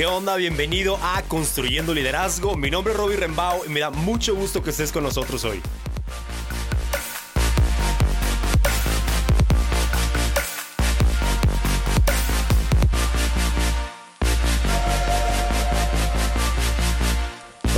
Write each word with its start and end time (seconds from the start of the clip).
¿Qué 0.00 0.06
onda? 0.06 0.36
Bienvenido 0.36 0.98
a 1.02 1.20
Construyendo 1.28 1.92
Liderazgo. 1.92 2.56
Mi 2.56 2.70
nombre 2.70 2.94
es 2.94 2.98
Robbie 2.98 3.18
Rembao 3.18 3.66
y 3.66 3.68
me 3.68 3.80
da 3.80 3.90
mucho 3.90 4.34
gusto 4.34 4.62
que 4.62 4.70
estés 4.70 4.92
con 4.92 5.02
nosotros 5.02 5.44
hoy. 5.44 5.60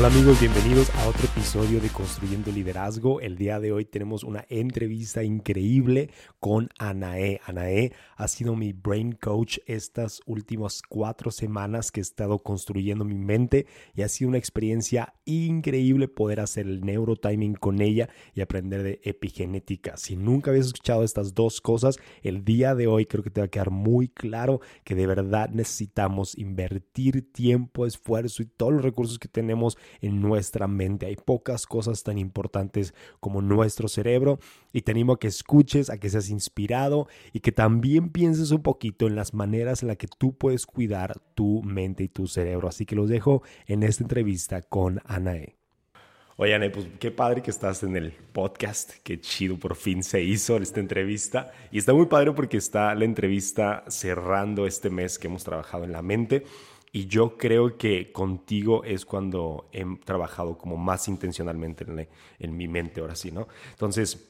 Hola 0.02 0.14
amigos, 0.14 0.40
bienvenidos 0.40 0.90
a 0.96 1.06
otro 1.06 1.26
episodio 1.26 1.80
de 1.80 1.88
Construyendo 1.88 2.50
Liderazgo. 2.50 3.20
El 3.20 3.38
día 3.38 3.60
de 3.60 3.70
hoy 3.70 3.84
tenemos 3.84 4.24
una 4.24 4.44
entrevista 4.48 5.22
increíble 5.22 6.10
con 6.40 6.70
Anae. 6.76 7.40
Anae 7.46 7.92
ha 8.16 8.26
sido 8.26 8.56
mi 8.56 8.72
brain 8.72 9.12
coach 9.12 9.58
estas 9.64 10.20
últimas 10.26 10.82
cuatro 10.88 11.30
semanas 11.30 11.92
que 11.92 12.00
he 12.00 12.02
estado 12.02 12.40
construyendo 12.40 13.04
mi 13.04 13.14
mente 13.14 13.68
y 13.94 14.02
ha 14.02 14.08
sido 14.08 14.30
una 14.30 14.38
experiencia 14.38 15.14
increíble 15.24 16.08
poder 16.08 16.40
hacer 16.40 16.66
el 16.66 16.80
neurotiming 16.80 17.54
con 17.54 17.80
ella 17.80 18.08
y 18.34 18.40
aprender 18.40 18.82
de 18.82 19.00
epigenética. 19.04 19.96
Si 19.96 20.16
nunca 20.16 20.50
habías 20.50 20.66
escuchado 20.66 21.04
estas 21.04 21.32
dos 21.32 21.60
cosas, 21.60 22.00
el 22.24 22.44
día 22.44 22.74
de 22.74 22.88
hoy 22.88 23.06
creo 23.06 23.22
que 23.22 23.30
te 23.30 23.40
va 23.40 23.44
a 23.44 23.50
quedar 23.50 23.70
muy 23.70 24.08
claro 24.08 24.62
que 24.82 24.96
de 24.96 25.06
verdad 25.06 25.50
necesitamos 25.50 26.36
invertir 26.36 27.30
tiempo, 27.30 27.86
esfuerzo 27.86 28.42
y 28.42 28.46
todos 28.46 28.72
los 28.72 28.82
recursos 28.82 29.20
que 29.20 29.28
tenemos 29.28 29.78
en 30.00 30.20
nuestra 30.20 30.66
mente. 30.66 31.06
Hay 31.06 31.16
pocas 31.16 31.66
cosas 31.66 32.02
tan 32.02 32.18
importantes 32.18 32.94
como 33.20 33.42
nuestro 33.42 33.88
cerebro 33.88 34.38
y 34.72 34.82
te 34.82 34.92
animo 34.92 35.14
a 35.14 35.18
que 35.18 35.28
escuches, 35.28 35.90
a 35.90 35.98
que 35.98 36.10
seas 36.10 36.30
inspirado 36.30 37.08
y 37.32 37.40
que 37.40 37.52
también 37.52 38.10
pienses 38.10 38.50
un 38.50 38.62
poquito 38.62 39.06
en 39.06 39.16
las 39.16 39.34
maneras 39.34 39.82
en 39.82 39.88
las 39.88 39.96
que 39.96 40.08
tú 40.08 40.34
puedes 40.36 40.66
cuidar 40.66 41.18
tu 41.34 41.62
mente 41.62 42.04
y 42.04 42.08
tu 42.08 42.26
cerebro. 42.26 42.68
Así 42.68 42.86
que 42.86 42.96
los 42.96 43.08
dejo 43.08 43.42
en 43.66 43.82
esta 43.82 44.04
entrevista 44.04 44.62
con 44.62 45.00
Anae. 45.04 45.56
Oye, 46.36 46.54
Anae, 46.54 46.70
pues 46.70 46.88
qué 46.98 47.10
padre 47.10 47.42
que 47.42 47.50
estás 47.50 47.82
en 47.82 47.94
el 47.94 48.10
podcast, 48.10 48.94
qué 49.04 49.20
chido, 49.20 49.58
por 49.58 49.76
fin 49.76 50.02
se 50.02 50.22
hizo 50.22 50.56
esta 50.56 50.80
entrevista. 50.80 51.52
Y 51.70 51.78
está 51.78 51.92
muy 51.92 52.06
padre 52.06 52.32
porque 52.32 52.56
está 52.56 52.94
la 52.94 53.04
entrevista 53.04 53.84
cerrando 53.88 54.66
este 54.66 54.88
mes 54.88 55.18
que 55.18 55.28
hemos 55.28 55.44
trabajado 55.44 55.84
en 55.84 55.92
la 55.92 56.02
mente. 56.02 56.44
Y 56.94 57.06
yo 57.06 57.38
creo 57.38 57.78
que 57.78 58.12
contigo 58.12 58.84
es 58.84 59.06
cuando 59.06 59.70
he 59.72 59.82
trabajado 60.04 60.58
como 60.58 60.76
más 60.76 61.08
intencionalmente 61.08 61.86
en, 62.38 62.56
mi 62.56 62.68
mente, 62.68 63.00
ahora 63.00 63.14
sí, 63.14 63.32
¿no? 63.32 63.48
Entonces, 63.70 64.28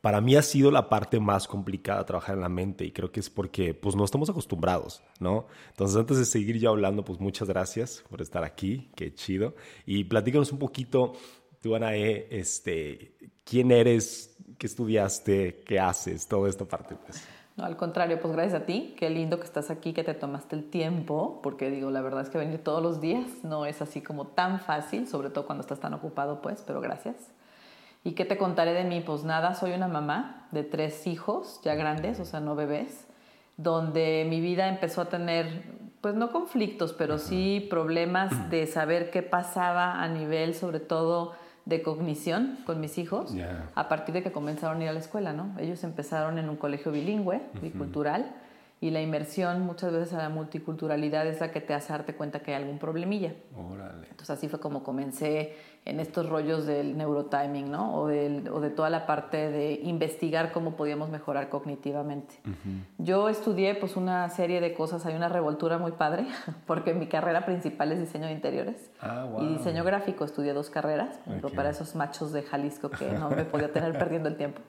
para 0.00 0.20
mí 0.20 0.36
ha 0.36 0.42
sido 0.42 0.70
la 0.70 0.88
parte 0.88 1.18
más 1.18 1.48
complicada 1.48 2.06
trabajar 2.06 2.36
en 2.36 2.42
la 2.42 2.48
mente 2.48 2.84
y 2.84 2.92
creo 2.92 3.10
que 3.10 3.18
es 3.18 3.28
porque 3.28 3.74
pues 3.74 3.96
no 3.96 4.04
estamos 4.04 4.30
acostumbrados, 4.30 5.02
¿no? 5.18 5.48
Entonces 5.70 5.96
antes 5.96 6.18
de 6.18 6.26
seguir 6.26 6.58
yo 6.60 6.70
hablando, 6.70 7.04
pues 7.04 7.18
muchas 7.18 7.48
gracias 7.48 8.04
por 8.08 8.22
estar 8.22 8.44
aquí, 8.44 8.92
qué 8.94 9.12
chido. 9.12 9.56
Y 9.84 10.04
platícanos 10.04 10.52
un 10.52 10.60
poquito, 10.60 11.14
tú 11.60 11.74
Anae, 11.74 12.28
este, 12.30 13.16
quién 13.44 13.72
eres, 13.72 14.36
qué 14.58 14.68
estudiaste, 14.68 15.64
qué 15.66 15.80
haces, 15.80 16.28
toda 16.28 16.48
esta 16.48 16.66
parte. 16.66 16.94
Pues. 16.94 17.26
No, 17.56 17.64
al 17.64 17.76
contrario, 17.76 18.20
pues 18.20 18.32
gracias 18.32 18.62
a 18.62 18.66
ti. 18.66 18.94
Qué 18.98 19.10
lindo 19.10 19.38
que 19.38 19.44
estás 19.44 19.70
aquí, 19.70 19.92
que 19.92 20.04
te 20.04 20.14
tomaste 20.14 20.56
el 20.56 20.70
tiempo, 20.70 21.40
porque 21.42 21.70
digo, 21.70 21.90
la 21.90 22.00
verdad 22.00 22.22
es 22.22 22.30
que 22.30 22.38
venir 22.38 22.62
todos 22.62 22.82
los 22.82 23.00
días 23.00 23.26
no 23.42 23.66
es 23.66 23.82
así 23.82 24.00
como 24.00 24.26
tan 24.28 24.60
fácil, 24.60 25.08
sobre 25.08 25.30
todo 25.30 25.46
cuando 25.46 25.62
estás 25.62 25.80
tan 25.80 25.94
ocupado, 25.94 26.40
pues, 26.40 26.62
pero 26.66 26.80
gracias. 26.80 27.16
¿Y 28.02 28.12
qué 28.12 28.24
te 28.24 28.38
contaré 28.38 28.72
de 28.72 28.84
mí? 28.84 29.00
Pues 29.00 29.24
nada, 29.24 29.54
soy 29.54 29.72
una 29.72 29.88
mamá 29.88 30.48
de 30.52 30.62
tres 30.62 31.06
hijos 31.06 31.60
ya 31.62 31.74
grandes, 31.74 32.18
o 32.18 32.24
sea, 32.24 32.40
no 32.40 32.54
bebés, 32.54 33.06
donde 33.58 34.26
mi 34.28 34.40
vida 34.40 34.68
empezó 34.68 35.02
a 35.02 35.08
tener, 35.10 35.64
pues 36.00 36.14
no 36.14 36.32
conflictos, 36.32 36.94
pero 36.94 37.18
sí 37.18 37.66
problemas 37.68 38.48
de 38.48 38.66
saber 38.66 39.10
qué 39.10 39.22
pasaba 39.22 40.02
a 40.02 40.08
nivel, 40.08 40.54
sobre 40.54 40.80
todo, 40.80 41.34
de 41.66 41.82
cognición 41.82 42.58
con 42.66 42.80
mis 42.80 42.98
hijos 42.98 43.34
a 43.74 43.88
partir 43.88 44.14
de 44.14 44.22
que 44.22 44.32
comenzaron 44.32 44.80
a 44.80 44.84
ir 44.84 44.88
a 44.88 44.92
la 44.92 45.00
escuela, 45.00 45.32
¿no? 45.32 45.54
Ellos 45.58 45.84
empezaron 45.84 46.38
en 46.38 46.48
un 46.48 46.56
colegio 46.56 46.90
bilingüe, 46.92 47.40
bicultural, 47.60 48.34
y 48.82 48.90
la 48.90 49.02
inmersión 49.02 49.60
muchas 49.60 49.92
veces 49.92 50.14
a 50.14 50.18
la 50.18 50.30
multiculturalidad 50.30 51.26
es 51.26 51.40
la 51.40 51.50
que 51.50 51.60
te 51.60 51.74
hace 51.74 51.92
darte 51.92 52.14
cuenta 52.14 52.40
que 52.40 52.54
hay 52.54 52.62
algún 52.62 52.78
problemilla. 52.78 53.34
Entonces 54.02 54.30
así 54.30 54.48
fue 54.48 54.58
como 54.58 54.82
comencé 54.82 55.54
en 55.84 56.00
estos 56.00 56.28
rollos 56.28 56.66
del 56.66 56.96
neurotiming, 56.96 57.70
¿no? 57.70 57.94
O, 57.94 58.04
o 58.04 58.08
de 58.60 58.70
toda 58.74 58.88
la 58.88 59.06
parte 59.06 59.50
de 59.50 59.80
investigar 59.82 60.52
cómo 60.52 60.76
podíamos 60.76 61.10
mejorar 61.10 61.50
cognitivamente. 61.50 62.34
Yo 62.96 63.28
estudié 63.28 63.74
pues 63.74 63.96
una 63.96 64.28
serie 64.30 64.62
de 64.62 64.72
cosas, 64.72 65.04
hay 65.04 65.14
una 65.14 65.28
revoltura 65.28 65.76
muy 65.76 65.92
padre, 65.92 66.26
porque 66.66 66.94
mi 66.94 67.06
carrera 67.06 67.44
principal 67.44 67.92
es 67.92 68.00
diseño 68.00 68.26
de 68.26 68.32
interiores 68.32 68.90
ah, 69.02 69.26
y 69.40 69.46
diseño 69.46 69.84
gráfico, 69.84 70.24
estudié 70.24 70.54
dos 70.54 70.70
carreras, 70.70 71.18
para 71.54 71.70
esos 71.70 71.94
machos 71.94 72.32
de 72.32 72.42
Jalisco 72.42 72.90
que 72.90 73.10
no 73.12 73.28
me 73.28 73.44
podía 73.44 73.72
tener 73.72 73.98
perdiendo 73.98 74.30
el 74.30 74.36
tiempo. 74.36 74.62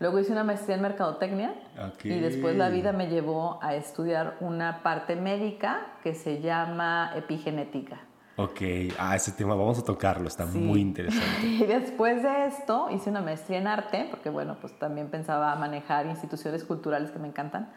Luego 0.00 0.18
hice 0.18 0.32
una 0.32 0.44
maestría 0.44 0.76
en 0.76 0.82
mercadotecnia 0.82 1.54
y 2.02 2.20
después 2.20 2.56
la 2.56 2.70
vida 2.70 2.92
me 2.92 3.08
llevó 3.08 3.62
a 3.62 3.74
estudiar 3.74 4.38
una 4.40 4.82
parte 4.82 5.14
médica 5.14 5.88
que 6.02 6.14
se 6.14 6.40
llama 6.40 7.12
epigenética. 7.14 8.00
Ok, 8.36 8.62
ah, 8.98 9.14
ese 9.14 9.32
tema 9.32 9.54
vamos 9.54 9.78
a 9.78 9.84
tocarlo, 9.84 10.26
está 10.26 10.46
muy 10.46 10.80
interesante. 10.80 11.46
Y 11.46 11.66
después 11.66 12.22
de 12.22 12.46
esto 12.46 12.88
hice 12.90 13.10
una 13.10 13.20
maestría 13.20 13.58
en 13.58 13.66
arte, 13.66 14.06
porque 14.10 14.30
bueno, 14.30 14.56
pues 14.58 14.72
también 14.78 15.08
pensaba 15.08 15.54
manejar 15.56 16.06
instituciones 16.06 16.64
culturales 16.64 17.10
que 17.10 17.18
me 17.18 17.28
encantan. 17.28 17.68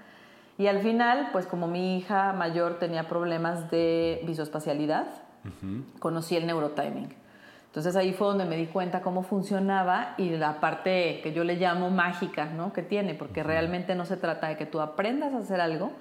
Y 0.58 0.68
al 0.68 0.80
final, 0.80 1.28
pues 1.34 1.46
como 1.46 1.68
mi 1.68 1.98
hija 1.98 2.32
mayor 2.32 2.80
tenía 2.80 3.10
problemas 3.10 3.70
de 3.70 4.22
visoespacialidad, 4.26 5.08
conocí 6.00 6.38
el 6.38 6.48
neurotiming. 6.48 7.14
Entonces 7.74 7.96
ahí 7.96 8.14
fue 8.14 8.28
donde 8.28 8.46
me 8.46 8.56
di 8.56 8.68
cuenta 8.68 9.02
cómo 9.02 9.24
funcionaba 9.24 10.14
y 10.20 10.30
la 10.30 10.60
parte 10.60 11.22
que 11.24 11.34
yo 11.34 11.44
le 11.44 11.56
llamo 11.56 11.90
mágica, 11.90 12.46
¿no? 12.46 12.72
Que 12.72 12.84
tiene, 12.84 13.16
porque 13.16 13.42
realmente 13.42 13.96
no 13.96 14.06
se 14.06 14.16
trata 14.16 14.48
de 14.48 14.58
que 14.58 14.68
tú 14.68 14.80
aprendas 14.80 15.34
a 15.34 15.40
hacer 15.40 15.60
algo, 15.60 15.92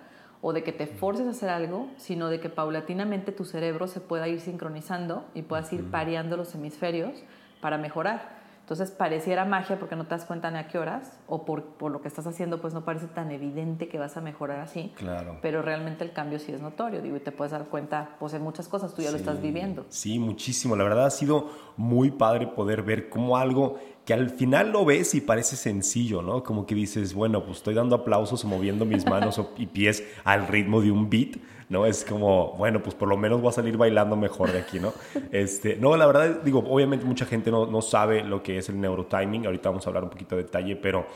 o 0.43 0.53
de 0.53 0.65
que 0.65 0.73
te 0.73 0.87
forces 0.87 1.27
a 1.27 1.31
hacer 1.31 1.49
algo, 1.49 1.89
sino 1.97 2.29
de 2.29 2.41
que 2.41 2.51
paulatinamente 2.51 3.33
tu 3.33 3.47
cerebro 3.47 3.87
se 3.87 4.01
pueda 4.01 4.29
ir 4.29 4.41
sincronizando 4.41 5.25
y 5.33 5.41
puedas 5.41 5.73
ir 5.73 5.91
pareando 5.91 6.37
los 6.37 6.55
hemisferios 6.55 7.15
para 7.63 7.79
mejorar. 7.79 8.42
Entonces 8.63 8.93
pareciera 8.93 9.45
magia 9.45 9.79
porque 9.79 9.97
no 9.97 10.05
te 10.05 10.11
das 10.11 10.25
cuenta 10.25 10.51
ni 10.51 10.59
a 10.59 10.69
qué 10.69 10.79
horas 10.79 11.19
o 11.27 11.45
por, 11.45 11.65
por, 11.65 11.91
lo 11.91 12.01
que 12.01 12.09
estás 12.09 12.27
haciendo 12.27 12.61
pues 12.61 12.73
no 12.73 12.85
parece 12.85 13.09
tan 13.09 13.31
evidente 13.33 13.89
que 13.89 13.99
vas 13.99 14.17
a 14.17 14.21
mejorar 14.21 14.61
así. 14.61 14.93
Claro. 14.97 15.39
Pero 15.43 15.63
realmente 15.63 16.05
el 16.05 16.13
cambio 16.13 16.39
sí 16.39 16.53
es 16.53 16.61
notorio, 16.61 17.03
digo, 17.03 17.17
y 17.17 17.21
te 17.21 17.33
puedes 17.33 17.51
dar 17.51 17.67
cuenta 17.67 18.17
pues 18.21 18.35
en 18.35 18.43
muchas 18.43 18.69
cosas, 18.69 18.95
tú 18.95 19.03
ya 19.03 19.11
lo 19.11 19.17
estás 19.17 19.43
viviendo. 19.43 19.85
Sí, 19.89 20.19
muchísimo. 20.19 20.77
La 20.77 20.85
verdad 20.85 21.07
ha 21.07 21.11
sido 21.11 21.51
muy 21.77 22.13
padre 22.13 22.47
poder 22.47 22.83
ver 22.83 23.09
cómo 23.09 23.37
algo 23.37 23.79
que 24.05 24.15
al 24.15 24.31
final 24.31 24.73
lo 24.73 24.85
ves 24.85 25.15
y 25.15 25.21
parece 25.21 25.57
sencillo, 25.57 26.23
¿no? 26.23 26.43
Como 26.43 26.67
que 26.67 26.75
dices, 26.75 27.15
bueno, 27.15 27.45
pues 27.45 27.59
estoy 27.59 27.75
dando 27.75 27.95
aplausos 27.97 28.45
o 28.45 28.49
moviendo 28.49 28.85
mis 28.85 29.07
manos 29.07 29.41
y 29.57 29.67
pies 29.67 30.03
al 30.25 30.49
ritmo 30.49 30.81
de 30.81 30.91
un 30.91 31.09
beat, 31.09 31.37
¿no? 31.69 31.87
Es 31.87 32.05
como, 32.05 32.55
bueno, 32.57 32.83
pues 32.83 32.97
por 32.97 33.09
lo 33.09 33.17
menos 33.17 33.41
voy 33.41 33.51
a 33.51 33.53
salir 33.53 33.77
bailando 33.77 34.17
mejor 34.17 34.51
de 34.51 34.59
aquí, 34.59 34.81
¿no? 34.81 34.93
Este, 35.31 35.77
no, 35.77 35.97
la 35.97 36.07
verdad, 36.07 36.43
digo, 36.43 36.65
obviamente 36.69 37.05
mucha 37.05 37.27
gente 37.27 37.51
no, 37.51 37.67
no 37.67 37.81
sabe 37.81 38.25
lo 38.25 38.43
que 38.43 38.59
es 38.59 38.69
el 38.69 38.81
neurotiming, 38.81 39.47
ahorita 39.47 39.69
vamos 39.69 39.87
a 39.87 39.91
hablar 39.91 40.03
un 40.03 40.11
poquito 40.11 40.37
de 40.37 40.43
detalle, 40.43 40.75
pero 40.75 41.07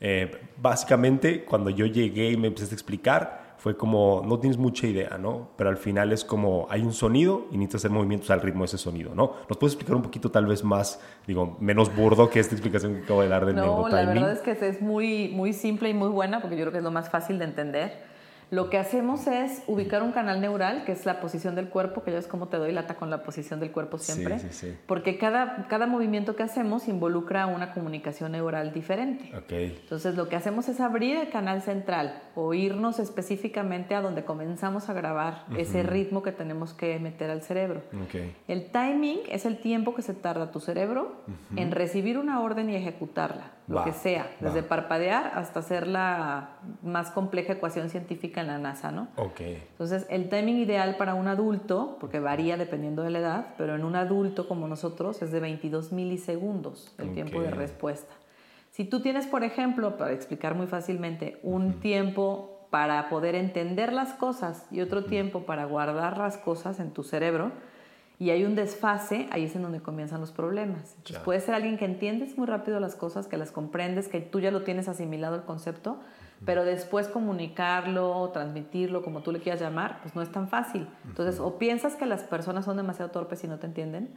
eh, 0.00 0.30
básicamente 0.56 1.44
cuando 1.44 1.68
yo 1.68 1.84
llegué 1.84 2.30
y 2.30 2.36
me 2.38 2.48
empecé 2.48 2.70
a 2.70 2.74
explicar, 2.74 3.49
fue 3.60 3.76
como, 3.76 4.22
no 4.26 4.38
tienes 4.38 4.56
mucha 4.56 4.86
idea, 4.86 5.18
¿no? 5.18 5.50
Pero 5.58 5.68
al 5.68 5.76
final 5.76 6.12
es 6.12 6.24
como, 6.24 6.66
hay 6.70 6.80
un 6.80 6.94
sonido 6.94 7.46
y 7.50 7.58
necesitas 7.58 7.82
hacer 7.82 7.90
movimientos 7.90 8.30
al 8.30 8.40
ritmo 8.40 8.60
de 8.60 8.66
ese 8.66 8.78
sonido, 8.78 9.14
¿no? 9.14 9.34
¿Nos 9.50 9.58
puedes 9.58 9.74
explicar 9.74 9.96
un 9.96 10.02
poquito 10.02 10.30
tal 10.30 10.46
vez 10.46 10.64
más, 10.64 10.98
digo, 11.26 11.58
menos 11.60 11.94
burdo 11.94 12.30
que 12.30 12.40
esta 12.40 12.54
explicación 12.54 12.94
que 12.94 13.02
acabo 13.02 13.20
de 13.20 13.28
dar 13.28 13.44
del 13.44 13.56
no, 13.56 13.86
la 13.86 14.06
verdad 14.06 14.32
es 14.32 14.40
que 14.40 14.52
es 14.52 14.80
muy, 14.80 15.28
muy 15.28 15.52
simple 15.52 15.90
y 15.90 15.94
muy 15.94 16.08
buena 16.08 16.40
porque 16.40 16.56
yo 16.56 16.62
creo 16.62 16.72
que 16.72 16.78
es 16.78 16.84
lo 16.84 16.90
más 16.90 17.10
fácil 17.10 17.38
de 17.38 17.44
entender. 17.44 18.09
Lo 18.50 18.68
que 18.68 18.78
hacemos 18.78 19.26
es 19.28 19.62
ubicar 19.68 20.02
un 20.02 20.10
canal 20.10 20.40
neural, 20.40 20.84
que 20.84 20.92
es 20.92 21.06
la 21.06 21.20
posición 21.20 21.54
del 21.54 21.68
cuerpo, 21.68 22.02
que 22.02 22.10
ya 22.10 22.18
es 22.18 22.26
como 22.26 22.48
te 22.48 22.56
doy 22.56 22.72
lata 22.72 22.96
con 22.96 23.08
la 23.08 23.22
posición 23.22 23.60
del 23.60 23.70
cuerpo 23.70 23.98
siempre, 23.98 24.38
porque 24.86 25.18
cada, 25.18 25.68
cada 25.68 25.86
movimiento 25.86 26.34
que 26.34 26.42
hacemos 26.42 26.88
involucra 26.88 27.46
una 27.46 27.72
comunicación 27.72 28.32
neural 28.32 28.72
diferente. 28.72 29.30
Entonces 29.48 30.16
lo 30.16 30.28
que 30.28 30.36
hacemos 30.36 30.68
es 30.68 30.80
abrir 30.80 31.16
el 31.16 31.30
canal 31.30 31.62
central 31.62 32.22
o 32.34 32.52
irnos 32.52 32.98
específicamente 32.98 33.94
a 33.94 34.00
donde 34.00 34.24
comenzamos 34.24 34.88
a 34.88 34.94
grabar 34.94 35.44
ese 35.56 35.84
ritmo 35.84 36.22
que 36.22 36.32
tenemos 36.32 36.74
que 36.74 36.98
meter 36.98 37.30
al 37.30 37.42
cerebro. 37.42 37.82
El 38.48 38.70
timing 38.70 39.20
es 39.30 39.46
el 39.46 39.58
tiempo 39.58 39.94
que 39.94 40.02
se 40.02 40.14
tarda 40.14 40.50
tu 40.50 40.58
cerebro 40.58 41.22
en 41.54 41.70
recibir 41.70 42.18
una 42.18 42.40
orden 42.40 42.68
y 42.70 42.74
ejecutarla 42.74 43.52
lo 43.70 43.84
que 43.84 43.92
sea, 43.92 44.28
desde 44.40 44.62
parpadear 44.64 45.32
hasta 45.34 45.60
hacer 45.60 45.86
la 45.86 46.56
más 46.82 47.10
compleja 47.10 47.52
ecuación 47.52 47.88
científica 47.88 48.39
en 48.40 48.48
la 48.48 48.58
NASA, 48.58 48.90
¿no? 48.90 49.08
Ok. 49.16 49.40
Entonces, 49.40 50.06
el 50.10 50.28
timing 50.28 50.56
ideal 50.56 50.96
para 50.96 51.14
un 51.14 51.28
adulto, 51.28 51.96
porque 52.00 52.20
varía 52.20 52.56
dependiendo 52.56 53.02
de 53.02 53.10
la 53.10 53.18
edad, 53.18 53.54
pero 53.58 53.74
en 53.74 53.84
un 53.84 53.96
adulto 53.96 54.48
como 54.48 54.68
nosotros 54.68 55.22
es 55.22 55.32
de 55.32 55.40
22 55.40 55.92
milisegundos 55.92 56.94
el 56.98 57.14
tiempo 57.14 57.40
de 57.40 57.50
respuesta. 57.50 58.14
Si 58.70 58.84
tú 58.84 59.00
tienes, 59.00 59.26
por 59.26 59.44
ejemplo, 59.44 59.96
para 59.96 60.12
explicar 60.12 60.54
muy 60.54 60.66
fácilmente, 60.66 61.38
un 61.42 61.80
tiempo 61.80 62.66
para 62.70 63.08
poder 63.08 63.34
entender 63.34 63.92
las 63.92 64.12
cosas 64.12 64.66
y 64.70 64.80
otro 64.80 65.04
tiempo 65.04 65.44
para 65.44 65.64
guardar 65.64 66.18
las 66.18 66.38
cosas 66.38 66.78
en 66.78 66.92
tu 66.92 67.02
cerebro 67.02 67.50
y 68.20 68.30
hay 68.30 68.44
un 68.44 68.54
desfase, 68.54 69.28
ahí 69.32 69.44
es 69.44 69.56
en 69.56 69.62
donde 69.62 69.80
comienzan 69.80 70.20
los 70.20 70.30
problemas. 70.30 70.94
Entonces 70.98 71.18
puede 71.24 71.40
ser 71.40 71.54
alguien 71.54 71.78
que 71.78 71.86
entiendes 71.86 72.36
muy 72.36 72.46
rápido 72.46 72.78
las 72.78 72.94
cosas, 72.94 73.26
que 73.26 73.36
las 73.36 73.50
comprendes, 73.50 74.08
que 74.08 74.20
tú 74.20 74.40
ya 74.40 74.50
lo 74.50 74.62
tienes 74.62 74.88
asimilado 74.88 75.36
el 75.36 75.42
concepto, 75.42 75.98
pero 76.44 76.64
después 76.64 77.06
comunicarlo, 77.08 78.30
transmitirlo, 78.32 79.02
como 79.02 79.20
tú 79.20 79.30
le 79.30 79.40
quieras 79.40 79.60
llamar, 79.60 80.00
pues 80.00 80.14
no 80.14 80.22
es 80.22 80.32
tan 80.32 80.48
fácil. 80.48 80.88
Entonces, 81.04 81.38
o 81.38 81.58
piensas 81.58 81.96
que 81.96 82.06
las 82.06 82.22
personas 82.22 82.64
son 82.64 82.78
demasiado 82.78 83.10
torpes 83.10 83.44
y 83.44 83.48
no 83.48 83.58
te 83.58 83.66
entienden, 83.66 84.14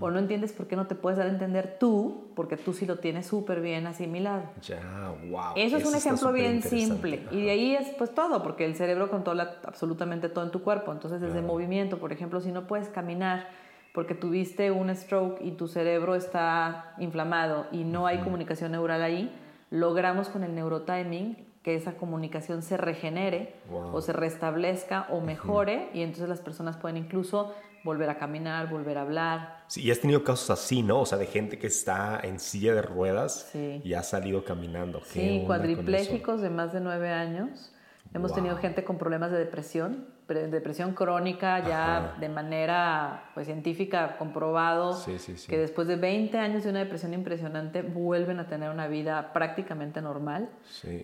o 0.00 0.10
no 0.10 0.18
entiendes 0.18 0.52
por 0.52 0.68
qué 0.68 0.76
no 0.76 0.86
te 0.86 0.94
puedes 0.94 1.18
dar 1.18 1.26
a 1.26 1.30
entender 1.30 1.76
tú, 1.78 2.28
porque 2.34 2.56
tú 2.56 2.72
sí 2.72 2.86
lo 2.86 2.98
tienes 2.98 3.26
súper 3.26 3.60
bien 3.60 3.86
asimilado. 3.86 4.44
Ya, 4.62 5.14
wow. 5.28 5.52
Eso 5.54 5.76
es 5.76 5.84
un 5.84 5.94
ejemplo 5.94 6.32
bien 6.32 6.62
simple. 6.62 7.26
Y 7.30 7.42
de 7.42 7.50
ahí 7.50 7.74
es 7.74 7.88
pues 7.98 8.14
todo, 8.14 8.42
porque 8.42 8.64
el 8.64 8.74
cerebro 8.74 9.10
controla 9.10 9.56
absolutamente 9.64 10.30
todo 10.30 10.44
en 10.44 10.50
tu 10.50 10.62
cuerpo. 10.62 10.92
Entonces, 10.92 11.20
desde 11.20 11.42
movimiento, 11.42 11.98
por 11.98 12.12
ejemplo, 12.12 12.40
si 12.40 12.52
no 12.52 12.66
puedes 12.66 12.88
caminar, 12.88 13.48
porque 13.92 14.14
tuviste 14.14 14.70
un 14.70 14.94
stroke 14.94 15.40
y 15.42 15.52
tu 15.52 15.68
cerebro 15.68 16.14
está 16.14 16.94
inflamado 16.98 17.66
y 17.72 17.84
no 17.84 18.06
hay 18.06 18.18
comunicación 18.18 18.72
neural 18.72 19.02
ahí, 19.02 19.34
logramos 19.70 20.28
con 20.28 20.44
el 20.44 20.54
neurotiming 20.54 21.45
que 21.66 21.74
esa 21.74 21.96
comunicación 21.96 22.62
se 22.62 22.76
regenere 22.76 23.56
o 23.68 24.00
se 24.00 24.12
restablezca 24.12 25.08
o 25.10 25.20
mejore 25.20 25.90
y 25.94 26.02
entonces 26.02 26.28
las 26.28 26.38
personas 26.38 26.76
pueden 26.76 26.96
incluso 26.96 27.56
volver 27.82 28.08
a 28.08 28.18
caminar, 28.18 28.70
volver 28.70 28.98
a 28.98 29.00
hablar. 29.00 29.64
Sí, 29.66 29.82
y 29.82 29.90
has 29.90 29.98
tenido 29.98 30.22
casos 30.22 30.48
así, 30.50 30.84
¿no? 30.84 31.00
O 31.00 31.06
sea, 31.06 31.18
de 31.18 31.26
gente 31.26 31.58
que 31.58 31.66
está 31.66 32.20
en 32.22 32.38
silla 32.38 32.72
de 32.72 32.82
ruedas 32.82 33.52
y 33.52 33.94
ha 33.94 34.04
salido 34.04 34.44
caminando. 34.44 35.00
Sí, 35.06 35.42
cuadriplégicos 35.44 36.40
de 36.40 36.50
más 36.50 36.72
de 36.72 36.78
nueve 36.78 37.10
años. 37.10 37.72
Hemos 38.16 38.34
tenido 38.34 38.56
gente 38.56 38.82
con 38.84 38.98
problemas 38.98 39.30
de 39.30 39.38
depresión 39.38 40.16
depresión 40.34 40.92
crónica 40.92 41.60
ya 41.66 42.16
de 42.18 42.28
manera 42.28 43.30
pues, 43.34 43.46
científica 43.46 44.16
comprobado 44.18 44.98
que 45.46 45.58
después 45.58 45.86
de 45.86 45.96
20 45.96 46.36
años 46.38 46.64
de 46.64 46.70
una 46.70 46.80
depresión 46.80 47.14
impresionante 47.14 47.82
vuelven 47.82 48.40
a 48.40 48.48
tener 48.48 48.70
una 48.70 48.88
vida 48.88 49.32
prácticamente 49.32 50.02
normal. 50.02 50.50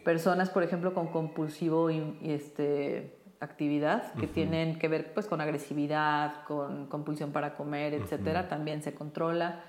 Personas, 0.05 0.51
por 0.51 0.63
ejemplo, 0.63 0.93
con 0.93 1.09
compulsivo 1.09 1.91
y, 1.91 2.19
este, 2.25 3.19
actividad 3.39 4.13
que 4.15 4.27
tienen 4.27 4.79
que 4.79 4.89
ver 4.89 5.15
pues, 5.15 5.27
con 5.27 5.41
agresividad, 5.41 6.45
con 6.45 6.87
compulsión 6.87 7.33
para 7.33 7.55
comer, 7.55 7.95
etcétera, 7.95 8.49
también 8.49 8.83
se 8.83 8.95
controla. 8.95 9.61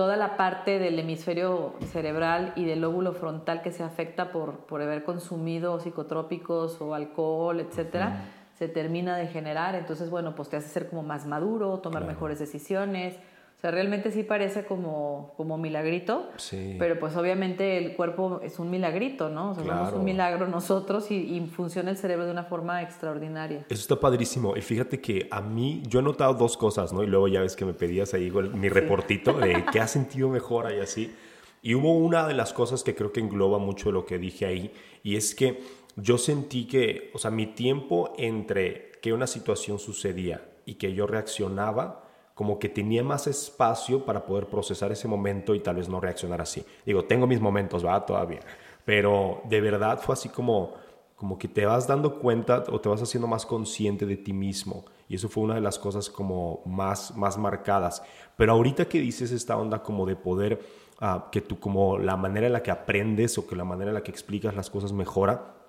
Toda 0.00 0.16
la 0.16 0.38
parte 0.38 0.78
del 0.78 0.98
hemisferio 0.98 1.74
cerebral 1.92 2.54
y 2.56 2.64
del 2.64 2.80
lóbulo 2.80 3.12
frontal 3.12 3.60
que 3.60 3.70
se 3.70 3.82
afecta 3.82 4.32
por, 4.32 4.60
por 4.60 4.80
haber 4.80 5.04
consumido 5.04 5.78
psicotrópicos 5.78 6.80
o 6.80 6.94
alcohol, 6.94 7.60
etcétera 7.60 8.24
se 8.54 8.66
termina 8.66 9.18
de 9.18 9.26
generar, 9.26 9.74
entonces 9.74 10.08
bueno, 10.08 10.34
pues 10.34 10.48
te 10.48 10.56
hace 10.56 10.68
ser 10.68 10.88
como 10.88 11.02
más 11.02 11.26
maduro, 11.26 11.80
tomar 11.80 12.06
mejores 12.06 12.38
decisiones. 12.38 13.14
O 13.60 13.62
sea, 13.62 13.72
realmente 13.72 14.10
sí 14.10 14.22
parece 14.22 14.64
como, 14.64 15.34
como 15.36 15.58
milagrito, 15.58 16.30
sí. 16.38 16.76
pero 16.78 16.98
pues 16.98 17.14
obviamente 17.14 17.76
el 17.76 17.94
cuerpo 17.94 18.40
es 18.42 18.58
un 18.58 18.70
milagrito, 18.70 19.28
¿no? 19.28 19.50
O 19.50 19.54
sea, 19.54 19.62
somos 19.62 19.92
un 19.92 20.02
milagro 20.02 20.48
nosotros 20.48 21.10
y, 21.10 21.38
funciona 21.54 21.90
el 21.90 21.98
cerebro 21.98 22.24
de 22.24 22.32
una 22.32 22.44
forma 22.44 22.80
extraordinaria. 22.80 23.66
Eso 23.68 23.82
está 23.82 24.00
padrísimo. 24.00 24.56
Y 24.56 24.62
fíjate 24.62 24.98
que 25.02 25.28
a 25.30 25.42
mí, 25.42 25.82
yo 25.86 26.00
he 26.00 26.02
notado 26.02 26.32
dos 26.32 26.56
cosas, 26.56 26.94
¿no? 26.94 27.02
Y 27.02 27.06
luego 27.06 27.28
ya 27.28 27.42
ves 27.42 27.54
que 27.54 27.66
me 27.66 27.74
pedías 27.74 28.14
ahí 28.14 28.30
mi 28.30 28.70
reportito 28.70 29.34
de 29.34 29.62
qué 29.72 29.78
has 29.78 29.90
sentido 29.90 30.30
mejor 30.30 30.72
y 30.72 30.80
así. 30.80 31.14
Y 31.60 31.74
hubo 31.74 31.92
una 31.98 32.26
de 32.26 32.32
las 32.32 32.54
cosas 32.54 32.82
que 32.82 32.94
creo 32.94 33.12
que 33.12 33.20
engloba 33.20 33.58
mucho 33.58 33.92
lo 33.92 34.06
que 34.06 34.16
dije 34.16 34.46
ahí, 34.46 34.72
y 35.02 35.16
es 35.16 35.34
que 35.34 35.60
yo 35.96 36.16
sentí 36.16 36.66
que, 36.66 37.10
o 37.12 37.18
sea, 37.18 37.30
mi 37.30 37.44
tiempo 37.44 38.14
entre 38.16 38.92
que 39.02 39.12
una 39.12 39.26
situación 39.26 39.78
sucedía 39.78 40.48
y 40.64 40.76
que 40.76 40.94
yo 40.94 41.06
reaccionaba, 41.06 42.09
como 42.40 42.58
que 42.58 42.70
tenía 42.70 43.04
más 43.04 43.26
espacio 43.26 44.06
para 44.06 44.24
poder 44.24 44.46
procesar 44.46 44.90
ese 44.90 45.06
momento 45.06 45.54
y 45.54 45.60
tal 45.60 45.76
vez 45.76 45.90
no 45.90 46.00
reaccionar 46.00 46.40
así. 46.40 46.64
Digo, 46.86 47.04
tengo 47.04 47.26
mis 47.26 47.38
momentos, 47.38 47.84
va, 47.84 48.06
todavía. 48.06 48.40
Pero 48.82 49.42
de 49.44 49.60
verdad 49.60 50.00
fue 50.00 50.14
así 50.14 50.30
como, 50.30 50.72
como 51.16 51.36
que 51.36 51.48
te 51.48 51.66
vas 51.66 51.86
dando 51.86 52.18
cuenta 52.18 52.64
o 52.70 52.80
te 52.80 52.88
vas 52.88 53.02
haciendo 53.02 53.26
más 53.26 53.44
consciente 53.44 54.06
de 54.06 54.16
ti 54.16 54.32
mismo. 54.32 54.86
Y 55.06 55.16
eso 55.16 55.28
fue 55.28 55.44
una 55.44 55.56
de 55.56 55.60
las 55.60 55.78
cosas 55.78 56.08
como 56.08 56.62
más, 56.64 57.14
más 57.14 57.36
marcadas. 57.36 58.02
Pero 58.38 58.52
ahorita 58.52 58.86
que 58.86 59.00
dices 59.00 59.32
esta 59.32 59.58
onda 59.58 59.82
como 59.82 60.06
de 60.06 60.16
poder, 60.16 60.62
ah, 60.98 61.28
que 61.30 61.42
tú 61.42 61.60
como 61.60 61.98
la 61.98 62.16
manera 62.16 62.46
en 62.46 62.54
la 62.54 62.62
que 62.62 62.70
aprendes 62.70 63.36
o 63.36 63.46
que 63.46 63.54
la 63.54 63.64
manera 63.64 63.90
en 63.90 63.96
la 63.96 64.02
que 64.02 64.12
explicas 64.12 64.56
las 64.56 64.70
cosas 64.70 64.94
mejora, 64.94 65.59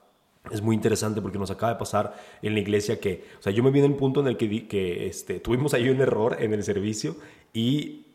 es 0.49 0.61
muy 0.61 0.75
interesante 0.75 1.21
porque 1.21 1.37
nos 1.37 1.51
acaba 1.51 1.73
de 1.73 1.79
pasar 1.79 2.15
en 2.41 2.53
la 2.53 2.59
iglesia 2.61 2.99
que, 2.99 3.25
o 3.39 3.41
sea, 3.41 3.51
yo 3.51 3.61
me 3.63 3.69
vi 3.69 3.79
en 3.79 3.85
el 3.85 3.95
punto 3.95 4.21
en 4.21 4.27
el 4.27 4.37
que, 4.37 4.67
que 4.67 5.07
este, 5.07 5.39
tuvimos 5.39 5.73
ahí 5.73 5.89
un 5.89 6.01
error 6.01 6.37
en 6.39 6.53
el 6.53 6.63
servicio 6.63 7.15
y 7.53 8.07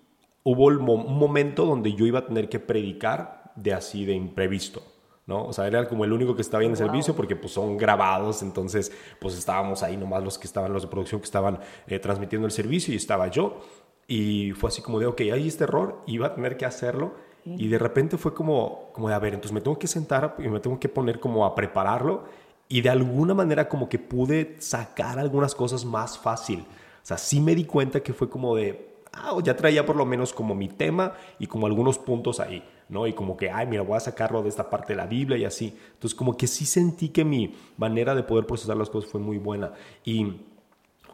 hubo 0.43 0.67
un 0.67 1.19
momento 1.19 1.64
donde 1.64 1.93
yo 1.94 2.06
iba 2.06 2.20
a 2.20 2.26
tener 2.26 2.49
que 2.49 2.58
predicar 2.58 3.52
de 3.55 3.75
así 3.75 4.05
de 4.05 4.14
imprevisto. 4.14 4.82
¿no? 5.26 5.44
O 5.44 5.52
sea, 5.52 5.67
era 5.67 5.88
como 5.88 6.05
el 6.05 6.12
único 6.12 6.37
que 6.37 6.43
estaba 6.43 6.62
en 6.62 6.70
el 6.70 6.76
servicio 6.76 7.14
porque 7.17 7.34
pues 7.34 7.52
son 7.52 7.76
grabados, 7.76 8.43
entonces 8.43 8.93
pues 9.20 9.37
estábamos 9.37 9.82
ahí 9.82 9.96
nomás 9.96 10.23
los 10.23 10.38
que 10.38 10.46
estaban, 10.46 10.73
los 10.73 10.82
de 10.82 10.88
producción 10.88 11.20
que 11.20 11.25
estaban 11.25 11.58
eh, 11.88 11.99
transmitiendo 11.99 12.46
el 12.46 12.52
servicio 12.52 12.94
y 12.94 12.96
estaba 12.96 13.26
yo 13.28 13.61
y 14.06 14.52
fue 14.52 14.69
así 14.69 14.82
como 14.82 15.00
de, 15.00 15.06
ok, 15.06 15.20
hay 15.23 15.49
este 15.49 15.64
error, 15.64 16.02
iba 16.06 16.28
a 16.28 16.34
tener 16.34 16.56
que 16.56 16.64
hacerlo 16.64 17.14
y 17.47 17.69
de 17.69 17.79
repente 17.79 18.19
fue 18.19 18.35
como, 18.35 18.91
como 18.93 19.09
de, 19.09 19.15
a 19.15 19.19
ver, 19.21 19.35
entonces 19.35 19.53
me 19.53 19.61
tengo 19.61 19.79
que 19.79 19.87
sentar 19.87 20.35
y 20.39 20.49
me 20.49 20.59
tengo 20.59 20.81
que 20.81 20.89
poner 20.89 21.21
como 21.21 21.47
a 21.47 21.55
prepararlo. 21.55 22.25
Y 22.69 22.81
de 22.81 22.91
alguna 22.91 23.35
manera 23.35 23.69
como 23.69 23.89
que 23.89 24.01
pude 24.01 24.57
sacar 24.59 25.21
algunas 25.21 25.55
cosas 25.55 25.85
más 25.85 26.19
fácil. 26.19 26.61
O 26.61 27.07
sea, 27.07 27.17
sí 27.17 27.41
me 27.41 27.55
di 27.55 27.65
cuenta 27.65 28.01
que 28.01 28.13
fue 28.13 28.29
como 28.29 28.57
de, 28.57 28.97
ah, 29.13 29.37
ya 29.45 29.55
traía 29.55 29.87
por 29.87 29.95
lo 29.95 30.05
menos 30.05 30.33
como 30.33 30.57
mi 30.57 30.69
tema 30.69 31.13
y 31.39 31.47
como 31.47 31.67
algunos 31.67 31.99
puntos 31.99 32.41
ahí, 32.41 32.65
¿no? 32.89 33.07
Y 33.07 33.13
como 33.13 33.37
que, 33.37 33.49
ay, 33.49 33.69
mira, 33.69 33.83
voy 33.83 33.97
a 33.97 34.01
sacarlo 34.01 34.43
de 34.43 34.49
esta 34.49 34.69
parte 34.69 34.95
de 34.95 34.97
la 34.97 35.07
Biblia 35.07 35.39
y 35.39 35.45
así. 35.45 35.77
Entonces 35.93 36.17
como 36.17 36.37
que 36.37 36.49
sí 36.49 36.67
sentí 36.67 37.11
que 37.11 37.25
mi 37.25 37.55
manera 37.77 38.17
de 38.17 38.25
poder 38.25 38.47
procesar 38.47 38.77
las 38.77 38.91
cosas 38.91 39.09
fue 39.09 39.21
muy 39.21 39.39
buena. 39.39 39.73
Y 40.05 40.41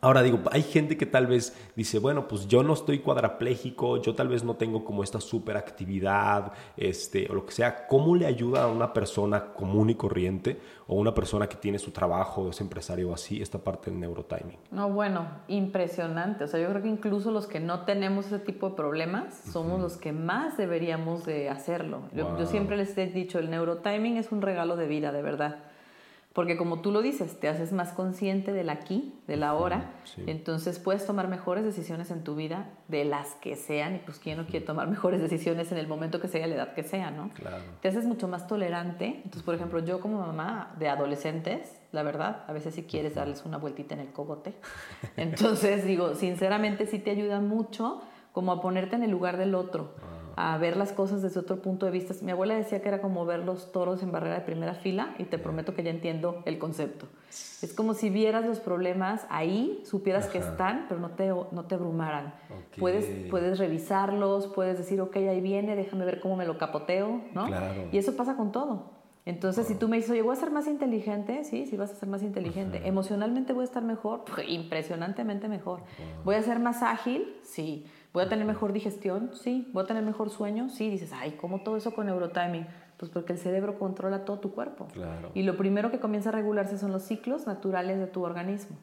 Ahora 0.04 0.24
digo, 0.24 0.40
hay 0.50 0.64
gente 0.64 0.96
que 0.96 1.06
tal 1.06 1.28
vez 1.28 1.56
dice, 1.76 2.00
bueno, 2.00 2.26
pues 2.26 2.48
yo 2.48 2.64
no 2.64 2.72
estoy 2.72 2.98
cuadraplégico, 2.98 4.02
yo 4.02 4.16
tal 4.16 4.26
vez 4.26 4.42
no 4.42 4.56
tengo 4.56 4.84
como 4.84 5.04
esta 5.04 5.20
superactividad, 5.20 6.54
este, 6.76 7.28
o 7.30 7.34
lo 7.34 7.46
que 7.46 7.52
sea. 7.52 7.86
¿Cómo 7.86 8.16
le 8.16 8.26
ayuda 8.26 8.64
a 8.64 8.66
una 8.66 8.92
persona 8.92 9.52
común 9.52 9.90
y 9.90 9.94
corriente 9.94 10.58
o 10.88 10.96
una 10.96 11.14
persona 11.14 11.46
que 11.46 11.54
tiene 11.54 11.78
su 11.78 11.92
trabajo, 11.92 12.48
es 12.50 12.60
empresario 12.60 13.10
o 13.10 13.14
así, 13.14 13.40
esta 13.40 13.58
parte 13.58 13.92
del 13.92 14.00
neurotiming? 14.00 14.58
No, 14.72 14.90
bueno, 14.90 15.24
impresionante. 15.46 16.42
O 16.42 16.48
sea, 16.48 16.58
yo 16.58 16.68
creo 16.70 16.82
que 16.82 16.88
incluso 16.88 17.30
los 17.30 17.46
que 17.46 17.60
no 17.60 17.84
tenemos 17.84 18.26
ese 18.26 18.40
tipo 18.40 18.70
de 18.70 18.74
problemas 18.74 19.40
somos 19.52 19.80
los 19.80 19.98
que 19.98 20.10
más 20.10 20.56
deberíamos 20.56 21.24
de 21.24 21.48
hacerlo. 21.48 22.02
Yo, 22.12 22.36
yo 22.40 22.46
siempre 22.46 22.76
les 22.76 22.98
he 22.98 23.06
dicho, 23.06 23.38
el 23.38 23.50
neurotiming 23.50 24.16
es 24.16 24.32
un 24.32 24.42
regalo 24.42 24.74
de 24.74 24.88
vida, 24.88 25.12
de 25.12 25.22
verdad. 25.22 25.71
Porque 26.32 26.56
como 26.56 26.80
tú 26.80 26.92
lo 26.92 27.02
dices, 27.02 27.38
te 27.38 27.48
haces 27.48 27.72
más 27.72 27.92
consciente 27.92 28.52
del 28.52 28.70
aquí, 28.70 29.14
de 29.26 29.36
la 29.36 29.54
hora, 29.54 29.90
entonces 30.26 30.78
puedes 30.78 31.04
tomar 31.04 31.28
mejores 31.28 31.64
decisiones 31.64 32.10
en 32.10 32.24
tu 32.24 32.34
vida, 32.34 32.70
de 32.88 33.04
las 33.04 33.34
que 33.34 33.54
sean, 33.56 33.96
y 33.96 33.98
pues 33.98 34.18
quién 34.18 34.38
no 34.38 34.46
quiere 34.46 34.64
tomar 34.64 34.88
mejores 34.90 35.20
decisiones 35.20 35.72
en 35.72 35.78
el 35.78 35.88
momento 35.88 36.20
que 36.20 36.28
sea, 36.28 36.46
la 36.46 36.54
edad 36.54 36.74
que 36.74 36.84
sea, 36.84 37.10
¿no? 37.10 37.30
Claro. 37.34 37.62
Te 37.80 37.88
haces 37.88 38.06
mucho 38.06 38.28
más 38.28 38.46
tolerante. 38.46 39.16
Entonces, 39.16 39.42
por 39.42 39.54
ejemplo, 39.54 39.80
yo 39.80 40.00
como 40.00 40.18
mamá 40.18 40.74
de 40.78 40.88
adolescentes, 40.88 41.80
la 41.92 42.02
verdad, 42.02 42.44
a 42.46 42.52
veces 42.52 42.74
si 42.74 42.84
quieres 42.84 43.14
darles 43.14 43.44
una 43.44 43.58
vueltita 43.58 43.94
en 43.94 44.00
el 44.00 44.12
cogote. 44.12 44.54
Entonces, 45.16 45.84
digo, 45.84 46.14
sinceramente 46.14 46.86
sí 46.86 46.98
te 46.98 47.10
ayuda 47.10 47.40
mucho 47.40 48.00
como 48.32 48.52
a 48.52 48.62
ponerte 48.62 48.96
en 48.96 49.02
el 49.02 49.10
lugar 49.10 49.36
del 49.36 49.54
otro. 49.54 49.94
Ah 50.00 50.11
a 50.36 50.56
ver 50.58 50.76
las 50.76 50.92
cosas 50.92 51.22
desde 51.22 51.40
otro 51.40 51.62
punto 51.62 51.86
de 51.86 51.92
vista. 51.92 52.14
Mi 52.22 52.32
abuela 52.32 52.54
decía 52.54 52.80
que 52.80 52.88
era 52.88 53.00
como 53.00 53.24
ver 53.26 53.40
los 53.40 53.72
toros 53.72 54.02
en 54.02 54.12
barrera 54.12 54.36
de 54.36 54.40
primera 54.42 54.74
fila 54.74 55.14
y 55.18 55.24
te 55.24 55.38
prometo 55.38 55.74
que 55.74 55.82
ya 55.82 55.90
entiendo 55.90 56.42
el 56.44 56.58
concepto. 56.58 57.06
Es 57.28 57.72
como 57.74 57.94
si 57.94 58.10
vieras 58.10 58.44
los 58.44 58.60
problemas 58.60 59.26
ahí, 59.30 59.82
supieras 59.84 60.26
que 60.26 60.38
están, 60.38 60.86
pero 60.88 61.00
no 61.00 61.10
te, 61.10 61.28
no 61.28 61.64
te 61.66 61.74
abrumaran. 61.74 62.34
Puedes, 62.78 63.30
puedes 63.30 63.58
revisarlos, 63.58 64.48
puedes 64.48 64.78
decir, 64.78 65.00
ok, 65.00 65.16
ahí 65.16 65.40
viene, 65.40 65.76
déjame 65.76 66.04
ver 66.04 66.20
cómo 66.20 66.36
me 66.36 66.46
lo 66.46 66.58
capoteo, 66.58 67.22
¿no? 67.34 67.46
Y 67.90 67.98
eso 67.98 68.16
pasa 68.16 68.36
con 68.36 68.52
todo. 68.52 69.02
Entonces, 69.24 69.68
si 69.68 69.76
tú 69.76 69.88
me 69.88 69.96
dices, 69.96 70.10
oye, 70.10 70.22
voy 70.22 70.32
a 70.32 70.40
ser 70.40 70.50
más 70.50 70.66
inteligente, 70.66 71.44
sí, 71.44 71.66
sí 71.66 71.76
vas 71.76 71.92
a 71.92 71.94
ser 71.94 72.08
más 72.08 72.24
inteligente. 72.24 72.82
Emocionalmente 72.84 73.52
voy 73.52 73.62
a 73.62 73.64
estar 73.64 73.84
mejor, 73.84 74.24
impresionantemente 74.48 75.48
mejor. 75.48 75.80
Voy 76.24 76.34
a 76.34 76.42
ser 76.42 76.58
más 76.58 76.82
ágil, 76.82 77.36
sí. 77.42 77.86
¿Voy 78.12 78.22
a 78.24 78.28
tener 78.28 78.44
mejor 78.44 78.72
digestión? 78.72 79.30
Sí. 79.34 79.68
¿Voy 79.72 79.84
a 79.84 79.86
tener 79.86 80.02
mejor 80.02 80.30
sueño? 80.30 80.68
Sí. 80.68 80.90
Dices, 80.90 81.12
ay, 81.14 81.32
¿cómo 81.40 81.62
todo 81.62 81.76
eso 81.76 81.94
con 81.94 82.06
neurotiming? 82.06 82.66
Pues 82.98 83.10
porque 83.10 83.32
el 83.32 83.38
cerebro 83.38 83.78
controla 83.78 84.24
todo 84.24 84.38
tu 84.38 84.52
cuerpo. 84.52 84.86
Claro. 84.92 85.30
Y 85.34 85.42
lo 85.42 85.56
primero 85.56 85.90
que 85.90 85.98
comienza 85.98 86.28
a 86.28 86.32
regularse 86.32 86.78
son 86.78 86.92
los 86.92 87.02
ciclos 87.02 87.46
naturales 87.46 87.98
de 87.98 88.06
tu 88.06 88.22
organismo. 88.22 88.76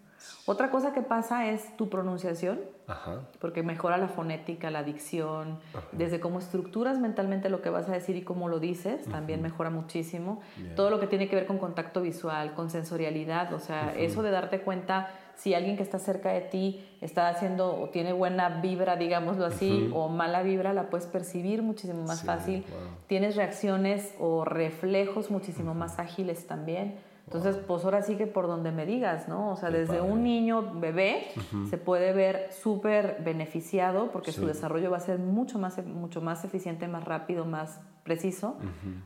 Otra 0.46 0.70
cosa 0.72 0.94
que 0.94 1.02
pasa 1.02 1.50
es 1.50 1.78
tu 1.78 1.90
pronunciación, 1.90 2.60
Ajá. 2.88 3.22
porque 3.40 3.64
mejora 3.64 3.98
la 3.98 4.10
fonética, 4.10 4.70
la 4.70 4.84
dicción, 4.84 5.60
desde 5.94 6.20
cómo 6.20 6.40
estructuras 6.40 7.00
mentalmente 7.00 7.50
lo 7.50 7.62
que 7.62 7.70
vas 7.70 7.88
a 7.88 7.94
decir 7.94 8.18
y 8.18 8.24
cómo 8.24 8.50
lo 8.50 8.60
dices, 8.60 9.06
también 9.06 9.42
mejora 9.42 9.70
muchísimo. 9.70 10.42
Todo 10.76 10.90
lo 10.90 11.00
que 11.00 11.08
tiene 11.08 11.30
que 11.30 11.38
ver 11.38 11.46
con 11.46 11.58
contacto 11.58 12.02
visual, 12.02 12.54
con 12.54 12.70
sensorialidad, 12.70 13.54
o 13.54 13.60
sea, 13.60 13.94
eso 13.96 14.22
de 14.22 14.32
darte 14.32 14.60
cuenta 14.62 15.10
si 15.40 15.54
alguien 15.54 15.78
que 15.78 15.84
está 15.84 16.00
cerca 16.00 16.32
de 16.34 16.42
ti 16.42 16.86
está 17.02 17.30
haciendo 17.30 17.80
o 17.82 17.90
tiene 17.90 18.12
buena 18.14 18.60
vibra, 18.62 18.98
digámoslo 18.98 19.46
así, 19.46 19.90
o 19.94 20.10
mala 20.10 20.44
vibra, 20.44 20.74
la 20.74 20.90
puedes 20.90 21.08
percibir 21.08 21.64
muchísimo 21.64 22.04
más 22.04 22.20
Sí, 22.20 22.26
fácil. 22.26 22.66
wow. 22.70 22.80
Tienes 23.08 23.36
reacciones 23.38 24.14
o 24.20 24.44
reflejos 24.44 25.32
muchísimo 25.32 25.74
más 25.74 25.98
ágiles 25.98 26.46
también. 26.46 26.96
Entonces, 27.26 27.58
pues 27.58 27.86
ahora 27.86 28.02
sí 28.02 28.16
que 28.16 28.26
por 28.26 28.48
donde 28.48 28.72
me 28.72 28.86
digas, 28.88 29.28
¿no? 29.28 29.52
O 29.52 29.56
sea, 29.56 29.70
Qué 29.70 29.78
desde 29.78 30.00
padre. 30.00 30.12
un 30.12 30.24
niño 30.24 30.74
bebé 30.80 31.28
se 31.70 31.78
puede 31.78 32.12
ver 32.12 32.52
súper 32.52 33.18
beneficiado 33.24 34.12
porque 34.12 34.32
Sí. 34.32 34.40
su 34.42 34.48
desarrollo 34.48 34.90
va 34.92 34.98
a 34.98 35.02
ser 35.02 35.20
mucho 35.20 35.60
más, 35.60 35.78
mucho 35.86 36.22
más 36.22 36.44
eficiente, 36.44 36.88
más 36.88 37.06
rápido, 37.06 37.46
más 37.46 37.80
preciso, 38.04 38.56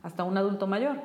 hasta 0.04 0.24
un 0.24 0.38
adulto 0.38 0.66
mayor. 0.68 0.98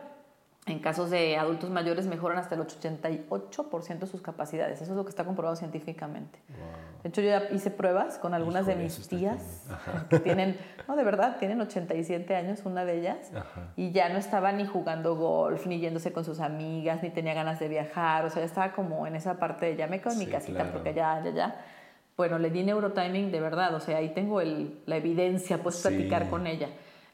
En 0.69 0.79
casos 0.81 1.11
de 1.11 1.37
adultos 1.39 1.71
mayores 1.71 2.07
mejoran 2.07 2.37
hasta 2.39 2.55
el 2.55 2.61
88% 2.61 3.99
de 4.01 4.07
sus 4.07 4.21
capacidades. 4.21 4.81
Eso 4.83 4.93
es 4.93 4.97
lo 4.97 5.05
que 5.05 5.11
está 5.11 5.25
comprobado 5.25 5.57
científicamente. 5.57 6.39
De 7.03 7.09
hecho, 7.09 7.21
yo 7.23 7.29
ya 7.29 7.45
hice 7.53 7.71
pruebas 7.71 8.19
con 8.19 8.35
algunas 8.35 8.63
Híjole, 8.65 8.77
de 8.77 8.83
mis 8.85 9.09
tías. 9.09 9.65
Ajá. 9.71 10.07
que 10.11 10.19
tienen, 10.19 10.59
no, 10.87 10.97
de 10.97 11.05
verdad, 11.05 11.37
tienen 11.39 11.61
87 11.61 12.37
años, 12.37 12.61
una 12.65 12.85
de 12.85 12.99
ellas, 12.99 13.31
Ajá. 13.35 13.73
y 13.77 13.93
ya 13.93 14.09
no 14.11 14.19
estaba 14.19 14.53
ni 14.53 14.67
jugando 14.67 15.17
golf, 15.17 15.67
ni 15.67 15.79
yéndose 15.81 16.13
con 16.13 16.25
sus 16.25 16.41
amigas, 16.41 17.03
ni 17.03 17.11
tenía 17.11 17.35
ganas 17.35 17.59
de 17.61 17.69
viajar, 17.69 18.25
o 18.27 18.31
sea, 18.31 18.41
ya 18.43 18.47
estaba 18.47 18.73
como 18.73 19.07
en 19.07 19.17
esa 19.17 19.39
parte 19.39 19.67
de 19.67 19.77
ya 19.77 19.87
me 19.87 20.01
quedo 20.01 20.13
en 20.13 20.19
mi 20.19 20.25
Sí, 20.27 20.31
casita 20.31 20.55
claro. 20.59 20.73
porque 20.73 20.93
ya, 20.95 21.23
ya, 21.25 21.31
ya. 21.31 21.57
Bueno, 22.17 22.39
le 22.39 22.51
di 22.51 22.65
neurotiming 22.65 23.31
de 23.31 23.41
verdad, 23.41 23.75
o 23.75 23.81
sea, 23.81 23.99
ahí 23.99 24.09
tengo 24.11 24.41
el, 24.41 24.81
la 24.87 24.97
evidencia, 24.97 25.63
pues 25.63 25.77
Sí. 25.77 25.89
platicar 25.89 26.29
con 26.29 26.47
ella. 26.47 26.69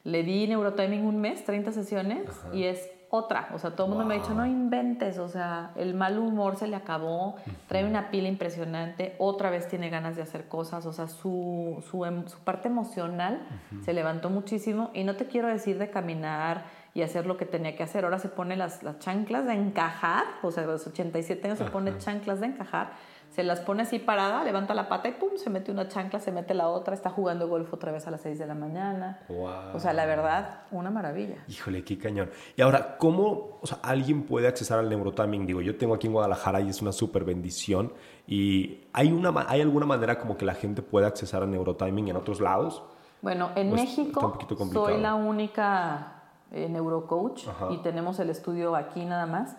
Le 0.04 0.22
di 0.22 0.46
neurotiming 0.48 1.04
un 1.06 1.20
mes, 1.20 1.44
30 1.44 1.72
sesiones, 1.72 2.24
y 2.52 2.64
es 2.64 2.90
otra. 3.14 3.48
O 3.54 3.58
sea, 3.58 3.70
todo 3.70 3.86
el 3.86 3.90
mundo 3.90 4.04
me 4.04 4.14
ha 4.14 4.18
dicho, 4.18 4.34
no 4.34 4.44
inventes, 4.44 5.18
o 5.18 5.28
sea, 5.28 5.70
el 5.76 5.94
mal 5.94 6.18
humor 6.18 6.56
se 6.56 6.66
le 6.66 6.76
acabó, 6.76 7.36
trae 7.68 7.84
una 7.84 8.10
pila 8.10 8.28
impresionante, 8.28 9.14
otra 9.18 9.50
vez 9.50 9.68
tiene 9.68 9.88
ganas 9.88 10.16
de 10.16 10.22
hacer 10.22 10.48
cosas, 10.48 10.84
o 10.86 10.92
sea, 10.92 11.06
su, 11.06 11.82
su, 11.88 12.04
em- 12.04 12.26
su 12.26 12.38
parte 12.40 12.68
emocional 12.68 13.40
se 13.84 13.92
levantó 13.92 14.30
muchísimo. 14.30 14.90
Y 14.94 15.04
no 15.04 15.16
te 15.16 15.26
quiero 15.26 15.48
decir 15.48 15.78
de 15.78 15.90
caminar 15.90 16.64
y 16.92 17.02
hacer 17.02 17.26
lo 17.26 17.36
que 17.36 17.44
tenía 17.46 17.76
que 17.76 17.82
hacer. 17.82 18.04
Ahora 18.04 18.18
se 18.18 18.28
pone 18.28 18.56
las, 18.56 18.82
las 18.82 18.98
chanclas 18.98 19.46
de 19.46 19.54
encajar, 19.54 20.24
o 20.42 20.50
sea, 20.50 20.64
a 20.64 20.66
los 20.66 20.86
87 20.86 21.46
años 21.46 21.58
se 21.58 21.64
pone 21.64 21.96
chanclas 21.98 22.40
de 22.40 22.46
encajar 22.46 22.92
se 23.34 23.42
las 23.42 23.58
pone 23.60 23.82
así 23.82 23.98
parada, 23.98 24.44
levanta 24.44 24.74
la 24.74 24.88
pata 24.88 25.08
y 25.08 25.12
pum, 25.12 25.30
se 25.36 25.50
mete 25.50 25.72
una 25.72 25.88
chancla, 25.88 26.20
se 26.20 26.30
mete 26.30 26.54
la 26.54 26.68
otra, 26.68 26.94
está 26.94 27.10
jugando 27.10 27.48
golf 27.48 27.72
otra 27.74 27.90
vez 27.90 28.06
a 28.06 28.12
las 28.12 28.20
6 28.20 28.38
de 28.38 28.46
la 28.46 28.54
mañana. 28.54 29.18
Wow. 29.28 29.74
O 29.74 29.80
sea, 29.80 29.92
la 29.92 30.06
verdad, 30.06 30.62
una 30.70 30.90
maravilla. 30.90 31.38
Híjole, 31.48 31.82
qué 31.82 31.98
cañón. 31.98 32.30
Y 32.56 32.62
ahora, 32.62 32.96
¿cómo 32.96 33.58
o 33.60 33.66
sea, 33.66 33.78
alguien 33.82 34.22
puede 34.22 34.46
accesar 34.46 34.78
al 34.78 34.88
neurotiming? 34.88 35.46
Digo, 35.46 35.60
yo 35.60 35.76
tengo 35.76 35.94
aquí 35.94 36.06
en 36.06 36.12
Guadalajara 36.12 36.60
y 36.60 36.68
es 36.68 36.80
una 36.80 36.92
súper 36.92 37.24
bendición. 37.24 37.92
¿Y 38.28 38.84
hay, 38.92 39.10
una, 39.10 39.32
hay 39.48 39.60
alguna 39.60 39.86
manera 39.86 40.16
como 40.20 40.36
que 40.36 40.44
la 40.44 40.54
gente 40.54 40.82
pueda 40.82 41.08
accesar 41.08 41.42
al 41.42 41.50
neurotiming 41.50 42.06
en 42.08 42.16
otros 42.16 42.40
lados? 42.40 42.84
Bueno, 43.20 43.50
en 43.56 43.70
Pues, 43.70 43.82
México 43.82 44.38
soy 44.72 45.00
la 45.00 45.16
única 45.16 46.22
eh, 46.52 46.68
neurocoach 46.68 47.48
Ajá. 47.48 47.72
y 47.72 47.78
tenemos 47.78 48.20
el 48.20 48.30
estudio 48.30 48.76
aquí 48.76 49.04
nada 49.04 49.26
más. 49.26 49.56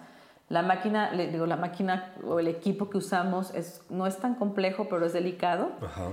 La 0.50 0.62
máquina, 0.62 1.12
le 1.12 1.28
digo, 1.28 1.46
la 1.48 1.58
máquina 1.58 2.14
o 2.26 2.40
el 2.40 2.48
equipo 2.48 2.90
que 2.90 2.98
usamos 3.00 3.54
es, 3.56 3.82
no 3.90 4.06
es 4.06 4.18
tan 4.18 4.36
complejo, 4.36 4.88
pero 4.90 5.06
es 5.06 5.14
delicado. 5.14 5.72
Ajá. 5.82 6.10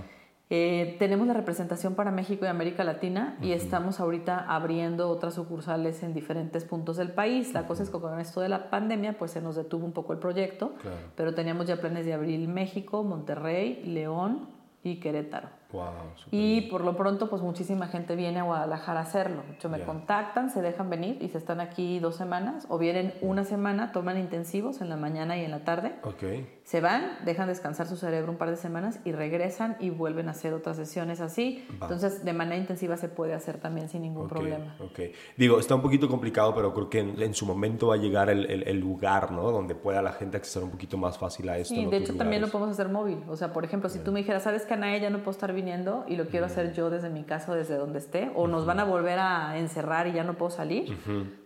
Eh, 0.54 0.96
tenemos 0.98 1.26
la 1.26 1.32
representación 1.32 1.94
para 1.94 2.10
México 2.10 2.44
y 2.44 2.48
América 2.48 2.84
Latina 2.84 3.38
y 3.40 3.52
estamos 3.52 4.00
ahorita 4.00 4.38
abriendo 4.48 5.08
otras 5.08 5.32
sucursales 5.34 6.02
en 6.02 6.12
diferentes 6.12 6.64
puntos 6.66 6.98
del 6.98 7.10
país. 7.10 7.54
La 7.54 7.66
cosa 7.66 7.82
es 7.82 7.88
que 7.90 7.98
con 7.98 8.20
esto 8.20 8.42
de 8.42 8.50
la 8.50 8.68
pandemia 8.68 9.16
pues 9.16 9.30
se 9.30 9.40
nos 9.40 9.56
detuvo 9.56 9.86
un 9.86 9.92
poco 9.92 10.12
el 10.12 10.18
proyecto, 10.18 10.74
Claro. 10.82 10.96
pero 11.16 11.34
teníamos 11.34 11.66
ya 11.66 11.76
planes 11.80 12.04
de 12.04 12.12
abrir 12.12 12.46
México, 12.48 13.02
Monterrey, 13.02 13.82
León 13.86 14.48
y 14.82 14.96
Querétaro. 15.00 15.48
Wow. 15.72 15.84
Y 16.30 16.62
por 16.62 16.84
lo 16.84 16.96
pronto, 16.96 17.30
pues 17.30 17.42
muchísima 17.42 17.86
gente 17.86 18.14
viene 18.14 18.40
a 18.40 18.42
Guadalajara 18.42 19.00
a 19.00 19.02
hacerlo. 19.02 19.42
Hecho, 19.52 19.68
me 19.68 19.80
contactan, 19.80 20.50
se 20.50 20.60
dejan 20.60 20.90
venir 20.90 21.18
y 21.20 21.28
se 21.28 21.38
están 21.38 21.60
aquí 21.60 21.98
dos 21.98 22.16
semanas 22.16 22.66
o 22.68 22.78
vienen 22.78 23.14
una 23.22 23.44
semana, 23.44 23.92
toman 23.92 24.18
intensivos 24.18 24.80
en 24.80 24.88
la 24.88 24.96
mañana 24.96 25.36
y 25.38 25.44
en 25.44 25.50
la 25.50 25.64
tarde. 25.64 25.94
Ok. 26.04 26.22
Se 26.64 26.80
van, 26.80 27.18
dejan 27.24 27.48
descansar 27.48 27.86
su 27.88 27.96
cerebro 27.96 28.30
un 28.30 28.38
par 28.38 28.48
de 28.48 28.56
semanas 28.56 29.00
y 29.04 29.10
regresan 29.12 29.76
y 29.80 29.90
vuelven 29.90 30.28
a 30.28 30.30
hacer 30.30 30.54
otras 30.54 30.76
sesiones 30.76 31.20
así. 31.20 31.66
Va. 31.72 31.86
Entonces, 31.86 32.24
de 32.24 32.32
manera 32.32 32.56
intensiva 32.56 32.96
se 32.96 33.08
puede 33.08 33.34
hacer 33.34 33.58
también 33.58 33.88
sin 33.88 34.02
ningún 34.02 34.26
Ok, 34.26 34.28
problema. 34.30 34.76
ok. 34.78 35.00
Digo, 35.36 35.58
está 35.58 35.74
un 35.74 35.82
poquito 35.82 36.08
complicado, 36.08 36.54
pero 36.54 36.72
creo 36.72 36.88
que 36.88 37.00
en, 37.00 37.20
en 37.20 37.34
su 37.34 37.46
momento 37.46 37.88
va 37.88 37.94
a 37.94 37.98
llegar 37.98 38.30
el, 38.30 38.46
el- 38.48 38.62
el 38.68 38.78
lugar, 38.78 39.32
¿no? 39.32 39.50
Donde 39.50 39.74
pueda 39.74 40.02
la 40.02 40.12
gente 40.12 40.36
acceder 40.36 40.64
un 40.64 40.70
poquito 40.70 40.96
más 40.96 41.18
fácil 41.18 41.48
a 41.48 41.58
esto. 41.58 41.74
Sí, 41.74 41.80
en 41.80 41.90
de 41.90 41.96
hecho 41.96 42.14
también 42.16 42.40
lo 42.40 42.48
podemos 42.48 42.70
hacer 42.72 42.88
móvil. 42.88 43.18
O 43.28 43.36
sea, 43.36 43.52
por 43.52 43.64
ejemplo, 43.64 43.88
si 43.90 43.98
tú 43.98 44.12
me 44.12 44.20
dijeras, 44.20 44.44
¿sabes 44.44 44.64
que 44.64 44.74
Anae 44.74 45.00
ya 45.00 45.10
no 45.10 45.18
puedo 45.18 45.32
estar 45.32 45.52
viniendo 45.52 46.04
y 46.06 46.14
lo 46.16 46.26
quiero 46.28 46.46
hacer 46.46 46.72
yo 46.74 46.90
desde 46.90 47.10
mi 47.10 47.24
casa 47.24 47.50
o 47.52 47.54
desde 47.56 47.74
donde 47.76 47.98
esté? 47.98 48.30
O 48.36 48.46
nos 48.46 48.66
van 48.66 48.78
a 48.78 48.84
volver 48.84 49.18
a 49.18 49.58
encerrar 49.58 50.06
y 50.06 50.12
ya 50.12 50.22
no 50.22 50.34
puedo 50.38 50.50
salir. 50.52 50.96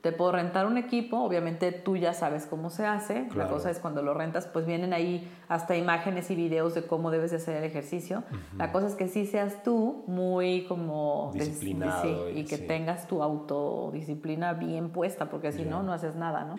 Te 0.06 0.12
puedo 0.12 0.30
rentar 0.30 0.66
un 0.68 0.78
equipo. 0.78 1.18
Obviamente 1.18 1.72
tú 1.72 1.96
ya 1.96 2.12
sabes 2.14 2.46
cómo 2.46 2.70
se 2.70 2.86
hace. 2.86 3.22
La 3.24 3.28
Claro. 3.28 3.54
cosa 3.54 3.72
es 3.72 3.80
cuando 3.80 4.02
lo 4.02 4.14
rentas, 4.14 4.46
pues 4.46 4.64
vienen 4.64 4.92
ahí 4.92 5.28
hasta 5.48 5.76
imágenes 5.76 6.30
y 6.30 6.36
videos 6.36 6.76
de 6.76 6.86
cómo 6.86 7.10
debes 7.10 7.32
de 7.32 7.38
hacer 7.38 7.56
el 7.56 7.64
ejercicio. 7.64 8.22
La 8.56 8.70
cosa 8.70 8.86
es 8.86 8.94
que 8.94 9.08
sí 9.08 9.26
seas 9.26 9.64
tú 9.64 10.04
muy 10.06 10.64
como... 10.68 11.32
Disciplinado 11.34 12.28
sí, 12.28 12.38
y- 12.38 12.44
que 12.44 12.56
sí. 12.58 12.66
tengas 12.68 13.08
tu 13.08 13.20
autodisciplina 13.20 14.52
bien 14.52 14.90
puesta, 14.90 15.28
porque 15.28 15.50
si 15.50 15.64
no, 15.64 15.82
no 15.82 15.92
haces 15.92 16.14
nada, 16.14 16.44
¿no? 16.44 16.54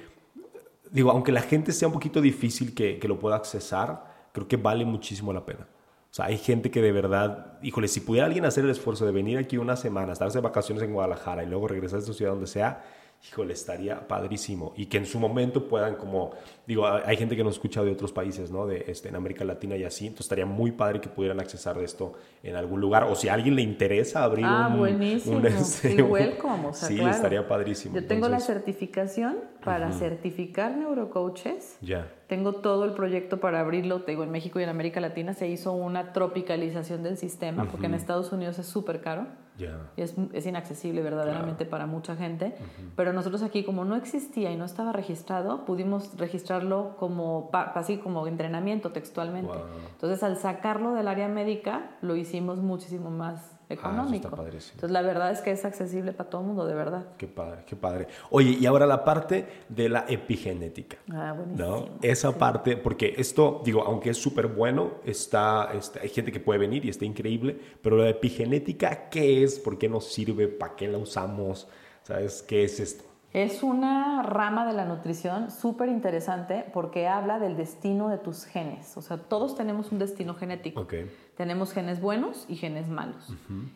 Digo, 0.91 1.11
aunque 1.11 1.31
la 1.31 1.41
gente 1.41 1.71
sea 1.71 1.87
un 1.87 1.93
poquito 1.93 2.19
difícil 2.19 2.75
que, 2.75 2.99
que 2.99 3.07
lo 3.07 3.17
pueda 3.17 3.37
accesar, 3.37 4.03
creo 4.33 4.49
que 4.49 4.57
vale 4.57 4.83
muchísimo 4.83 5.31
la 5.31 5.45
pena. 5.45 5.67
O 6.11 6.13
sea, 6.17 6.25
hay 6.25 6.37
gente 6.37 6.69
que 6.69 6.81
de 6.81 6.91
verdad, 6.91 7.59
híjole, 7.61 7.87
si 7.87 8.01
pudiera 8.01 8.25
alguien 8.27 8.43
hacer 8.43 8.65
el 8.65 8.71
esfuerzo 8.71 9.05
de 9.05 9.13
venir 9.13 9.37
aquí 9.37 9.57
una 9.57 9.77
semana, 9.77 10.11
estarse 10.11 10.37
de 10.37 10.41
vacaciones 10.41 10.83
en 10.83 10.91
Guadalajara 10.91 11.43
y 11.43 11.47
luego 11.47 11.67
regresar 11.69 11.99
a 11.99 12.01
su 12.01 12.13
ciudad 12.13 12.31
donde 12.33 12.47
sea, 12.47 12.83
híjole, 13.25 13.53
estaría 13.53 14.07
padrísimo. 14.07 14.73
Y 14.77 14.85
que 14.85 14.97
en 14.97 15.05
su 15.05 15.19
momento 15.19 15.67
puedan 15.67 15.95
como, 15.95 16.31
digo, 16.65 16.85
hay 16.87 17.17
gente 17.17 17.35
que 17.35 17.43
nos 17.43 17.55
escucha 17.55 17.83
de 17.83 17.91
otros 17.91 18.11
países, 18.13 18.51
¿no? 18.51 18.65
De, 18.65 18.85
este, 18.87 19.09
en 19.09 19.15
América 19.15 19.43
Latina 19.43 19.75
y 19.75 19.83
así, 19.83 20.05
entonces 20.07 20.25
estaría 20.25 20.45
muy 20.45 20.71
padre 20.71 21.01
que 21.01 21.09
pudieran 21.09 21.39
accesar 21.39 21.77
de 21.77 21.83
esto 21.85 22.13
en 22.43 22.55
algún 22.55 22.79
lugar. 22.79 23.03
O 23.05 23.15
si 23.15 23.27
a 23.27 23.33
alguien 23.33 23.55
le 23.55 23.61
interesa 23.63 24.23
abrir 24.23 24.45
Ah, 24.47 24.69
un... 24.71 24.77
buenísimo. 24.79 25.37
un, 25.37 25.45
este, 25.47 25.95
Sí, 25.95 26.01
welcome, 26.01 26.67
o 26.67 26.73
sea, 26.73 26.87
sí, 26.87 26.95
claro. 26.95 27.11
estaría 27.11 27.47
padrísimo. 27.47 27.95
Yo 27.95 28.05
tengo 28.07 28.29
la 28.29 28.37
Entonces, 28.37 28.55
certificación 28.55 29.37
para 29.63 29.91
certificar 29.91 30.77
neurocoaches. 30.77 31.77
Ya. 31.81 32.09
Tengo 32.27 32.53
todo 32.53 32.85
el 32.85 32.91
proyecto 32.93 33.39
para 33.39 33.59
abrirlo. 33.59 34.03
Te 34.03 34.11
digo, 34.11 34.23
en 34.23 34.31
México 34.31 34.59
y 34.59 34.63
en 34.63 34.69
América 34.69 34.99
Latina 35.01 35.33
se 35.33 35.47
hizo 35.47 35.71
una 35.73 36.13
tropicalización 36.13 37.03
del 37.03 37.17
sistema, 37.17 37.65
porque 37.69 37.87
en 37.87 37.93
Estados 37.93 38.31
Unidos 38.31 38.59
es 38.59 38.67
súper 38.67 39.01
caro. 39.01 39.27
Ya. 39.57 39.89
y 39.95 40.01
Es, 40.01 40.13
es 40.33 40.45
inaccesible 40.45 41.01
verdaderamente 41.01 41.65
para 41.65 41.85
mucha 41.85 42.15
gente. 42.15 42.55
Pero 42.95 43.13
nosotros 43.13 43.41
aquí, 43.43 43.63
como 43.63 43.85
no 43.85 43.95
existía 43.95 44.51
y 44.51 44.55
no 44.57 44.65
estaba 44.65 44.91
registrado, 44.91 45.65
pudimos 45.65 46.17
registrarlo 46.17 46.95
como, 46.97 47.49
así 47.53 47.97
como 47.97 48.27
entrenamiento 48.27 48.91
textualmente. 48.91 49.51
Wow. 49.51 49.61
Entonces, 49.93 50.23
al 50.23 50.37
sacarlo 50.37 50.93
del 50.93 51.07
área 51.07 51.27
médica, 51.27 51.97
lo 52.01 52.15
hicimos 52.15 52.59
muchísimo 52.59 53.09
más 53.09 53.53
Ah, 53.69 53.73
eso 53.73 53.81
económico. 53.81 54.27
está. 54.29 54.41
Entonces, 54.75 54.91
la 54.91 55.01
verdad 55.01 55.29
es 55.29 55.41
que 55.41 55.51
es 55.51 55.65
accesible 55.65 56.13
para 56.13 56.29
todo 56.29 56.39
el 56.39 56.47
mundo, 56.47 56.65
de 56.65 56.73
verdad. 56.73 57.05
Qué 57.17 57.27
padre, 57.27 57.63
qué 57.65 57.75
padre. 57.75 58.07
Oye, 58.29 58.51
y 58.57 58.65
ahora 58.65 58.85
la 58.85 59.03
parte 59.03 59.45
de 59.67 59.89
la 59.89 60.05
epigenética. 60.07 60.95
Ah, 61.11 61.33
buenísimo. 61.35 61.67
¿no? 61.67 61.85
Esa 62.01 62.31
parte, 62.37 62.77
porque 62.77 63.15
esto, 63.17 63.61
digo, 63.65 63.83
aunque 63.83 64.11
es 64.11 64.17
súper 64.17 64.47
bueno, 64.47 64.91
está, 65.03 65.69
está- 65.73 65.99
hay 65.99 66.07
gente 66.07 66.31
que 66.31 66.39
puede 66.39 66.59
venir 66.59 66.85
y 66.85 66.89
está 66.89 67.03
increíble, 67.03 67.59
pero 67.81 67.97
la 67.97 68.07
epigenética, 68.09 69.09
¿qué 69.09 69.43
es? 69.43 69.46
¿Por 69.55 69.77
qué 69.77 69.89
nos 69.89 70.05
sirve? 70.05 70.47
¿Para 70.47 70.75
qué 70.75 70.87
la 70.87 70.97
usamos? 70.97 71.67
¿Sabes 72.03 72.43
qué 72.43 72.63
es 72.63 72.79
esto? 72.79 73.03
Es 73.37 73.61
una 73.61 74.23
rama 74.23 74.65
de 74.65 74.73
la 74.73 74.85
nutrición 74.85 75.51
súper 75.51 75.89
interesante 75.89 76.65
porque 76.73 77.07
habla 77.07 77.37
del 77.37 77.55
destino 77.55 78.09
de 78.09 78.17
tus 78.17 78.45
genes. 78.45 78.97
O 78.97 79.03
sea, 79.03 79.17
todos 79.17 79.55
tenemos 79.55 79.91
un 79.91 79.99
destino 79.99 80.33
genético. 80.33 80.87
Tenemos 81.35 81.71
genes 81.71 82.01
buenos 82.01 82.47
y 82.49 82.55
genes 82.55 82.89
malos. 82.89 83.31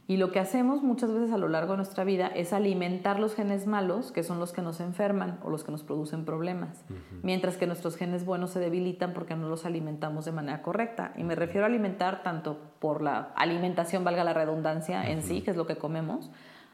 Y 0.07 0.17
lo 0.17 0.31
que 0.31 0.39
hacemos 0.39 0.81
muchas 0.81 1.13
veces 1.13 1.31
a 1.31 1.37
lo 1.37 1.47
largo 1.47 1.73
de 1.73 1.77
nuestra 1.77 2.03
vida 2.03 2.25
es 2.25 2.53
alimentar 2.53 3.19
los 3.19 3.35
genes 3.35 3.67
malos, 3.67 4.11
que 4.11 4.23
son 4.23 4.39
los 4.39 4.51
que 4.51 4.63
nos 4.63 4.79
enferman 4.79 5.39
o 5.43 5.51
los 5.51 5.63
que 5.63 5.71
nos 5.71 5.83
producen 5.83 6.25
problemas. 6.25 6.83
Mientras 7.21 7.55
que 7.55 7.67
nuestros 7.67 7.97
genes 7.97 8.25
buenos 8.25 8.49
se 8.49 8.59
debilitan 8.59 9.13
porque 9.13 9.35
no 9.35 9.47
los 9.47 9.65
alimentamos 9.65 10.25
de 10.25 10.31
manera 10.31 10.63
correcta. 10.63 11.13
Y 11.17 11.23
me 11.23 11.35
refiero 11.35 11.65
a 11.65 11.69
alimentar 11.69 12.23
tanto 12.23 12.57
por 12.79 13.03
la 13.03 13.31
alimentación, 13.35 14.03
valga 14.03 14.23
la 14.23 14.33
redundancia 14.33 15.07
en 15.07 15.21
sí, 15.21 15.41
que 15.41 15.51
es 15.51 15.57
lo 15.57 15.67
que 15.67 15.75
comemos, 15.75 16.31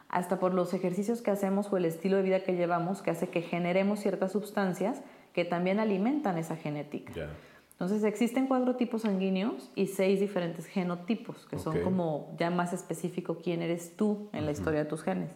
hasta 0.10 0.40
por 0.40 0.54
los 0.54 0.74
ejercicios 0.74 1.22
que 1.22 1.32
hacemos 1.32 1.72
o 1.72 1.78
el 1.78 1.86
estilo 1.86 2.18
de 2.18 2.24
vida 2.24 2.44
que 2.44 2.56
llevamos 2.56 3.02
que 3.02 3.12
hace 3.12 3.30
que 3.30 3.42
generemos 3.42 4.00
ciertas 4.00 4.32
sustancias 4.32 5.02
que 5.34 5.46
también 5.46 5.80
alimentan 5.80 6.38
esa 6.38 6.56
genética. 6.56 7.14
Entonces 7.72 8.04
existen 8.04 8.48
cuatro 8.48 8.76
tipos 8.76 9.04
sanguíneos 9.04 9.70
y 9.76 9.86
seis 9.86 10.20
diferentes 10.20 10.66
genotipos, 10.66 11.46
que 11.46 11.60
son 11.60 11.82
como 11.82 12.34
ya 12.40 12.50
más 12.50 12.74
específico 12.74 13.38
quién 13.44 13.62
eres 13.62 13.96
tú 13.96 14.30
en 14.34 14.46
la 14.46 14.52
historia 14.52 14.80
de 14.80 14.86
tus 14.86 15.04
genes. 15.04 15.30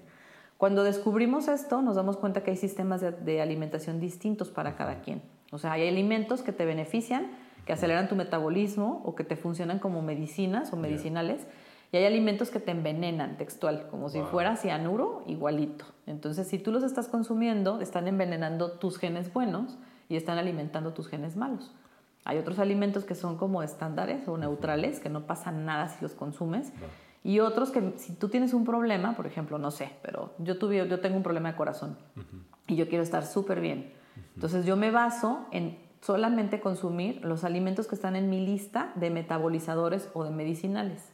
Cuando 0.58 0.84
descubrimos 0.84 1.48
esto, 1.48 1.84
nos 1.84 1.96
damos 1.96 2.18
cuenta 2.18 2.44
que 2.44 2.51
hay 2.51 2.58
sistemas 2.58 3.01
de, 3.01 3.42
alimentación 3.42 4.00
distintos 4.00 4.50
para 4.50 4.75
cada 4.75 5.01
quien. 5.01 5.22
O 5.51 5.60
sea, 5.60 5.74
hay 5.74 5.88
alimentos 5.88 6.42
que 6.42 6.51
te 6.51 6.66
benefician, 6.66 7.32
que 7.66 7.74
aceleran 7.74 8.08
tu 8.08 8.16
metabolismo 8.16 9.04
o 9.06 9.13
que 9.13 9.24
te 9.24 9.36
funcionan 9.36 9.78
como 9.78 10.01
medicinas 10.01 10.74
o 10.74 10.78
medicinales. 10.78 11.46
Y 11.91 11.98
hay 11.98 12.05
alimentos 12.05 12.50
que 12.50 12.60
te 12.60 12.71
envenenan, 12.71 13.38
textual, 13.38 13.88
como 13.89 14.07
si 14.07 14.21
fuera 14.21 14.55
cianuro, 14.55 15.24
igualito. 15.27 15.86
Entonces, 16.07 16.48
si 16.48 16.57
tú 16.57 16.71
los 16.71 16.83
estás 16.83 17.10
consumiendo, 17.10 17.81
están 17.81 18.07
envenenando 18.07 18.71
tus 18.71 18.98
genes 18.98 19.33
buenos 19.33 19.77
y 20.07 20.15
están 20.15 20.38
alimentando 20.38 20.93
tus 20.93 21.10
genes 21.10 21.36
malos. 21.36 21.74
Hay 22.24 22.38
otros 22.38 22.60
alimentos 22.60 23.03
que 23.03 23.13
son 23.13 23.38
como 23.38 23.62
estándares 23.62 24.25
o 24.29 24.38
neutrales, 24.38 25.01
que 25.01 25.10
no 25.10 25.27
pasa 25.27 25.51
nada 25.51 25.89
si 25.89 26.01
los 26.01 26.13
consumes. 26.13 26.71
Y 27.24 27.39
otros 27.39 27.71
que 27.71 27.93
si 27.98 28.13
tú 28.13 28.29
tienes 28.29 28.53
un 28.53 28.63
problema, 28.63 29.15
por 29.15 29.27
ejemplo, 29.27 29.57
no 29.57 29.69
sé, 29.69 29.91
pero 30.01 30.33
yo, 30.38 30.57
tuve, 30.57 30.88
yo 30.88 31.00
tengo 31.01 31.17
un 31.17 31.24
problema 31.24 31.51
de 31.51 31.57
corazón 31.57 31.98
y 32.67 32.77
yo 32.77 32.88
quiero 32.88 33.03
estar 33.03 33.25
súper 33.25 33.60
bien. 33.60 33.91
Entonces 34.36 34.65
yo 34.65 34.77
me 34.77 34.91
baso 34.91 35.45
en 35.51 35.77
solamente 36.00 36.62
consumir 36.62 37.24
los 37.25 37.43
alimentos 37.43 37.88
que 37.88 37.95
están 37.95 38.15
en 38.15 38.29
mi 38.29 38.43
lista 38.43 38.91
de 38.95 39.10
metabolizadores 39.10 40.10
o 40.13 40.24
de 40.24 40.31
medicinales 40.31 41.12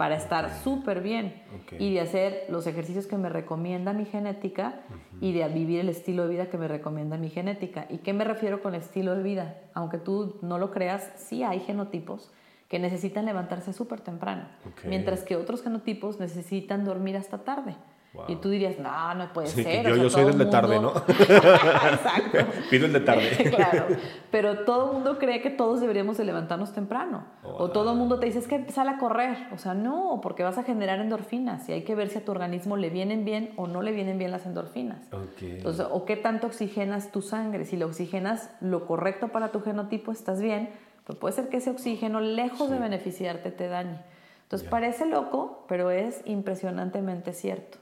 para 0.00 0.16
estar 0.16 0.50
súper 0.64 1.02
bien 1.02 1.42
y 1.78 1.92
de 1.92 2.00
hacer 2.00 2.46
los 2.48 2.66
ejercicios 2.66 3.06
que 3.06 3.18
me 3.18 3.28
recomienda 3.28 3.92
mi 3.92 4.06
genética 4.06 4.80
y 5.20 5.34
de 5.34 5.46
vivir 5.50 5.80
el 5.80 5.90
estilo 5.90 6.22
de 6.22 6.30
vida 6.30 6.48
que 6.48 6.56
me 6.56 6.68
recomienda 6.68 7.18
mi 7.18 7.28
genética. 7.28 7.84
¿Y 7.90 7.98
qué 7.98 8.14
me 8.14 8.24
refiero 8.24 8.62
con 8.62 8.74
estilo 8.74 9.14
de 9.14 9.22
vida? 9.22 9.58
Aunque 9.74 9.98
tú 9.98 10.38
no 10.40 10.56
lo 10.56 10.70
creas, 10.70 11.12
sí 11.16 11.42
hay 11.42 11.60
genotipos 11.60 12.32
que 12.70 12.78
necesitan 12.78 13.26
levantarse 13.26 13.74
súper 13.74 14.00
temprano, 14.00 14.44
mientras 14.86 15.22
que 15.22 15.36
otros 15.36 15.62
genotipos 15.62 16.18
necesitan 16.18 16.82
dormir 16.82 17.18
hasta 17.18 17.44
tarde. 17.44 17.76
Y 18.26 18.36
tú 18.36 18.50
dirías, 18.50 18.78
no, 18.78 19.14
no 19.14 19.32
puede 19.32 19.46
ser. 19.46 19.86
Yo, 19.88 19.94
yo 19.94 20.10
soy 20.10 20.24
del 20.24 20.38
de 20.38 20.46
tarde, 20.46 20.80
¿no? 20.80 20.90
Exacto. 21.08 22.38
Pido 22.68 22.86
el 22.86 22.92
de 22.92 23.00
tarde. 23.00 23.52
claro. 23.54 23.86
Pero 24.32 24.64
todo 24.64 24.86
el 24.86 24.92
mundo 24.94 25.18
cree 25.18 25.40
que 25.40 25.50
todos 25.50 25.80
deberíamos 25.80 26.18
de 26.18 26.24
levantarnos 26.24 26.72
temprano. 26.72 27.24
O 27.44 27.70
todo 27.70 27.92
el 27.92 27.98
mundo 27.98 28.18
te 28.18 28.26
dice, 28.26 28.40
es 28.40 28.48
que 28.48 28.68
sale 28.72 28.90
a 28.90 28.98
correr. 28.98 29.36
O 29.52 29.58
sea, 29.58 29.74
no, 29.74 30.18
porque 30.22 30.42
vas 30.42 30.58
a 30.58 30.64
generar 30.64 30.98
endorfinas 30.98 31.68
y 31.68 31.72
hay 31.72 31.82
que 31.82 31.94
ver 31.94 32.08
si 32.08 32.18
a 32.18 32.24
tu 32.24 32.32
organismo 32.32 32.76
le 32.76 32.90
vienen 32.90 33.24
bien 33.24 33.52
o 33.56 33.68
no 33.68 33.80
le 33.80 33.92
vienen 33.92 34.18
bien 34.18 34.32
las 34.32 34.44
endorfinas. 34.44 35.08
Entonces, 35.40 35.86
o 35.88 36.04
qué 36.04 36.16
tanto 36.16 36.48
oxigenas 36.48 37.12
tu 37.12 37.22
sangre. 37.22 37.64
Si 37.64 37.76
lo 37.76 37.86
oxigenas 37.86 38.50
lo 38.60 38.86
correcto 38.86 39.28
para 39.28 39.52
tu 39.52 39.60
genotipo, 39.60 40.10
estás 40.10 40.42
bien. 40.42 40.70
Pero 41.06 41.18
puede 41.20 41.34
ser 41.34 41.48
que 41.48 41.58
ese 41.58 41.70
oxígeno, 41.70 42.20
lejos 42.20 42.70
de 42.70 42.78
beneficiarte, 42.78 43.52
te 43.52 43.68
dañe. 43.68 44.00
Entonces, 44.42 44.68
parece 44.68 45.06
loco, 45.06 45.64
pero 45.68 45.92
es 45.92 46.22
impresionantemente 46.24 47.32
cierto. 47.32 47.78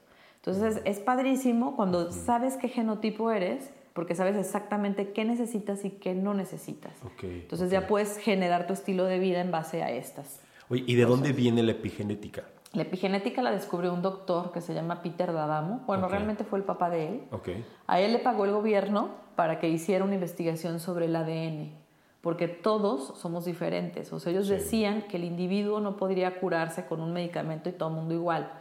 Entonces 0.48 0.80
es 0.86 0.98
padrísimo 0.98 1.76
cuando 1.76 2.10
sabes 2.10 2.56
qué 2.56 2.68
genotipo 2.68 3.30
eres, 3.30 3.70
porque 3.92 4.14
sabes 4.14 4.34
exactamente 4.34 5.12
qué 5.12 5.26
necesitas 5.26 5.84
y 5.84 5.90
qué 5.90 6.14
no 6.14 6.32
necesitas. 6.32 6.92
Entonces 7.22 7.70
ya 7.70 7.86
puedes 7.86 8.16
generar 8.16 8.66
tu 8.66 8.72
estilo 8.72 9.04
de 9.04 9.18
vida 9.18 9.42
en 9.42 9.50
base 9.50 9.82
a 9.82 9.90
estas. 9.90 10.40
Oye, 10.70 10.84
¿y 10.86 10.94
de 10.94 11.04
dónde 11.04 11.34
viene 11.34 11.62
la 11.62 11.72
epigenética? 11.72 12.44
La 12.72 12.82
epigenética 12.82 13.42
la 13.42 13.50
descubrió 13.50 13.92
un 13.92 14.00
doctor 14.00 14.50
que 14.50 14.62
se 14.62 14.72
llama 14.72 15.02
Peter 15.02 15.34
D'Adamo. 15.34 15.82
Bueno, 15.86 16.08
realmente 16.08 16.44
fue 16.44 16.60
el 16.60 16.64
papá 16.64 16.88
de 16.88 17.08
él. 17.08 17.20
A 17.86 18.00
él 18.00 18.14
le 18.14 18.18
pagó 18.18 18.46
el 18.46 18.52
gobierno 18.52 19.10
para 19.36 19.58
que 19.58 19.68
hiciera 19.68 20.02
una 20.02 20.14
investigación 20.14 20.80
sobre 20.80 21.06
el 21.06 21.16
ADN 21.16 21.87
porque 22.20 22.48
todos 22.48 23.18
somos 23.18 23.44
diferentes. 23.44 24.12
O 24.12 24.18
sea, 24.18 24.32
ellos 24.32 24.48
decían 24.48 25.02
que 25.02 25.16
el 25.16 25.24
individuo 25.24 25.80
no 25.80 25.96
podría 25.96 26.40
curarse 26.40 26.86
con 26.86 27.00
un 27.00 27.12
medicamento 27.12 27.68
y 27.68 27.72
todo 27.72 27.90
el 27.90 27.94
mundo 27.94 28.14
igual, 28.14 28.52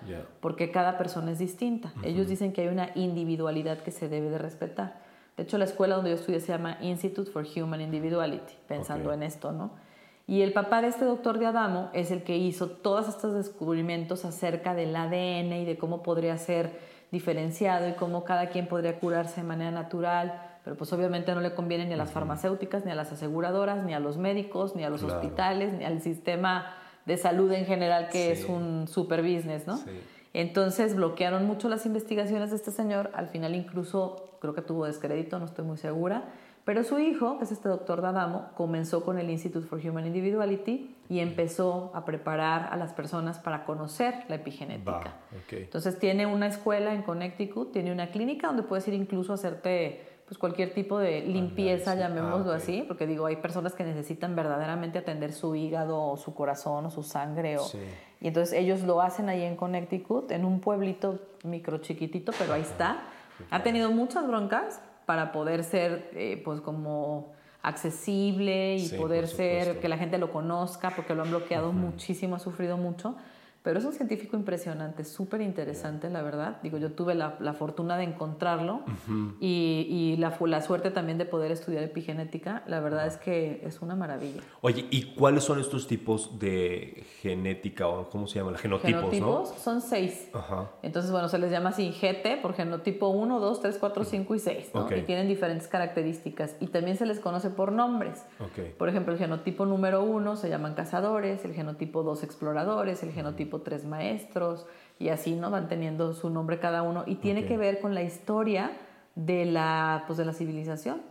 porque 0.41 0.71
cada 0.71 0.97
persona 0.97 1.31
es 1.31 1.39
distinta. 1.39 1.91
Ellos 2.03 2.27
dicen 2.27 2.53
que 2.53 2.61
hay 2.61 2.67
una 2.67 2.91
individualidad 2.95 3.79
que 3.79 3.91
se 3.91 4.09
debe 4.09 4.29
de 4.29 4.37
respetar. 4.37 5.01
De 5.35 5.43
hecho, 5.43 5.57
la 5.57 5.65
escuela 5.65 5.95
donde 5.95 6.11
yo 6.11 6.15
estudié 6.15 6.39
se 6.39 6.51
llama 6.51 6.77
Institute 6.81 7.29
for 7.31 7.45
Human 7.55 7.81
Individuality, 7.81 8.53
pensando 8.67 9.11
en 9.13 9.23
esto, 9.23 9.51
¿no? 9.51 9.71
Y 10.27 10.41
el 10.41 10.51
papá 10.51 10.81
de 10.81 10.89
este 10.89 11.05
doctor 11.05 11.39
de 11.39 11.45
Adamo 11.45 11.89
es 11.93 12.11
el 12.11 12.23
que 12.23 12.35
hizo 12.35 12.67
todos 12.67 13.07
estos 13.07 13.33
descubrimientos 13.33 14.25
acerca 14.25 14.75
del 14.75 14.95
ADN 14.95 15.53
y 15.53 15.65
de 15.65 15.77
cómo 15.77 16.03
podría 16.03 16.37
ser 16.37 16.77
diferenciado 17.11 17.87
y 17.87 17.93
cómo 17.93 18.25
cada 18.25 18.49
quien 18.49 18.67
podría 18.67 18.99
curarse 18.99 19.41
de 19.41 19.47
manera 19.47 19.71
natural 19.71 20.46
pero 20.67 20.75
pues 20.75 20.91
obviamente 20.91 21.33
no 21.33 21.39
le 21.39 21.53
conviene 21.53 21.85
ni 21.85 21.93
a 21.93 21.95
las 21.95 22.11
farmacéuticas, 22.11 22.83
ni 22.83 22.91
a 22.91 22.95
las 22.95 23.09
aseguradoras, 23.13 23.85
ni 23.85 23.93
a 23.93 24.01
los 24.01 24.17
médicos, 24.17 24.75
ni 24.75 24.83
a 24.83 24.89
los 24.89 25.01
hospitales, 25.01 25.71
ni 25.71 25.85
al 25.85 26.01
sistema 26.01 26.75
de 27.05 27.15
salud 27.15 27.49
en 27.53 27.65
general, 27.65 28.09
que 28.09 28.33
es 28.33 28.43
un 28.43 28.85
super 28.89 29.21
business, 29.21 29.65
¿no? 29.65 29.79
Entonces 30.33 30.93
bloquearon 30.93 31.45
mucho 31.45 31.69
las 31.69 31.85
investigaciones 31.85 32.49
de 32.49 32.57
este 32.57 32.71
señor, 32.71 33.11
al 33.13 33.29
final 33.29 33.55
incluso 33.55 34.27
creo 34.41 34.53
que 34.53 34.61
tuvo 34.61 34.83
descrédito, 34.83 35.39
no 35.39 35.45
estoy 35.45 35.63
muy 35.63 35.77
segura, 35.77 36.25
pero 36.65 36.83
su 36.83 36.99
hijo, 36.99 37.37
que 37.37 37.45
es 37.45 37.53
este 37.53 37.69
doctor 37.69 38.01
Dadamo, 38.01 38.49
comenzó 38.55 39.05
con 39.05 39.17
el 39.17 39.29
Institute 39.29 39.65
for 39.65 39.79
Human 39.79 40.05
Individuality 40.05 40.93
y 41.07 41.19
empezó 41.19 41.91
a 41.93 42.03
preparar 42.03 42.67
a 42.73 42.75
las 42.75 42.91
personas 42.91 43.39
para 43.39 43.63
conocer 43.63 44.25
la 44.27 44.35
epigenética. 44.35 45.13
Entonces 45.49 45.97
tiene 45.97 46.25
una 46.25 46.47
escuela 46.47 46.93
en 46.93 47.03
Connecticut, 47.03 47.71
tiene 47.71 47.93
una 47.93 48.07
clínica 48.07 48.47
donde 48.47 48.63
puedes 48.63 48.85
ir 48.89 48.95
incluso 48.95 49.31
a 49.31 49.35
hacerte 49.35 50.06
pues 50.27 50.37
cualquier 50.37 50.73
tipo 50.73 50.99
de 50.99 51.21
limpieza, 51.21 51.95
llamémoslo 51.95 52.51
ah, 52.51 52.57
así, 52.57 52.83
porque 52.85 53.07
digo, 53.07 53.27
hay 53.27 53.37
personas 53.37 53.73
que 53.73 53.85
necesitan 53.85 54.35
verdaderamente 54.35 54.99
atender 54.99 55.31
su 55.31 55.55
hígado 55.55 56.01
o 56.01 56.17
su 56.17 56.35
corazón 56.35 56.85
o 56.85 56.89
su 56.91 57.01
sangre. 57.01 57.57
O, 57.57 57.65
Y 58.19 58.27
entonces 58.27 58.53
ellos 58.59 58.83
lo 58.83 59.01
hacen 59.01 59.29
ahí 59.29 59.43
en 59.43 59.55
Connecticut, 59.55 60.29
en 60.31 60.43
un 60.43 60.59
pueblito 60.59 61.19
micro 61.45 61.77
chiquitito, 61.77 62.33
pero 62.37 62.53
ahí 62.53 62.61
está. 62.61 63.03
Ha 63.51 63.63
tenido 63.63 63.89
muchas 63.89 64.27
broncas 64.27 64.81
para 65.05 65.31
poder 65.31 65.63
ser, 65.63 66.11
eh, 66.13 66.41
pues 66.43 66.59
como 66.59 67.31
accesible 67.61 68.75
y 68.75 68.89
poder 68.89 69.27
ser, 69.27 69.79
que 69.79 69.87
la 69.87 69.97
gente 69.97 70.17
lo 70.17 70.31
conozca, 70.33 70.91
porque 70.93 71.15
lo 71.15 71.23
han 71.23 71.29
bloqueado 71.29 71.71
muchísimo, 71.71 72.35
ha 72.35 72.39
sufrido 72.39 72.75
mucho. 72.75 73.15
Pero 73.67 73.79
es 73.79 73.85
un 73.85 73.91
científico 73.91 74.37
impresionante, 74.37 75.03
súper 75.03 75.41
interesante, 75.41 76.09
la 76.09 76.21
verdad. 76.21 76.61
Digo, 76.63 76.77
yo 76.77 76.93
tuve 76.93 77.15
la, 77.15 77.35
la 77.41 77.51
fortuna 77.51 77.97
de 77.97 78.05
encontrarlo 78.05 78.85
y, 79.41 79.87
y, 79.89 80.15
la, 80.15 80.37
la 80.39 80.61
suerte 80.61 80.89
también 80.89 81.17
de 81.17 81.25
poder 81.25 81.51
estudiar 81.51 81.83
epigenética. 81.83 82.63
La 82.65 82.79
verdad 82.79 83.05
es 83.07 83.17
que 83.17 83.59
es 83.65 83.81
una 83.81 83.93
maravilla. 83.93 84.39
Oye, 84.61 84.85
¿y 84.89 85.13
cuáles 85.15 85.43
son 85.43 85.59
estos 85.59 85.85
tipos 85.85 86.39
de 86.39 87.05
genética 87.21 87.89
o 87.89 88.09
cómo 88.09 88.25
se 88.27 88.39
llama? 88.39 88.57
Genotipos, 88.57 89.01
Genotipos 89.01 89.49
son 89.61 89.81
seis. 89.81 90.29
Ajá. 90.33 90.71
Entonces, 90.81 91.11
bueno, 91.11 91.27
se 91.27 91.37
les 91.37 91.51
llama 91.51 91.71
así 91.71 91.91
GT 91.91 92.41
por 92.41 92.53
genotipo 92.53 93.09
1, 93.09 93.37
2, 93.37 93.59
3, 93.59 93.77
4, 93.79 94.03
5 94.05 94.35
y 94.35 94.39
6. 94.39 94.71
¿no? 94.75 94.87
Y 94.95 95.01
tienen 95.01 95.27
diferentes 95.27 95.67
características. 95.67 96.55
Y 96.61 96.67
también 96.67 96.95
se 96.95 97.05
les 97.05 97.19
conoce 97.19 97.49
por 97.49 97.73
nombres. 97.73 98.23
Okay. 98.39 98.73
Por 98.77 98.87
ejemplo, 98.87 99.11
el 99.11 99.19
genotipo 99.19 99.65
número 99.65 100.03
1 100.03 100.37
se 100.37 100.47
llaman 100.47 100.73
cazadores, 100.73 101.43
el 101.43 101.53
genotipo 101.53 102.03
2 102.03 102.23
exploradores, 102.23 103.03
el 103.03 103.11
genotipo 103.11 103.56
tres 103.61 103.85
maestros, 103.85 104.65
y 104.99 105.09
así 105.09 105.35
no 105.35 105.51
van 105.51 105.67
teniendo 105.67 106.13
su 106.13 106.29
nombre 106.29 106.59
cada 106.59 106.81
uno, 106.81 107.03
y 107.05 107.15
tiene 107.15 107.45
que 107.45 107.57
ver 107.57 107.79
con 107.79 107.93
la 107.93 108.03
historia 108.03 108.71
de 109.15 109.45
la, 109.45 110.03
pues, 110.07 110.17
de 110.17 110.25
la 110.25 110.33
civilización. 110.33 111.01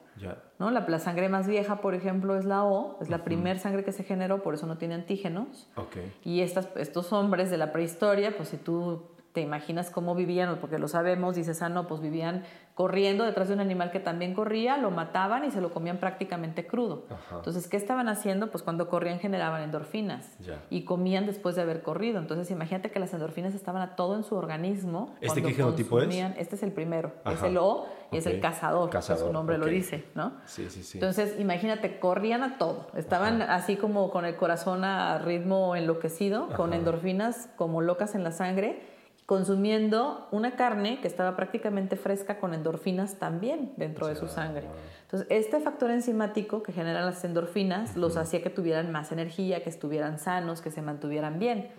¿no? 0.59 0.71
La, 0.71 0.87
la, 0.89 0.99
sangre 0.99 1.29
más 1.29 1.47
vieja, 1.47 1.83
por 1.83 1.95
ejemplo, 1.95 2.37
es 2.37 2.45
la 2.47 2.65
O, 2.65 2.97
es 3.03 3.11
la 3.11 3.23
primer 3.23 3.59
sangre 3.59 3.85
que 3.85 3.93
se 3.93 4.03
generó, 4.03 4.43
por 4.43 4.55
eso 4.55 4.67
no 4.67 4.79
tiene 4.79 4.95
antígenos. 4.95 5.69
Y 6.25 6.41
estas, 6.41 6.69
estos 6.77 7.13
hombres 7.13 7.51
de 7.51 7.59
la 7.59 7.73
prehistoria, 7.73 8.35
pues 8.37 8.49
si 8.49 8.57
tú 8.57 9.03
te 9.37 9.43
imaginas 9.43 9.91
cómo 9.91 10.15
vivían, 10.15 10.57
porque 10.63 10.79
lo 10.79 10.89
sabemos, 10.89 11.37
dices, 11.37 11.61
ah, 11.61 11.69
no, 11.69 11.87
pues 11.87 12.01
vivían 12.01 12.45
corriendo 12.75 13.23
detrás 13.23 13.49
de 13.49 13.55
un 13.55 13.61
animal 13.61 13.91
que 13.91 14.01
también 14.01 14.33
corría, 14.33 14.79
lo 14.79 14.91
mataban 14.91 15.45
y 15.45 15.51
se 15.51 15.61
lo 15.61 15.75
comían 15.75 15.99
prácticamente 15.99 16.67
crudo. 16.67 17.05
Entonces, 17.31 17.69
¿qué 17.69 17.77
estaban 17.77 18.09
haciendo? 18.09 18.51
Pues 18.51 18.63
cuando 18.65 18.89
corrían 18.89 19.19
generaban 19.19 19.61
endorfinas 19.61 20.39
y 20.71 20.87
comían 20.87 21.27
después 21.27 21.55
de 21.55 21.61
haber 21.61 21.83
corrido. 21.83 22.19
Entonces, 22.19 22.51
imagínate 22.51 22.91
que 22.91 22.99
las 22.99 23.13
endorfinas 23.13 23.53
estaban 23.53 23.83
a 23.83 23.95
todo 23.95 24.17
en 24.17 24.25
su 24.25 24.37
organismo. 24.37 25.15
¿Este 25.21 25.43
qué 25.43 25.53
genotipo 25.53 26.01
es? 26.01 26.09
Este 26.39 26.55
es 26.55 26.63
el 26.63 26.73
primero, 26.73 27.13
es 27.27 27.43
el 27.43 27.59
O 27.59 27.89
y 28.11 28.17
es 28.17 28.25
el 28.25 28.41
cazador, 28.41 28.89
cazador 28.89 29.27
su 29.27 29.33
nombre 29.35 29.59
lo 29.59 29.67
dice, 29.67 30.07
¿no? 30.15 30.33
Sí, 30.47 30.71
sí, 30.71 30.83
sí. 30.83 30.97
Entonces, 30.97 31.39
imagínate, 31.39 31.99
corrían 31.99 32.43
a 32.43 32.57
todo. 32.57 32.87
Estaban 32.95 33.43
así 33.43 33.77
como 33.77 34.11
con 34.11 34.25
el 34.25 34.37
corazón 34.37 34.83
a 34.83 35.19
ritmo 35.19 35.77
enloquecido, 35.77 36.49
con 36.57 36.73
endorfinas 36.73 37.51
como 37.57 37.83
locas 37.83 38.15
en 38.15 38.25
la 38.25 38.33
sangre 38.33 38.96
consumiendo 39.27 40.29
una 40.31 40.55
carne 40.55 41.01
que 41.01 41.09
estaba 41.09 41.35
prácticamente 41.35 41.97
fresca 41.97 42.39
con 42.39 42.55
endorfinas 42.55 43.19
también 43.19 43.73
dentro 43.77 44.07
de 44.07 44.15
su 44.15 44.29
sangre. 44.29 44.67
Entonces, 45.03 45.27
este 45.31 45.61
factor 45.61 45.91
enzimático 45.91 46.63
que 46.63 46.73
generan 46.73 47.05
las 47.05 47.25
endorfinas 47.25 47.97
los 47.97 48.17
hacía 48.17 48.41
que 48.43 48.51
tuvieran 48.51 48.93
más 48.93 49.11
energía, 49.11 49.65
que 49.65 49.69
estuvieran 49.69 50.21
sanos, 50.21 50.61
que 50.61 50.71
se 50.71 50.81
mantuvieran 50.81 51.41
bien. 51.41 51.71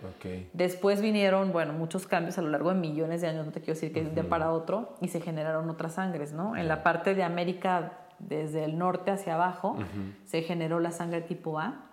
Después 0.52 1.00
vinieron, 1.00 1.50
bueno, 1.52 1.72
muchos 1.72 2.06
cambios 2.06 2.36
a 2.36 2.42
lo 2.42 2.50
largo 2.50 2.68
de 2.68 2.76
millones 2.76 3.22
de 3.22 3.28
años, 3.28 3.46
no 3.46 3.52
te 3.52 3.60
quiero 3.60 3.74
decir 3.74 3.94
que 3.94 4.02
de 4.02 4.08
un 4.08 4.14
día 4.14 4.28
para 4.28 4.52
otro, 4.52 4.96
y 5.00 5.08
se 5.08 5.20
generaron 5.22 5.70
otras 5.70 5.94
sangres, 5.94 6.32
¿no? 6.32 6.54
En 6.54 6.68
la 6.68 6.82
parte 6.82 7.14
de 7.14 7.22
América, 7.22 7.92
desde 8.18 8.64
el 8.64 8.76
norte 8.76 9.10
hacia 9.10 9.36
abajo, 9.36 9.78
se 10.26 10.42
generó 10.42 10.80
la 10.80 10.90
sangre 10.90 11.22
tipo 11.22 11.58
A, 11.58 11.86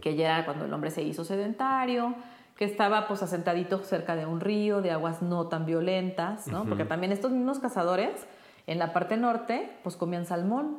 que 0.00 0.14
ya 0.16 0.36
era 0.36 0.44
cuando 0.44 0.64
el 0.64 0.72
hombre 0.72 0.90
se 0.90 1.02
hizo 1.02 1.24
sedentario, 1.24 2.14
que 2.56 2.64
estaba 2.64 3.06
pues 3.06 3.22
asentadito 3.22 3.78
cerca 3.80 4.16
de 4.16 4.26
un 4.26 4.40
río, 4.40 4.80
de 4.80 4.90
aguas 4.90 5.22
no 5.22 5.46
tan 5.48 5.66
violentas, 5.66 6.46
¿no? 6.48 6.64
Porque 6.64 6.84
también 6.84 7.12
estos 7.12 7.30
mismos 7.30 7.58
cazadores 7.58 8.26
en 8.66 8.78
la 8.78 8.92
parte 8.92 9.16
norte 9.16 9.70
pues 9.82 9.96
comían 9.96 10.24
salmón, 10.24 10.78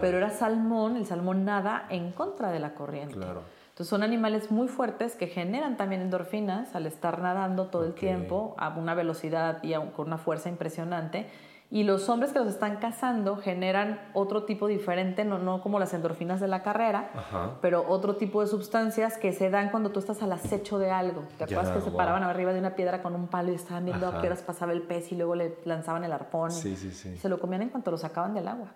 pero 0.00 0.18
era 0.18 0.30
salmón, 0.30 0.96
el 0.96 1.06
salmón 1.06 1.44
nada 1.44 1.86
en 1.90 2.12
contra 2.12 2.50
de 2.50 2.58
la 2.58 2.74
corriente. 2.74 3.14
Claro. 3.14 3.42
Entonces 3.70 3.88
son 3.88 4.02
animales 4.02 4.50
muy 4.50 4.68
fuertes 4.68 5.16
que 5.16 5.28
generan 5.28 5.76
también 5.76 6.02
endorfinas 6.02 6.74
al 6.74 6.86
estar 6.86 7.20
nadando 7.20 7.68
todo 7.68 7.86
el 7.86 7.94
tiempo 7.94 8.54
a 8.58 8.68
una 8.70 8.94
velocidad 8.94 9.62
y 9.62 9.72
con 9.72 10.08
una 10.08 10.18
fuerza 10.18 10.50
impresionante 10.50 11.30
y 11.72 11.84
los 11.84 12.10
hombres 12.10 12.34
que 12.34 12.38
los 12.38 12.48
están 12.48 12.76
cazando 12.76 13.38
generan 13.38 13.98
otro 14.12 14.44
tipo 14.44 14.66
diferente, 14.66 15.24
no, 15.24 15.38
no 15.38 15.62
como 15.62 15.78
las 15.78 15.94
endorfinas 15.94 16.38
de 16.38 16.46
la 16.46 16.62
carrera, 16.62 17.08
pero 17.62 17.88
otro 17.88 18.16
tipo 18.16 18.42
de 18.42 18.46
sustancias 18.46 19.16
que 19.16 19.32
se 19.32 19.48
dan 19.48 19.70
cuando 19.70 19.90
tú 19.90 19.98
estás 19.98 20.22
al 20.22 20.32
acecho 20.32 20.78
de 20.78 20.90
algo. 20.90 21.22
¿Te 21.38 21.44
acuerdas 21.44 21.70
que 21.70 21.80
se 21.80 21.90
paraban 21.90 22.24
arriba 22.24 22.52
de 22.52 22.58
una 22.58 22.74
piedra 22.74 23.02
con 23.02 23.14
un 23.14 23.26
palo 23.26 23.52
y 23.52 23.54
estaban 23.54 23.86
viendo 23.86 24.06
a 24.06 24.20
qué 24.20 24.26
horas 24.26 24.42
pasaba 24.42 24.72
el 24.72 24.82
pez 24.82 25.12
y 25.12 25.16
luego 25.16 25.34
le 25.34 25.56
lanzaban 25.64 26.04
el 26.04 26.12
arpón? 26.12 26.50
Sí, 26.50 26.76
sí, 26.76 26.90
sí. 26.90 27.16
Se 27.16 27.30
lo 27.30 27.40
comían 27.40 27.62
en 27.62 27.70
cuanto 27.70 27.90
lo 27.90 27.96
sacaban 27.96 28.34
del 28.34 28.48
agua. 28.48 28.68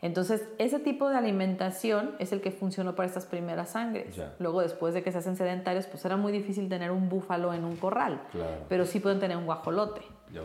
Entonces, 0.00 0.48
ese 0.58 0.78
tipo 0.78 1.08
de 1.08 1.16
alimentación 1.16 2.14
es 2.20 2.30
el 2.30 2.40
que 2.40 2.52
funcionó 2.52 2.94
para 2.94 3.08
estas 3.08 3.26
primeras 3.26 3.70
sangres. 3.70 4.16
Luego, 4.38 4.60
después 4.60 4.94
de 4.94 5.02
que 5.02 5.10
se 5.10 5.18
hacen 5.18 5.34
sedentarios, 5.34 5.86
pues 5.86 6.04
era 6.04 6.16
muy 6.16 6.30
difícil 6.30 6.68
tener 6.68 6.92
un 6.92 7.08
búfalo 7.08 7.52
en 7.52 7.64
un 7.64 7.74
corral, 7.74 8.20
pero 8.68 8.86
sí 8.86 9.00
pueden 9.00 9.18
tener 9.18 9.36
un 9.36 9.46
guajolote 9.46 10.02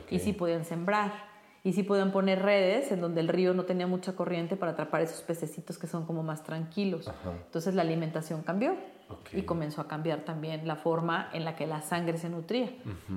y 0.09 0.17
sí 0.17 0.33
podían 0.33 0.65
sembrar 0.65 1.36
y 1.63 1.73
sí 1.73 1.83
podían 1.83 2.11
poner 2.11 2.41
redes 2.41 2.91
en 2.91 3.01
donde 3.01 3.21
el 3.21 3.27
río 3.27 3.53
no 3.53 3.65
tenía 3.65 3.87
mucha 3.87 4.15
corriente 4.15 4.55
para 4.55 4.73
atrapar 4.73 5.01
esos 5.01 5.21
pececitos 5.21 5.77
que 5.77 5.87
son 5.87 6.05
como 6.05 6.23
más 6.23 6.43
tranquilos. 6.43 7.11
Entonces 7.45 7.75
la 7.75 7.81
alimentación 7.81 8.41
cambió 8.41 8.75
y 9.33 9.43
comenzó 9.43 9.81
a 9.81 9.87
cambiar 9.87 10.21
también 10.21 10.67
la 10.67 10.75
forma 10.75 11.29
en 11.33 11.45
la 11.45 11.55
que 11.55 11.67
la 11.67 11.81
sangre 11.81 12.17
se 12.17 12.29
nutría. 12.29 12.69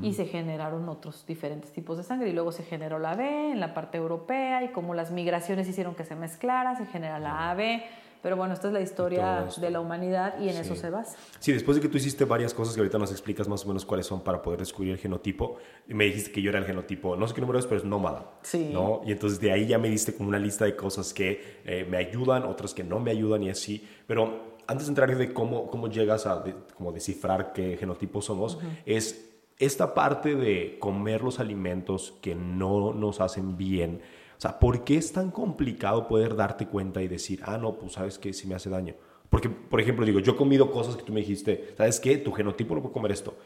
Y 0.02 0.14
se 0.14 0.26
generaron 0.26 0.88
otros 0.88 1.26
diferentes 1.26 1.72
tipos 1.72 1.96
de 1.96 2.02
sangre. 2.02 2.30
Y 2.30 2.32
luego 2.32 2.52
se 2.52 2.62
generó 2.62 2.98
la 2.98 3.14
B 3.14 3.52
en 3.52 3.60
la 3.60 3.74
parte 3.74 3.98
europea 3.98 4.64
y 4.64 4.68
como 4.68 4.94
las 4.94 5.10
migraciones 5.10 5.68
hicieron 5.68 5.94
que 5.94 6.04
se 6.04 6.16
mezclara, 6.16 6.76
se 6.76 6.86
genera 6.86 7.18
la 7.18 7.50
AB 7.50 7.82
pero 8.22 8.36
bueno, 8.36 8.54
esta 8.54 8.68
es 8.68 8.72
la 8.72 8.80
historia 8.80 9.48
de 9.56 9.70
la 9.70 9.80
humanidad 9.80 10.38
y 10.40 10.48
en 10.48 10.56
eso 10.56 10.76
se 10.76 10.90
basa. 10.90 11.16
Sí, 11.38 11.52
después 11.52 11.76
de 11.76 11.82
que 11.82 11.88
tú 11.88 11.96
hiciste 11.96 12.24
varias 12.24 12.52
cosas 12.52 12.74
que 12.74 12.80
ahorita 12.80 12.98
nos 12.98 13.10
explicas 13.10 13.48
más 13.48 13.64
o 13.64 13.68
menos 13.68 13.84
cuáles 13.84 14.06
son 14.06 14.22
para 14.22 14.42
poder 14.42 14.60
descubrir 14.60 14.92
el 14.92 14.98
genotipo, 14.98 15.56
me 15.88 16.04
dijiste 16.04 16.30
que 16.32 16.42
yo 16.42 16.50
era 16.50 16.58
el 16.58 16.66
genotipo, 16.66 17.16
no 17.16 17.26
sé 17.26 17.34
qué 17.34 17.40
número 17.40 17.58
es, 17.58 17.66
pero 17.66 17.78
es 17.78 17.84
nómada. 17.84 18.24
Sí. 18.42 18.70
¿no? 18.72 19.00
Y 19.06 19.12
entonces 19.12 19.40
de 19.40 19.52
ahí 19.52 19.66
ya 19.66 19.78
me 19.78 19.88
diste 19.88 20.14
como 20.14 20.28
una 20.28 20.38
lista 20.38 20.64
de 20.64 20.76
cosas 20.76 21.14
que 21.14 21.60
eh, 21.64 21.86
me 21.88 21.96
ayudan, 21.96 22.44
otras 22.44 22.74
que 22.74 22.84
no 22.84 23.00
me 23.00 23.10
ayudan 23.10 23.42
y 23.42 23.50
así. 23.50 23.86
Pero 24.06 24.58
antes 24.66 24.86
de 24.86 24.90
entrar 24.90 25.16
de 25.16 25.32
cómo, 25.32 25.70
cómo 25.70 25.88
llegas 25.88 26.26
a 26.26 26.44
como 26.76 26.92
descifrar 26.92 27.52
qué 27.52 27.76
genotipo 27.76 28.22
somos, 28.22 28.58
es 28.86 29.30
esta 29.58 29.94
parte 29.94 30.36
de 30.36 30.78
comer 30.78 31.22
los 31.22 31.40
alimentos 31.40 32.14
que 32.22 32.34
no 32.34 32.92
nos 32.94 33.20
hacen 33.20 33.56
bien 33.56 34.00
o 34.40 34.42
sea, 34.42 34.58
¿por 34.58 34.84
qué 34.84 34.96
es 34.96 35.12
tan 35.12 35.30
complicado 35.30 36.08
poder 36.08 36.34
darte 36.34 36.66
cuenta 36.66 37.02
y 37.02 37.08
decir, 37.08 37.42
ah, 37.44 37.58
no, 37.58 37.74
pues 37.74 37.92
sabes 37.92 38.18
que 38.18 38.32
sí 38.32 38.46
me 38.46 38.54
hace 38.54 38.70
daño? 38.70 38.94
Porque, 39.28 39.50
por 39.50 39.82
ejemplo, 39.82 40.06
digo, 40.06 40.18
yo 40.18 40.32
he 40.32 40.36
comido 40.36 40.70
cosas 40.70 40.96
que 40.96 41.02
tú 41.02 41.12
me 41.12 41.20
dijiste, 41.20 41.74
¿sabes 41.76 42.00
qué? 42.00 42.16
Tu 42.16 42.32
genotipo 42.32 42.74
no 42.74 42.80
puede 42.80 42.94
comer 42.94 43.12
esto. 43.12 43.36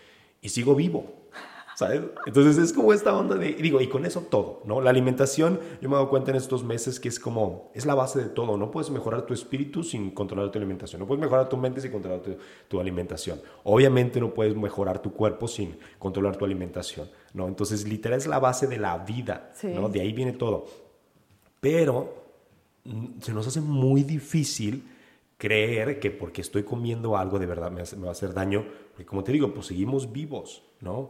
Y 0.40 0.50
sigo 0.50 0.76
vivo. 0.76 1.12
¿Sabes? 1.74 2.02
Entonces 2.26 2.58
es 2.58 2.72
como 2.72 2.92
esta 2.92 3.12
onda 3.12 3.34
de, 3.34 3.54
digo, 3.54 3.80
y 3.80 3.88
con 3.88 4.06
eso 4.06 4.20
todo, 4.20 4.62
¿no? 4.66 4.80
La 4.80 4.90
alimentación, 4.90 5.58
yo 5.82 5.88
me 5.88 5.96
he 5.96 5.98
dado 5.98 6.08
cuenta 6.08 6.30
en 6.30 6.36
estos 6.36 6.62
meses 6.62 7.00
que 7.00 7.08
es 7.08 7.18
como, 7.18 7.72
es 7.74 7.84
la 7.84 7.96
base 7.96 8.20
de 8.22 8.28
todo, 8.28 8.56
no 8.56 8.70
puedes 8.70 8.90
mejorar 8.90 9.26
tu 9.26 9.34
espíritu 9.34 9.82
sin 9.82 10.12
controlar 10.12 10.52
tu 10.52 10.58
alimentación, 10.60 11.00
no 11.00 11.06
puedes 11.08 11.20
mejorar 11.20 11.48
tu 11.48 11.56
mente 11.56 11.80
sin 11.80 11.90
controlar 11.90 12.20
tu, 12.68 12.78
alimentación, 12.78 13.40
obviamente 13.64 14.20
no 14.20 14.32
puedes 14.32 14.54
mejorar 14.54 15.02
tu 15.02 15.12
cuerpo 15.12 15.48
sin 15.48 15.76
controlar 15.98 16.36
tu 16.36 16.44
alimentación, 16.44 17.10
¿no? 17.32 17.48
Entonces 17.48 17.88
literal 17.88 18.18
es 18.18 18.28
la 18.28 18.38
base 18.38 18.68
de 18.68 18.78
la 18.78 18.98
vida, 18.98 19.50
¿no? 19.64 19.88
De 19.88 20.00
ahí 20.00 20.12
viene 20.12 20.30
todo 20.30 20.83
pero 21.64 22.26
mm, 22.84 23.22
se 23.22 23.32
nos 23.32 23.46
hace 23.46 23.62
muy 23.62 24.02
difícil 24.02 24.84
creer 25.38 25.98
que 25.98 26.10
porque 26.10 26.42
estoy 26.42 26.62
comiendo 26.62 27.16
algo 27.16 27.38
de 27.38 27.46
verdad 27.46 27.70
me, 27.70 27.82
va 28.02 28.08
a 28.08 28.12
hacer 28.12 28.34
daño, 28.34 28.66
porque 28.90 29.06
como 29.06 29.24
te 29.24 29.32
digo, 29.32 29.54
pues 29.54 29.68
seguimos 29.68 30.12
vivos, 30.12 30.62
¿no? 30.82 31.08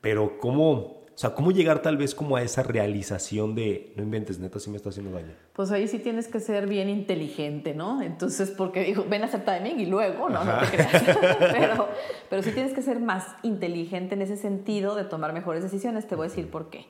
Pero 0.00 0.38
¿cómo, 0.40 0.72
o 0.72 1.12
sea, 1.14 1.34
¿cómo 1.34 1.52
llegar 1.52 1.82
tal 1.82 1.98
vez 1.98 2.14
como 2.14 2.36
a 2.36 2.42
esa 2.42 2.62
realización 2.62 3.54
de, 3.54 3.92
no 3.96 4.02
inventes, 4.02 4.38
neta, 4.38 4.58
si 4.60 4.70
me 4.70 4.78
está 4.78 4.88
haciendo 4.88 5.12
daño? 5.12 5.34
Pues 5.52 5.70
ahí 5.72 5.88
sí 5.88 5.98
tienes 5.98 6.26
que 6.28 6.40
ser 6.40 6.66
bien 6.66 6.88
inteligente, 6.88 7.74
¿no? 7.74 8.00
Entonces, 8.00 8.50
porque 8.50 8.82
dijo, 8.82 9.04
ven 9.06 9.24
a 9.24 9.26
hacer 9.26 9.44
timing 9.44 9.78
y 9.78 9.84
luego, 9.84 10.30
no, 10.30 10.42
no 10.42 10.58
te 10.60 10.74
creas. 10.74 11.04
pero, 11.38 11.88
pero 12.30 12.42
sí 12.42 12.50
tienes 12.52 12.72
que 12.72 12.80
ser 12.80 12.98
más 12.98 13.26
inteligente 13.42 14.14
en 14.14 14.22
ese 14.22 14.38
sentido 14.38 14.94
de 14.94 15.04
tomar 15.04 15.34
mejores 15.34 15.62
decisiones. 15.62 16.06
Te 16.08 16.14
voy 16.14 16.28
a 16.28 16.30
decir 16.30 16.50
por 16.50 16.70
qué. 16.70 16.86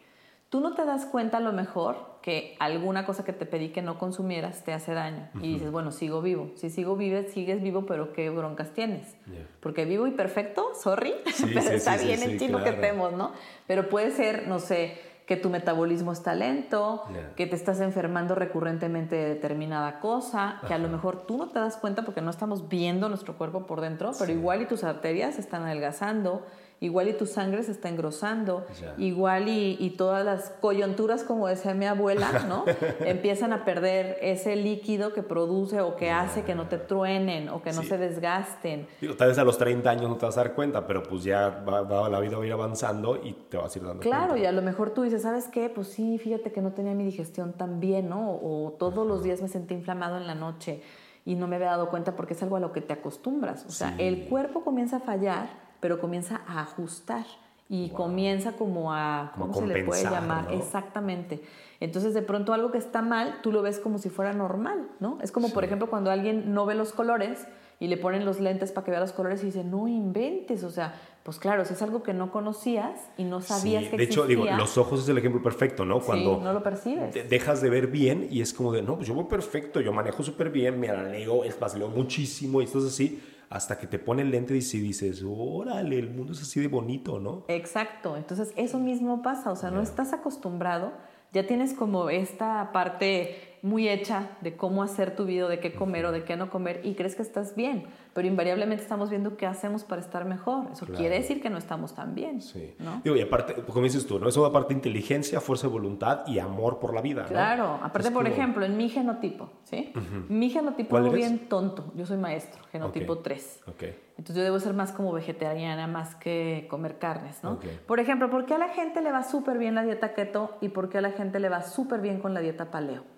Tú 0.48 0.61
no 0.61 0.74
te 0.74 0.85
das 0.85 1.06
cuenta 1.06 1.38
a 1.38 1.40
lo 1.40 1.52
mejor 1.52 2.16
que 2.22 2.56
alguna 2.59 3.04
cosa 3.04 3.24
que 3.24 3.32
te 3.32 3.46
pedí 3.46 3.70
que 3.70 3.82
no 3.82 3.98
consumieras 3.98 4.64
te 4.64 4.72
hace 4.72 4.94
daño. 4.94 5.28
Y 5.40 5.54
dices, 5.54 5.70
bueno, 5.70 5.92
sigo 5.92 6.22
vivo. 6.22 6.50
Si 6.56 6.70
sigo 6.70 6.96
vivo, 6.96 7.20
sigues 7.28 7.62
vivo, 7.62 7.87
pero 7.87 8.12
¿qué 8.12 8.30
broncas 8.30 8.72
tienes? 8.72 9.16
Porque 9.61 9.85
vivo 9.85 10.06
y 10.06 10.12
perfecto, 10.12 10.72
sorry, 10.74 11.14
pero 11.54 11.70
está 11.70 11.96
bien 11.96 12.22
el 12.22 12.38
chino 12.38 12.62
que 12.62 12.72
tenemos, 12.72 13.12
¿no? 13.12 13.32
Pero 13.66 13.88
puede 13.88 14.11
ser, 14.12 14.48
no 14.48 14.59
sé, 14.59 14.98
que 15.26 15.37
tu 15.37 15.50
metabolismo 15.50 16.12
está 16.12 16.35
lento, 16.35 17.02
que 17.35 17.46
te 17.46 17.56
estás 17.56 17.80
enfermando 17.80 18.37
recurrentemente 18.37 19.16
de 19.16 19.28
determinada 19.28 19.98
cosa, 19.98 20.61
que 20.68 20.72
a 20.72 20.78
lo 20.78 20.88
mejor 20.88 21.26
tú 21.26 21.37
no 21.37 21.48
te 21.48 21.59
das 21.59 21.76
cuenta 21.76 22.04
porque 22.04 22.22
no 22.22 22.30
estamos 22.30 22.68
viendo 22.68 23.09
nuestro 23.09 23.37
cuerpo 23.37 23.66
por 23.66 23.80
dentro, 23.80 24.12
pero 24.18 24.32
igual 24.32 24.62
y 24.62 24.66
tus 24.66 24.85
arterias 24.85 25.38
están 25.40 25.64
adelgazando 25.64 26.46
igual 26.80 27.08
y 27.08 27.14
tu 27.14 27.26
sangre 27.26 27.62
se 27.62 27.72
está 27.72 27.88
engrosando, 27.88 28.66
igual 28.98 29.48
y, 29.48 29.94
todas 29.96 30.24
las 30.24 30.50
coyunturas, 30.60 31.24
como 31.24 31.48
decía 31.48 31.72
mi 31.72 31.86
abuela, 31.86 32.44
¿no? 32.46 32.64
Empiezan 33.00 33.52
a 33.54 33.64
perder 33.64 34.18
ese 34.20 34.56
líquido 34.56 35.14
que 35.14 35.22
produce 35.22 35.80
o 35.80 35.96
que 35.96 36.10
hace 36.10 36.42
que 36.42 36.54
no 36.54 36.68
te 36.68 36.76
truenen 36.76 37.48
o 37.48 37.62
que 37.62 37.72
no 37.72 37.82
se 37.82 37.96
desgasten. 37.96 38.86
tal 39.16 39.28
vez 39.28 39.38
a 39.38 39.44
los 39.44 39.56
30 39.56 39.88
años 39.88 40.08
no 40.10 40.16
te 40.16 40.26
vas 40.26 40.36
a 40.36 40.42
dar 40.42 40.54
cuenta, 40.54 40.86
pero 40.86 41.02
pues 41.02 41.24
ya 41.24 41.48
va, 41.48 42.08
la 42.10 42.20
vida 42.20 42.36
va 42.36 42.42
a 42.42 42.46
ir 42.46 42.52
avanzando 42.52 43.16
y 43.22 43.32
te 43.32 43.56
vas 43.56 43.74
a 43.74 43.78
ir 43.78 43.84
dando 43.86 44.00
claro, 44.02 44.28
cuenta. 44.28 44.44
Y 44.44 44.46
a 44.46 44.52
lo 44.52 44.60
mejor 44.60 44.90
tú 44.90 45.02
dices, 45.02 45.22
¿sabes 45.22 45.48
qué? 45.48 45.70
Pues 45.70 45.88
sí, 45.88 46.18
fíjate 46.18 46.52
que 46.52 46.60
no 46.60 46.72
tenía 46.72 46.92
mi 46.92 47.04
digestión 47.04 47.54
tan 47.54 47.80
bien, 47.80 48.10
¿no? 48.10 48.32
O 48.32 48.76
todos 48.78 49.06
los 49.06 49.22
días 49.22 49.40
me 49.40 49.48
sentí 49.48 49.72
inflamado 49.72 50.18
en 50.18 50.26
la 50.26 50.34
noche 50.34 50.82
y 51.24 51.36
no 51.36 51.48
me 51.48 51.56
había 51.56 51.68
dado 51.68 51.88
cuenta 51.88 52.14
porque 52.14 52.34
es 52.34 52.42
algo 52.42 52.56
a 52.56 52.60
lo 52.60 52.72
que 52.72 52.82
te 52.82 52.92
acostumbras. 52.92 53.64
O 53.66 53.70
sea, 53.70 53.94
el 53.98 54.26
cuerpo 54.28 54.62
comienza 54.62 54.98
a 54.98 55.00
fallar 55.00 55.65
pero 55.87 56.01
comienza 56.01 56.40
a 56.49 56.62
ajustar 56.62 57.25
y 57.68 57.90
comienza 57.90 58.55
como 58.55 58.92
a, 58.92 59.33
¿cómo 59.38 59.55
se 59.55 59.68
le 59.68 59.85
puede 59.85 60.03
llamar? 60.03 60.53
Exactamente. 60.53 61.40
Entonces, 61.79 62.12
de 62.12 62.22
pronto 62.22 62.53
algo 62.53 62.72
que 62.72 62.79
está 62.79 63.03
mal, 63.03 63.38
tú 63.40 63.53
lo 63.53 63.62
ves 63.62 63.79
como 63.79 63.99
si 63.99 64.09
fuera 64.09 64.33
normal, 64.33 64.88
¿no? 64.99 65.18
Es 65.22 65.31
como, 65.31 65.51
por 65.51 65.62
ejemplo, 65.62 65.88
cuando 65.88 66.11
alguien 66.11 66.53
no 66.53 66.66
ve 66.66 66.75
los 66.75 66.90
colores 66.92 67.46
y 67.79 67.87
le 67.87 67.99
ponen 67.99 68.25
los 68.25 68.40
lentes 68.40 68.72
para 68.72 68.85
que 68.85 68.90
vea 68.90 68.99
los 68.99 69.12
colores 69.12 69.44
y 69.44 69.46
dice, 69.46 69.62
no 69.62 69.87
inventes, 69.87 70.64
o 70.64 70.70
sea, 70.70 71.01
pues 71.22 71.38
claro, 71.38 71.64
si 71.64 71.75
es 71.75 71.83
algo 71.83 72.03
que 72.03 72.14
no 72.14 72.33
conocías 72.33 73.09
y 73.16 73.22
no 73.22 73.40
sabías 73.40 73.85
que 73.85 73.96
de 73.96 74.03
existía. 74.03 74.27
De 74.27 74.33
hecho, 74.33 74.42
digo, 74.42 74.57
los 74.59 74.77
ojos 74.79 75.05
es 75.05 75.09
el 75.09 75.18
ejemplo 75.18 75.40
perfecto, 75.40 75.85
¿no? 75.85 76.01
Cuando 76.01 76.40
no 76.40 76.53
lo 76.53 76.64
percibes. 76.64 77.14
dejas 77.31 77.62
de 77.62 77.70
ver 77.70 77.87
bien 77.87 78.27
y 78.29 78.40
es 78.40 78.53
como 78.53 78.72
de, 78.72 78.83
no, 78.83 78.96
pues 78.96 79.07
yo 79.07 79.14
voy 79.14 79.27
perfecto, 79.27 79.81
yo 79.81 79.92
manejo 79.92 80.25
súper 80.25 80.51
bien, 80.51 80.81
me 80.81 80.88
leo, 80.88 81.44
es 81.44 81.61
más, 81.61 81.77
leo 81.77 81.90
muchísimo 81.90 82.61
y 82.61 82.64
esto 82.64 82.81
es 82.81 82.87
así 82.87 83.22
hasta 83.48 83.78
que 83.78 83.87
te 83.87 83.98
pone 83.98 84.22
el 84.22 84.30
lente 84.30 84.54
y 84.54 84.80
dices, 84.80 85.22
órale, 85.26 85.98
el 85.98 86.11
mundo 86.11 86.32
es 86.32 86.42
así 86.42 86.61
de 86.61 86.68
bonito, 86.68 87.20
¿no? 87.20 87.44
Exacto, 87.48 88.16
entonces 88.16 88.52
eso 88.56 88.78
mismo 88.78 89.22
pasa, 89.22 89.50
o 89.50 89.56
sea, 89.56 89.70
no 89.70 89.82
estás 89.82 90.12
acostumbrado, 90.12 90.92
ya 91.32 91.46
tienes 91.46 91.74
como 91.74 92.11
esta 92.11 92.70
parte 92.72 93.45
muy 93.66 93.88
hecha 93.88 94.31
de 94.42 94.57
cómo 94.57 94.85
hacer 94.85 95.16
tu 95.16 95.24
vida, 95.24 95.48
de 95.48 95.59
qué 95.59 95.74
comer 95.74 96.07
o 96.07 96.12
de 96.12 96.22
qué 96.22 96.37
no 96.37 96.50
comer 96.50 96.81
y 96.85 96.94
crees 96.94 97.16
que 97.16 97.22
estás 97.22 97.57
bien, 97.57 97.87
pero 98.12 98.29
invariablemente 98.29 98.83
estamos 98.83 99.11
viendo 99.11 99.37
qué 99.37 99.44
hacemos 99.44 99.83
para 99.83 100.00
estar 100.00 100.24
mejor. 100.24 100.68
Eso 100.70 100.87
quiere 100.87 101.16
decir 101.16 101.42
que 101.42 101.50
no 101.50 101.59
estamos 101.59 101.92
tan 101.92 102.14
bien. 102.14 102.40
Sí. 102.40 102.76
¿no? 102.79 103.00
Digo, 103.02 103.16
y 103.16 103.22
aparte, 103.22 103.55
como 103.55 103.83
dices 103.83 104.07
tú, 104.07 104.20
¿no? 104.20 104.29
Eso 104.29 104.46
aparte 104.46 104.72
inteligencia, 104.72 105.40
fuerza 105.40 105.66
de 105.66 105.72
voluntad 105.72 106.22
y 106.29 106.38
amor 106.38 106.79
por 106.79 106.94
la 106.94 107.00
vida. 107.00 107.24
Claro, 107.24 107.81
aparte, 107.83 108.12
por 108.12 108.29
ejemplo, 108.29 108.64
en 108.64 108.76
mi 108.76 108.88
genotipo, 108.88 109.50
¿sí? 109.64 109.92
Mi 110.29 110.48
genotipo 110.48 110.98
es 110.98 111.12
bien 111.12 111.48
tonto. 111.48 111.92
Yo 111.96 112.07
soy 112.07 112.18
maestro, 112.18 112.62
genotipo 112.70 113.18
3. 113.18 113.64
Okay. 113.66 113.98
Entonces 114.11 114.37
yo 114.37 114.44
debo 114.44 114.61
ser 114.61 114.74
más 114.74 114.92
como 114.92 115.12
vegetariana, 115.12 115.88
más 115.88 116.14
que 116.14 116.68
comer 116.70 116.98
carnes, 116.98 117.42
¿no? 117.42 117.59
Por 117.87 117.98
ejemplo, 117.98 118.31
¿por 118.31 118.46
qué 118.46 118.55
a 118.55 118.59
la 118.59 118.68
gente 118.68 119.02
le 119.02 119.11
va 119.11 119.24
súper 119.24 119.59
bien 119.59 119.74
la 119.74 119.83
dieta 119.83 120.14
keto 120.14 120.57
y 120.61 120.68
por 120.68 120.88
qué 120.88 120.98
a 120.98 121.00
la 121.00 121.11
gente 121.11 121.40
le 121.40 121.48
va 121.48 121.62
súper 121.62 122.00
bien 122.00 122.20
con 122.20 122.33
la 122.33 122.38
dieta 122.38 122.70
paleo? 122.70 123.15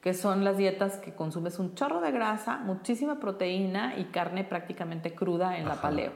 Que 0.00 0.14
son 0.14 0.44
las 0.44 0.56
dietas 0.56 0.98
que 0.98 1.14
consumes 1.14 1.58
un 1.58 1.74
chorro 1.74 2.00
de 2.00 2.12
grasa, 2.12 2.58
muchísima 2.58 3.18
proteína 3.18 3.98
y 3.98 4.04
carne 4.06 4.44
prácticamente 4.44 5.14
cruda 5.14 5.58
en 5.58 5.66
la 5.66 5.80
paleo. 5.80 6.12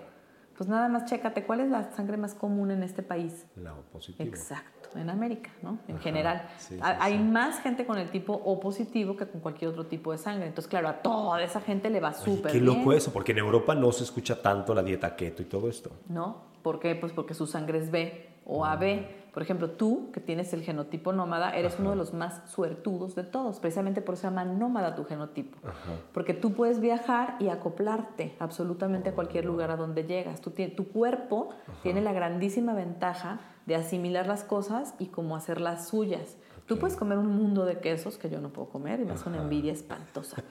Pues 0.57 0.69
nada 0.69 0.89
más 0.89 1.07
chécate, 1.07 1.45
¿cuál 1.45 1.61
es 1.61 1.71
la 1.71 1.91
sangre 1.93 2.17
más 2.17 2.35
común 2.35 2.71
en 2.71 2.83
este 2.83 3.03
país? 3.03 3.47
La 3.57 3.73
O 3.73 3.81
positiva. 3.83 4.29
Exacto, 4.29 4.97
en 4.97 5.11
América, 5.11 5.51
¿no? 5.63 5.79
En 5.89 5.99
general. 5.99 6.49
Hay 6.81 7.19
más 7.19 7.61
gente 7.61 7.87
con 7.87 7.99
el 7.99 8.11
tipo 8.11 8.35
O 8.35 8.61
positivo 8.61 9.17
que 9.17 9.27
con 9.27 9.41
cualquier 9.41 9.71
otro 9.71 9.87
tipo 9.87 10.13
de 10.13 10.19
sangre. 10.19 10.47
Entonces, 10.47 10.69
claro, 10.69 10.89
a 10.89 11.03
toda 11.03 11.43
esa 11.43 11.61
gente 11.61 11.91
le 11.91 11.99
va 11.99 12.13
súper 12.13 12.53
bien. 12.53 12.65
Qué 12.65 12.71
loco 12.73 12.93
eso, 12.93 13.13
porque 13.13 13.33
en 13.33 13.39
Europa 13.39 13.75
no 13.75 13.91
se 13.91 14.05
escucha 14.05 14.41
tanto 14.41 14.75
la 14.75 14.83
dieta 14.83 15.17
keto 15.17 15.43
y 15.43 15.47
todo 15.47 15.69
esto. 15.69 15.91
No, 16.09 16.43
¿por 16.63 16.79
qué? 16.79 16.95
Pues 16.95 17.13
porque 17.13 17.35
su 17.35 17.47
sangre 17.47 17.79
es 17.79 17.91
B 17.91 18.29
o 18.45 18.65
AB. 18.65 19.22
Por 19.33 19.43
ejemplo, 19.43 19.71
tú, 19.71 20.11
que 20.13 20.21
tienes 20.21 20.53
el 20.53 20.63
genotipo 20.63 21.13
nómada, 21.13 21.57
eres 21.57 21.77
uno 21.79 21.91
de 21.91 21.97
los 21.97 22.13
más 22.13 22.43
suertudos 22.51 23.15
de 23.15 23.25
todos. 23.25 23.61
Precisamente 23.61 24.03
por 24.03 24.15
eso 24.15 24.23
se 24.23 24.27
llama 24.27 24.45
nómada 24.45 24.95
tu 24.95 25.05
genotipo. 25.05 25.59
Porque 26.13 26.35
tú 26.35 26.53
puedes 26.53 26.81
viajar 26.81 27.37
y 27.41 27.49
acoplarte 27.49 28.35
absolutamente 28.39 29.09
a 29.09 29.15
cualquier 29.15 29.47
lugar 29.47 29.71
a 29.71 29.77
donde 29.77 30.05
llegas. 30.05 30.43
tu 30.43 30.89
cuerpo 30.89 31.51
tiene 31.83 32.03
la 32.03 32.13
grandísima 32.13 32.75
ventaja 32.75 33.41
de 33.65 33.77
asimilar 33.77 34.27
las 34.27 34.45
cosas 34.45 34.95
y 34.99 35.07
como 35.07 35.35
hacerlas 35.35 35.89
suyas. 35.89 36.37
Tú 36.67 36.79
puedes 36.79 36.97
comer 36.97 37.19
un 37.19 37.29
mundo 37.29 37.65
de 37.65 37.79
quesos 37.79 38.17
que 38.17 38.31
yo 38.31 38.41
no 38.41 38.51
puedo 38.51 38.69
comer 38.69 39.01
y 39.01 39.05
me 39.05 39.13
hace 39.13 39.29
una 39.29 39.43
envidia 39.43 39.73
espantosa. 39.73 40.43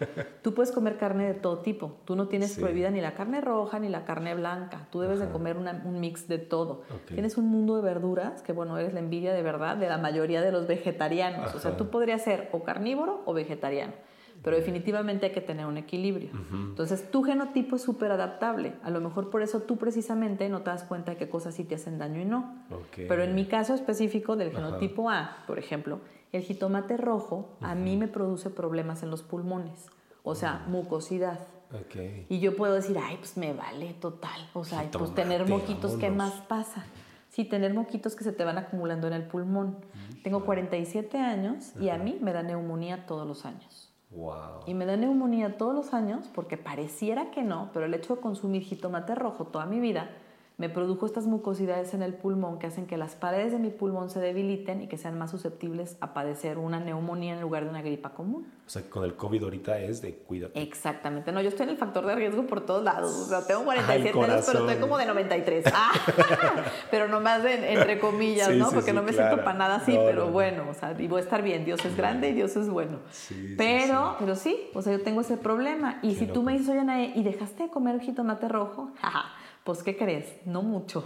Tú 0.41 0.53
puedes 0.53 0.71
comer 0.71 0.97
carne 0.97 1.25
de 1.25 1.33
todo 1.33 1.59
tipo. 1.59 1.97
Tú 2.05 2.15
no 2.15 2.27
tienes 2.27 2.57
prohibida 2.57 2.91
ni 2.91 3.01
la 3.01 3.13
carne 3.13 3.41
roja 3.41 3.79
ni 3.79 3.89
la 3.89 4.05
carne 4.05 4.35
blanca. 4.35 4.87
Tú 4.91 4.99
debes 4.99 5.19
de 5.19 5.29
comer 5.29 5.57
un 5.57 5.99
mix 5.99 6.27
de 6.27 6.37
todo. 6.37 6.83
Tienes 7.07 7.37
un 7.37 7.47
mundo 7.47 7.75
de 7.75 7.81
verduras 7.81 8.41
que, 8.41 8.53
bueno, 8.53 8.77
eres 8.77 8.93
la 8.93 8.99
envidia 8.99 9.33
de 9.33 9.41
verdad 9.41 9.77
de 9.77 9.87
la 9.87 9.97
mayoría 9.97 10.41
de 10.41 10.51
los 10.51 10.67
vegetarianos. 10.67 11.55
O 11.55 11.59
sea, 11.59 11.77
tú 11.77 11.89
podrías 11.89 12.21
ser 12.21 12.49
o 12.51 12.63
carnívoro 12.63 13.21
o 13.25 13.33
vegetariano 13.33 13.93
pero 14.43 14.55
definitivamente 14.55 15.27
hay 15.27 15.31
que 15.31 15.41
tener 15.41 15.65
un 15.65 15.77
equilibrio. 15.77 16.29
Entonces, 16.51 17.09
tu 17.11 17.23
genotipo 17.23 17.75
es 17.75 17.81
súper 17.81 18.11
adaptable. 18.11 18.73
A 18.83 18.89
lo 18.89 18.99
mejor 19.01 19.29
por 19.29 19.41
eso 19.41 19.61
tú 19.61 19.77
precisamente 19.77 20.49
no 20.49 20.61
te 20.61 20.71
das 20.71 20.83
cuenta 20.83 21.11
de 21.11 21.17
qué 21.17 21.29
cosas 21.29 21.55
sí 21.55 21.63
te 21.63 21.75
hacen 21.75 21.99
daño 21.99 22.19
y 22.19 22.25
no. 22.25 22.55
Pero 22.95 23.23
en 23.23 23.35
mi 23.35 23.45
caso 23.45 23.73
específico 23.73 24.35
del 24.35 24.51
genotipo 24.51 25.09
A, 25.09 25.43
por 25.47 25.59
ejemplo, 25.59 26.01
el 26.31 26.41
jitomate 26.41 26.97
rojo 26.97 27.49
a 27.61 27.75
mí 27.75 27.97
me 27.97 28.07
produce 28.07 28.49
problemas 28.49 29.03
en 29.03 29.11
los 29.11 29.21
pulmones, 29.21 29.87
o 30.23 30.35
sea, 30.35 30.65
mucosidad. 30.67 31.39
Y 32.29 32.39
yo 32.39 32.55
puedo 32.55 32.73
decir, 32.73 32.97
ay, 33.01 33.17
pues 33.17 33.37
me 33.37 33.53
vale 33.53 33.93
total. 33.93 34.49
O 34.53 34.63
sea, 34.63 34.89
pues 34.91 35.13
tener 35.15 35.47
moquitos, 35.47 35.95
¿qué 35.95 36.09
más 36.09 36.33
pasa? 36.47 36.85
Sí, 37.29 37.45
tener 37.45 37.73
moquitos 37.73 38.15
que 38.15 38.25
se 38.25 38.33
te 38.33 38.43
van 38.43 38.57
acumulando 38.57 39.07
en 39.07 39.13
el 39.13 39.23
pulmón. 39.23 39.77
Tengo 40.23 40.43
47 40.43 41.17
años 41.17 41.73
y 41.79 41.89
a 41.89 41.97
mí 41.97 42.17
me 42.21 42.33
da 42.33 42.43
neumonía 42.43 43.05
todos 43.05 43.25
los 43.25 43.45
años. 43.45 43.90
Y 44.65 44.73
me 44.73 44.85
da 44.85 44.97
neumonía 44.97 45.57
todos 45.57 45.73
los 45.73 45.93
años 45.93 46.29
porque 46.33 46.57
pareciera 46.57 47.31
que 47.31 47.43
no, 47.43 47.69
pero 47.73 47.85
el 47.85 47.93
hecho 47.93 48.15
de 48.15 48.21
consumir 48.21 48.63
jitomate 48.63 49.15
rojo 49.15 49.45
toda 49.45 49.65
mi 49.65 49.79
vida 49.79 50.09
me 50.61 50.69
produjo 50.69 51.07
estas 51.07 51.25
mucosidades 51.25 51.95
en 51.95 52.03
el 52.03 52.13
pulmón 52.13 52.59
que 52.59 52.67
hacen 52.67 52.85
que 52.85 52.95
las 52.95 53.15
paredes 53.15 53.51
de 53.51 53.57
mi 53.57 53.71
pulmón 53.71 54.11
se 54.11 54.19
debiliten 54.19 54.83
y 54.83 54.87
que 54.87 54.95
sean 54.95 55.17
más 55.17 55.31
susceptibles 55.31 55.97
a 56.01 56.13
padecer 56.13 56.59
una 56.59 56.79
neumonía 56.79 57.33
en 57.33 57.41
lugar 57.41 57.63
de 57.63 57.71
una 57.71 57.81
gripa 57.81 58.11
común. 58.11 58.45
O 58.67 58.69
sea, 58.69 58.83
con 58.87 59.03
el 59.03 59.15
COVID 59.15 59.43
ahorita 59.43 59.79
es 59.79 60.03
de 60.03 60.13
cuídate. 60.17 60.61
Exactamente. 60.61 61.31
No, 61.31 61.41
yo 61.41 61.49
estoy 61.49 61.63
en 61.63 61.71
el 61.71 61.77
factor 61.77 62.05
de 62.05 62.13
riesgo 62.13 62.45
por 62.45 62.61
todos 62.61 62.83
lados. 62.83 63.11
O 63.11 63.25
sea, 63.25 63.43
tengo 63.47 63.63
47 63.63 64.09
años, 64.21 64.45
pero 64.45 64.59
estoy 64.59 64.79
como 64.79 64.99
de 64.99 65.07
93. 65.07 65.65
Ah, 65.73 65.93
pero 66.91 67.07
nomás 67.07 67.41
de, 67.41 67.73
entre 67.73 67.99
comillas, 67.99 68.53
¿no? 68.53 68.69
Porque 68.69 68.93
no 68.93 69.01
me 69.01 69.13
siento 69.13 69.37
para 69.37 69.57
nada 69.57 69.77
así, 69.77 69.97
pero 70.05 70.29
bueno, 70.29 70.65
o 70.69 70.75
sea, 70.75 70.95
y 70.95 71.07
voy 71.07 71.21
a 71.21 71.23
estar 71.23 71.41
bien. 71.41 71.65
Dios 71.65 71.83
es 71.83 71.97
grande 71.97 72.29
y 72.29 72.33
Dios 72.33 72.55
es 72.55 72.69
bueno. 72.69 72.99
pero, 73.57 74.15
pero 74.19 74.35
sí, 74.35 74.69
o 74.75 74.83
sea, 74.83 74.95
yo 74.95 75.01
tengo 75.01 75.21
ese 75.21 75.37
problema. 75.37 75.97
Y 76.03 76.13
si 76.13 76.27
tú 76.27 76.43
me 76.43 76.51
dices, 76.51 76.69
oye, 76.69 76.81
Anae, 76.81 77.13
¿y 77.15 77.23
dejaste 77.23 77.63
de 77.63 77.69
comer 77.69 77.99
jitomate 77.99 78.47
rojo? 78.47 78.91
Jaja 79.01 79.40
pues, 79.63 79.83
¿qué 79.83 79.95
crees? 79.95 80.25
No 80.45 80.63
mucho. 80.63 81.03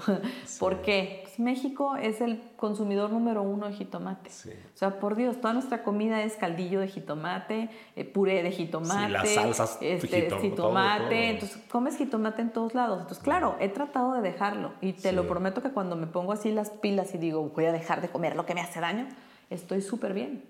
¿Por 0.59 0.81
qué? 0.81 1.19
Pues, 1.23 1.39
México 1.39 1.97
es 1.97 2.21
el 2.21 2.41
consumidor 2.55 3.11
número 3.11 3.41
uno 3.41 3.67
de 3.67 3.73
jitomate. 3.73 4.29
O 4.29 4.77
sea, 4.77 4.99
por 4.99 5.15
Dios, 5.15 5.41
toda 5.41 5.53
nuestra 5.53 5.83
comida 5.83 6.23
es 6.23 6.37
caldillo 6.37 6.79
de 6.79 6.87
jitomate, 6.87 7.69
eh, 7.97 8.05
puré 8.05 8.43
de 8.43 8.51
jitomate, 8.51 9.11
las 9.11 9.29
salsas 9.29 9.77
este, 9.81 10.29
jitomate. 10.39 11.31
Entonces, 11.31 11.61
comes 11.69 11.97
jitomate 11.97 12.41
en 12.41 12.51
todos 12.51 12.73
lados. 12.73 13.01
Entonces, 13.01 13.23
claro, 13.23 13.57
he 13.59 13.67
tratado 13.67 14.13
de 14.13 14.21
dejarlo 14.21 14.71
y 14.79 14.93
te 14.93 15.11
lo 15.11 15.27
prometo 15.27 15.61
que 15.61 15.71
cuando 15.71 15.97
me 15.97 16.07
pongo 16.07 16.31
así 16.31 16.51
las 16.51 16.69
pilas 16.69 17.13
y 17.13 17.17
digo, 17.17 17.49
voy 17.49 17.65
a 17.65 17.73
dejar 17.73 18.01
de 18.01 18.07
comer 18.07 18.37
lo 18.37 18.45
que 18.45 18.55
me 18.55 18.61
hace 18.61 18.79
daño, 18.79 19.07
estoy 19.49 19.81
súper 19.81 20.13
bien. 20.13 20.43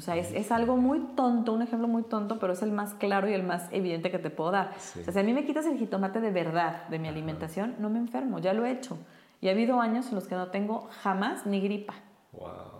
O 0.00 0.02
sea, 0.02 0.16
es, 0.16 0.32
es, 0.32 0.50
algo 0.50 0.78
muy 0.78 0.98
tonto, 1.14 1.52
un 1.52 1.60
ejemplo 1.60 1.86
muy 1.86 2.04
tonto, 2.04 2.38
pero 2.38 2.54
es 2.54 2.62
el 2.62 2.72
más 2.72 2.94
claro 2.94 3.28
y 3.28 3.34
el 3.34 3.42
más 3.42 3.68
evidente 3.70 4.10
que 4.10 4.18
te 4.18 4.30
puedo 4.30 4.50
dar. 4.50 4.72
O 4.74 4.80
sea, 4.80 5.12
si 5.12 5.18
a 5.18 5.22
mí 5.22 5.34
me 5.34 5.44
quitas 5.44 5.66
el 5.66 5.76
jitomate 5.76 6.22
de 6.22 6.30
verdad 6.30 6.88
de 6.88 6.98
mi 6.98 7.06
alimentación, 7.06 7.74
no 7.80 7.90
me 7.90 7.98
enfermo, 7.98 8.38
ya 8.38 8.54
lo 8.54 8.64
he 8.64 8.70
hecho. 8.70 8.96
Y 9.42 9.48
ha 9.48 9.50
habido 9.50 9.78
años 9.78 10.08
en 10.08 10.14
los 10.14 10.26
que 10.26 10.36
no 10.36 10.46
tengo 10.46 10.88
jamás 11.02 11.44
ni 11.44 11.60
gripa. 11.60 11.92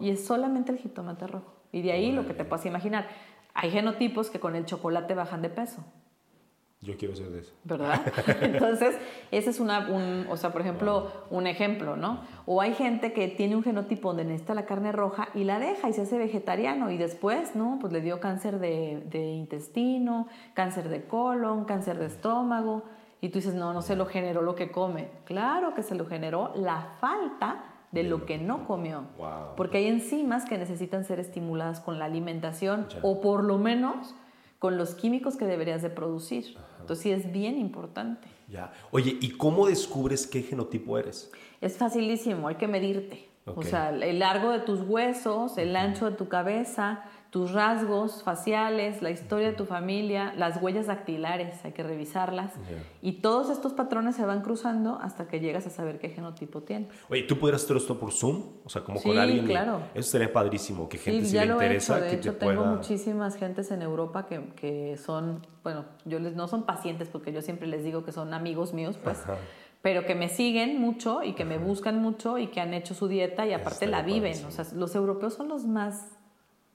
Y 0.01 0.09
es 0.09 0.25
solamente 0.25 0.73
el 0.73 0.79
jitomate 0.79 1.27
rojo. 1.27 1.53
Y 1.73 1.83
de 1.83 1.93
ahí 1.93 2.11
lo 2.11 2.27
que 2.27 2.33
te 2.33 2.47
puedas 2.47 2.65
imaginar. 2.65 3.07
Hay 3.53 3.71
genotipos 3.71 4.31
que 4.31 4.41
con 4.41 4.57
el 4.57 4.65
chocolate 4.65 5.15
bajan 5.15 5.43
de 5.43 5.51
peso. 5.51 5.85
Yo 6.83 6.97
quiero 6.97 7.15
ser 7.15 7.31
de 7.31 7.41
eso. 7.41 7.53
¿Verdad? 7.65 8.01
Entonces, 8.41 8.97
ese 9.31 9.51
es 9.51 9.61
una, 9.61 9.91
un, 9.91 10.27
o 10.31 10.37
sea, 10.39 10.51
por 10.51 10.63
ejemplo, 10.63 11.13
un 11.29 11.47
ejemplo, 11.47 11.97
¿no? 11.97 12.23
O 12.47 12.63
hay 12.63 12.73
gente 12.73 13.13
que 13.13 13.29
tiene 13.29 13.55
un 13.55 13.63
genotipo 13.63 14.09
donde 14.09 14.25
necesita 14.25 14.55
la 14.55 14.65
carne 14.65 14.91
roja 14.91 15.29
y 15.35 15.45
la 15.45 15.59
deja 15.59 15.91
y 15.91 15.93
se 15.93 16.03
hace 16.03 16.17
vegetariano 16.17 16.91
y 16.91 16.97
después, 16.97 17.55
¿no? 17.55 17.79
Pues 17.81 17.93
le 17.93 18.01
dio 18.01 18.19
cáncer 18.19 18.59
de, 18.61 19.03
de 19.11 19.33
intestino, 19.33 20.27
cáncer 20.55 20.89
de 20.89 21.05
colon, 21.05 21.67
cáncer 21.67 21.99
de 21.99 22.07
estómago 22.07 22.85
y 23.21 23.29
tú 23.29 23.39
dices, 23.39 23.55
no, 23.55 23.73
no 23.75 23.83
se 23.83 23.97
lo 23.97 24.07
generó 24.07 24.41
lo 24.43 24.55
que 24.55 24.71
come. 24.71 25.11
Claro 25.25 25.75
que 25.75 25.83
se 25.83 25.95
lo 25.95 26.07
generó 26.07 26.53
la 26.57 26.95
falta 27.01 27.65
de 27.93 28.05
lo 28.05 28.25
que 28.25 28.39
no 28.39 28.67
comió. 28.67 29.05
Porque 29.57 29.79
hay 29.79 29.87
enzimas 29.87 30.45
que 30.45 30.57
necesitan 30.57 31.05
ser 31.05 31.21
estimuladas 31.21 31.81
con 31.81 31.99
la 31.99 32.07
alimentación 32.07 32.87
o 33.03 33.21
por 33.21 33.45
lo 33.45 33.59
menos 33.59 34.15
con 34.61 34.77
los 34.77 34.95
químicos 34.95 35.37
que 35.37 35.47
deberías 35.47 35.81
de 35.81 35.89
producir. 35.89 36.55
Entonces 36.81 37.03
sí 37.03 37.11
es 37.11 37.33
bien 37.33 37.59
importante. 37.59 38.29
Ya. 38.47 38.73
Oye, 38.91 39.17
¿y 39.21 39.31
cómo 39.31 39.67
descubres 39.67 40.27
qué 40.27 40.43
genotipo 40.43 40.99
eres? 40.99 41.33
Es 41.63 41.79
facilísimo, 41.79 42.47
hay 42.47 42.57
que 42.57 42.69
medirte. 42.69 43.30
O 43.57 43.63
sea, 43.63 43.91
el 43.91 44.19
largo 44.19 44.51
de 44.51 44.61
tus 44.61 44.81
huesos, 44.83 45.59
el 45.59 45.77
ancho 45.77 46.11
de 46.11 46.17
tu 46.17 46.29
cabeza, 46.29 47.05
tus 47.31 47.53
rasgos 47.53 48.25
faciales, 48.25 49.03
la 49.03 49.11
historia 49.11 49.49
de 49.49 49.53
tu 49.53 49.65
familia, 49.65 50.35
las 50.37 50.61
huellas 50.61 50.89
dactilares, 50.89 51.65
hay 51.65 51.73
que 51.73 51.85
revisarlas. 51.85 52.53
Y 53.03 53.21
todos 53.21 53.51
estos 53.51 53.73
patrones 53.73 54.17
se 54.17 54.27
van 54.27 54.43
cruzando 54.43 54.99
hasta 55.01 55.29
que 55.29 55.39
llegas 55.39 55.65
a 55.67 55.71
saber 55.71 56.01
qué 56.01 56.09
genotipo 56.09 56.63
tienes. 56.63 56.91
Oye, 57.09 57.23
¿tú 57.23 57.39
podrías 57.39 57.63
hacer 57.63 57.77
esto 57.77 57.99
por 57.99 58.13
Zoom? 58.13 58.43
O 58.65 58.69
sea, 58.69 58.83
como 58.83 59.01
con 59.01 59.17
alguien. 59.17 59.47
claro. 59.47 59.81
Eso 59.95 60.11
sería 60.11 60.33
padrísimo, 60.33 60.89
que 60.89 60.99
gente 60.99 61.21
sí, 61.21 61.27
si 61.29 61.35
ya 61.35 61.43
le 61.43 61.49
lo 61.49 61.55
interesa, 61.55 61.95
he 61.95 61.99
hecho. 61.99 62.05
De 62.05 62.11
que 62.11 62.17
hecho, 62.17 62.37
tengo 62.37 62.65
muchísimas 62.65 63.37
gentes 63.37 63.71
en 63.71 63.83
Europa 63.83 64.27
que, 64.27 64.49
que, 64.57 64.97
son, 64.97 65.47
bueno, 65.63 65.85
yo 66.05 66.19
les, 66.19 66.35
no 66.35 66.49
son 66.49 66.65
pacientes 66.65 67.09
porque 67.09 67.33
yo 67.33 67.43
siempre 67.43 67.69
les 67.69 67.85
digo 67.85 68.05
que 68.05 68.11
son 68.11 68.35
amigos 68.35 68.73
míos, 68.73 68.99
pues. 69.03 69.23
Pero 69.83 70.05
que 70.05 70.15
me 70.15 70.29
siguen 70.29 70.81
mucho 70.81 71.23
y 71.23 71.33
que 71.33 71.45
me 71.45 71.59
buscan 71.59 72.01
mucho 72.01 72.39
y 72.39 72.49
que 72.49 72.61
han 72.61 72.75
hecho 72.75 72.95
su 72.95 73.09
dieta 73.09 73.47
y 73.47 73.53
aparte 73.53 73.87
la 73.87 74.03
viven. 74.03 74.45
O 74.45 74.51
sea, 74.51 74.67
los 74.75 74.95
europeos 74.95 75.35
son 75.35 75.49
los 75.49 75.65
más 75.67 76.07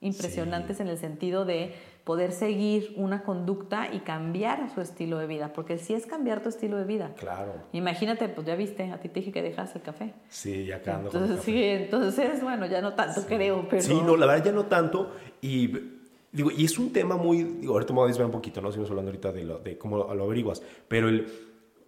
impresionantes 0.00 0.80
en 0.80 0.88
el 0.88 0.98
sentido 0.98 1.44
de 1.44 1.72
poder 2.04 2.30
seguir 2.30 2.92
una 2.96 3.22
conducta 3.24 3.88
y 3.92 4.00
cambiar 4.00 4.72
su 4.72 4.80
estilo 4.80 5.18
de 5.18 5.26
vida, 5.26 5.52
porque 5.52 5.78
si 5.78 5.94
es 5.94 6.06
cambiar 6.06 6.42
tu 6.42 6.48
estilo 6.48 6.76
de 6.76 6.84
vida. 6.84 7.12
Claro. 7.18 7.54
Imagínate, 7.72 8.28
pues 8.28 8.46
ya 8.46 8.54
viste, 8.54 8.92
a 8.92 9.00
ti 9.00 9.08
te 9.08 9.20
dije 9.20 9.32
que 9.32 9.42
dejas 9.42 9.74
el 9.74 9.82
café. 9.82 10.14
Sí, 10.28 10.66
ya 10.66 10.80
ando 10.86 11.08
Entonces, 11.08 11.40
sí, 11.44 11.62
entonces, 11.64 12.42
bueno, 12.42 12.66
ya 12.66 12.80
no 12.80 12.94
tanto 12.94 13.22
creo, 13.26 13.66
pero... 13.68 13.82
Sí, 13.82 14.00
no, 14.04 14.16
la 14.16 14.26
verdad 14.26 14.44
ya 14.44 14.52
no 14.52 14.66
tanto 14.66 15.12
y... 15.40 15.94
Digo, 16.32 16.50
y 16.50 16.66
es 16.66 16.78
un 16.78 16.92
tema 16.92 17.16
muy, 17.16 17.44
digo, 17.44 17.72
ahorita 17.72 17.94
me 17.94 18.00
voy 18.00 18.04
a 18.04 18.08
desviar 18.08 18.26
un 18.26 18.32
poquito, 18.32 18.60
¿no? 18.60 18.70
Seguimos 18.70 18.90
hablando 18.90 19.10
ahorita 19.10 19.32
de, 19.32 19.44
lo, 19.44 19.58
de 19.58 19.78
cómo 19.78 19.96
lo 19.96 20.24
averiguas, 20.24 20.62
pero 20.86 21.08
el, 21.08 21.26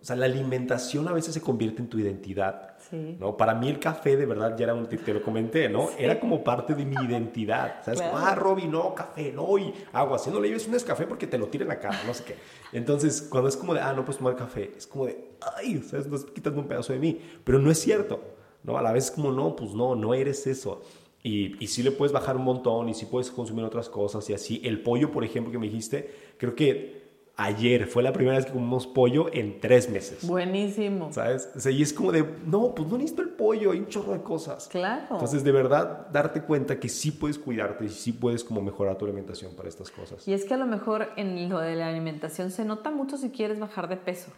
sea, 0.09 0.17
la 0.17 0.27
alimentación 0.27 1.07
a 1.07 1.13
veces 1.13 1.35
se 1.35 1.41
convierte 1.41 1.83
en 1.83 1.89
tu 1.89 1.99
identidad. 1.99 2.75
Sí. 2.91 3.17
¿no? 3.21 3.37
Para 3.37 3.55
mí 3.55 3.69
el 3.69 3.79
café 3.79 4.17
de 4.17 4.27
verdad 4.27 4.57
ya 4.57 4.65
era 4.65 4.75
un, 4.75 4.87
te, 4.87 5.13
lo 5.13 5.23
comenté, 5.23 5.69
¿no? 5.69 5.91
Era 5.99 6.19
como 6.19 6.43
parte 6.43 6.75
de 6.75 6.85
mi 6.85 6.97
identidad. 7.05 7.83
¿Sabes? 7.85 8.01
Claro. 8.01 8.17
ah, 8.17 8.35
Robbie, 8.35 8.67
no, 8.67 8.95
café, 8.95 9.31
no, 9.33 9.59
y 9.59 9.73
agua. 9.93 10.19
Si 10.19 10.31
no 10.31 10.41
le 10.41 10.49
lleves 10.49 10.67
un 10.67 10.79
café 10.79 11.07
porque 11.07 11.27
te 11.27 11.37
lo 11.37 11.49
tira 11.49 11.65
en 11.65 11.69
la 11.69 11.79
cara, 11.79 12.01
no 12.07 12.15
sé 12.15 12.25
qué. 12.25 12.37
Entonces, 12.73 13.23
cuando 13.23 13.49
es 13.49 13.57
como 13.57 13.75
de, 13.75 13.81
ah, 13.81 13.93
no 13.93 14.05
puedes 14.05 14.19
tomar 14.19 14.37
café, 14.37 14.73
es 14.77 14.87
como 14.87 15.07
de, 15.07 15.33
ay, 15.57 15.83
¿sabes? 15.83 16.07
Estás 16.07 16.25
quitando 16.25 16.61
un 16.61 16.69
pedazo 16.69 16.93
de 16.93 16.99
mí. 16.99 17.21
Pero 17.45 17.59
no 17.59 17.71
es 17.71 17.79
cierto, 17.79 18.21
¿no? 18.65 18.79
A 18.79 18.83
la 18.83 18.93
vez 18.93 19.07
es 19.07 19.11
como, 19.11 19.31
no, 19.31 19.55
pues 19.55 19.73
no, 19.75 19.95
no 19.95 20.15
eres 20.15 20.47
eso. 20.47 20.83
Y, 21.23 21.63
y 21.63 21.67
sí 21.67 21.83
le 21.83 21.91
puedes 21.91 22.13
bajar 22.13 22.37
un 22.37 22.45
montón 22.45 22.89
y 22.89 22.95
sí 22.95 23.05
puedes 23.05 23.31
consumir 23.31 23.65
otras 23.65 23.89
cosas 23.89 24.29
y 24.31 24.33
así. 24.33 24.63
El 24.65 24.83
pollo, 24.83 25.13
por 25.13 25.25
ejemplo, 25.25 25.53
que 25.53 25.59
me 25.59 25.67
dijiste, 25.67 26.11
creo 26.39 26.55
que 26.55 27.08
ayer 27.39 27.87
fue 27.87 28.03
la 28.03 28.13
primera 28.13 28.37
vez 28.37 28.47
que 28.47 28.53
comimos 28.53 28.87
pollo 28.87 29.33
en 29.33 29.61
tres 29.61 29.89
meses. 29.89 30.27
Buenísimo. 30.27 31.13
¿Sabes? 31.13 31.49
O 31.57 31.61
sea, 31.61 31.71
y 31.71 31.83
es 31.83 31.93
como 31.93 32.11
de, 32.11 32.25
no, 32.45 32.75
pues 32.75 32.89
no 32.89 32.99
necesito 32.99 33.23
el 33.23 33.31
pollo, 33.31 33.71
hay 33.71 33.79
un 33.79 33.87
chorro 33.87 34.13
de 34.13 34.23
cosas. 34.23 34.69
Claro. 34.69 35.07
Entonces, 35.13 35.45
de 35.45 35.53
verdad, 35.53 36.09
darte 36.13 36.43
cuenta 36.43 36.81
que 36.81 36.89
sí 36.89 37.13
puedes 37.13 37.39
cuidarte 37.39 37.85
y 37.85 37.89
sí 37.91 38.13
puedes 38.13 38.43
como 38.43 38.61
mejorar 38.61 38.99
tu 38.99 39.05
alimentación 39.05 39.55
para 39.55 39.69
estas 39.69 39.91
cosas. 39.91 40.27
Y 40.27 40.35
es 40.35 40.45
que 40.45 40.55
a 40.55 40.57
lo 40.57 40.67
mejor 40.67 41.11
en 41.17 41.49
lo 41.49 41.61
de 41.61 41.77
la 41.77 41.89
alimentación 41.89 42.51
se 42.51 42.65
nota 42.65 42.91
mucho 42.91 43.17
si 43.17 43.31
quieres 43.31 43.61
bajar 43.61 43.89
de 43.89 43.97
peso, 43.97 44.33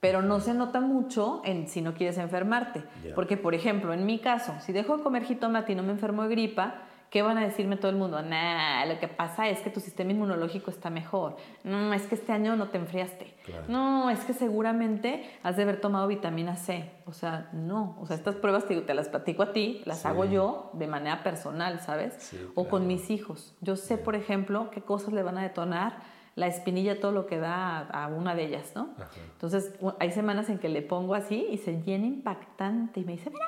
pero 0.00 0.22
no 0.22 0.40
se 0.40 0.54
nota 0.54 0.80
mucho 0.80 1.42
en 1.44 1.68
si 1.68 1.82
no 1.82 1.92
quieres 1.92 2.16
enfermarte. 2.16 2.82
Porque, 3.14 3.36
por 3.36 3.54
ejemplo, 3.54 3.92
en 3.92 4.06
mi 4.06 4.18
caso, 4.18 4.54
si 4.64 4.72
dejo 4.72 4.96
de 4.96 5.02
comer 5.02 5.24
jitomate 5.24 5.72
y 5.72 5.74
no 5.74 5.82
me 5.82 5.92
enfermo 5.92 6.22
de 6.22 6.30
gripa, 6.30 6.86
¿qué 7.10 7.22
van 7.22 7.36
a 7.38 7.42
decirme 7.42 7.76
todo 7.76 7.90
el 7.90 7.96
mundo? 7.96 8.22
Nah, 8.22 8.84
lo 8.86 8.98
que 8.98 9.08
pasa 9.08 9.48
es 9.48 9.60
que 9.60 9.70
tu 9.70 9.80
sistema 9.80 10.12
inmunológico 10.12 10.70
está 10.70 10.90
mejor. 10.90 11.36
No, 11.64 11.92
es 11.92 12.02
que 12.02 12.14
este 12.14 12.32
año 12.32 12.56
no 12.56 12.68
te 12.68 12.78
enfriaste. 12.78 13.34
Claro. 13.44 13.64
No, 13.68 14.10
es 14.10 14.20
que 14.24 14.32
seguramente 14.32 15.28
has 15.42 15.56
de 15.56 15.64
haber 15.64 15.80
tomado 15.80 16.06
vitamina 16.06 16.56
C. 16.56 16.90
O 17.06 17.12
sea, 17.12 17.48
no. 17.52 17.96
O 18.00 18.06
sea, 18.06 18.16
estas 18.16 18.36
pruebas 18.36 18.66
te, 18.66 18.80
te 18.80 18.94
las 18.94 19.08
platico 19.08 19.42
a 19.42 19.52
ti, 19.52 19.82
las 19.84 20.00
Sí. 20.02 20.08
hago 20.08 20.24
yo 20.24 20.70
de 20.74 20.86
manera 20.86 21.22
personal, 21.22 21.80
¿sabes? 21.80 22.14
Sí, 22.18 22.38
o 22.54 22.68
con 22.68 22.82
claro. 22.82 22.84
mis 22.84 23.10
hijos. 23.10 23.54
Yo 23.60 23.76
sé, 23.76 23.98
por 23.98 24.14
ejemplo, 24.14 24.70
qué 24.70 24.80
cosas 24.82 25.12
le 25.12 25.22
van 25.22 25.36
a 25.36 25.42
detonar 25.42 25.98
la 26.36 26.46
espinilla, 26.46 27.00
todo 27.00 27.10
lo 27.12 27.26
que 27.26 27.38
da 27.38 27.80
a, 27.80 28.06
una 28.06 28.34
de 28.36 28.44
ellas, 28.44 28.72
¿no? 28.76 28.90
Ajá. 28.96 29.10
Entonces, 29.32 29.74
hay 29.98 30.12
semanas 30.12 30.48
en 30.48 30.58
que 30.58 30.68
le 30.68 30.80
pongo 30.80 31.14
así 31.14 31.46
y 31.50 31.58
se 31.58 31.82
llena 31.82 32.06
impactante 32.06 33.00
y 33.00 33.04
me 33.04 33.12
dice, 33.12 33.30
mira 33.30 33.44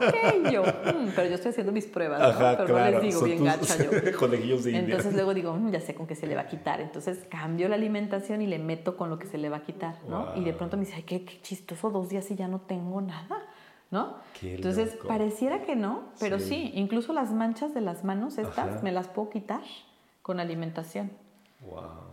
no. 0.00 0.48
Y 0.48 0.52
yo, 0.52 0.62
"Mm", 0.62 1.10
pero 1.14 1.28
yo 1.28 1.34
estoy 1.34 1.50
haciendo 1.50 1.72
mis 1.72 1.86
pruebas, 1.86 2.18
¿no? 2.20 2.26
Ajá, 2.26 2.56
pero 2.58 2.78
no 2.78 2.90
les 2.90 3.02
digo 3.02 3.20
son 3.20 3.28
bien 3.28 3.44
gacha 3.44 3.76
yo. 3.76 3.90
conejillos 4.18 4.64
de 4.64 4.70
India. 4.72 4.84
Entonces 4.96 5.14
luego 5.14 5.34
digo, 5.34 5.52
"Mm, 5.54 5.70
ya 5.70 5.80
sé 5.80 5.94
con 5.94 6.06
qué 6.06 6.14
se 6.14 6.26
le 6.26 6.34
va 6.34 6.42
a 6.42 6.46
quitar. 6.46 6.80
Entonces 6.80 7.24
cambio 7.30 7.68
la 7.68 7.74
alimentación 7.76 8.42
y 8.42 8.46
le 8.46 8.58
meto 8.58 8.96
con 8.96 9.10
lo 9.10 9.18
que 9.18 9.26
se 9.26 9.38
le 9.38 9.48
va 9.48 9.58
a 9.58 9.62
quitar, 9.62 9.96
¿no? 10.08 10.32
Y 10.36 10.44
de 10.44 10.52
pronto 10.52 10.76
me 10.76 10.84
dice, 10.84 10.96
ay, 10.96 11.02
qué, 11.04 11.24
qué 11.24 11.40
chistoso, 11.42 11.90
dos 11.90 12.08
días 12.08 12.30
y 12.30 12.36
ya 12.36 12.48
no 12.48 12.60
tengo 12.60 13.00
nada, 13.00 13.38
¿no? 13.90 14.16
Qué 14.40 14.54
Entonces 14.56 14.94
loco. 14.96 15.08
pareciera 15.08 15.62
que 15.62 15.76
no, 15.76 16.04
pero 16.18 16.38
Sí. 16.38 16.46
sí. 16.48 16.72
incluso 16.74 17.12
las 17.12 17.32
manchas 17.32 17.74
de 17.74 17.80
las 17.80 18.04
manos 18.04 18.38
estas 18.38 18.68
Ajá. 18.68 18.80
me 18.82 18.92
las 18.92 19.08
puedo 19.08 19.30
quitar 19.30 19.62
con 20.22 20.40
alimentación. 20.40 21.10
Wow. 21.60 22.09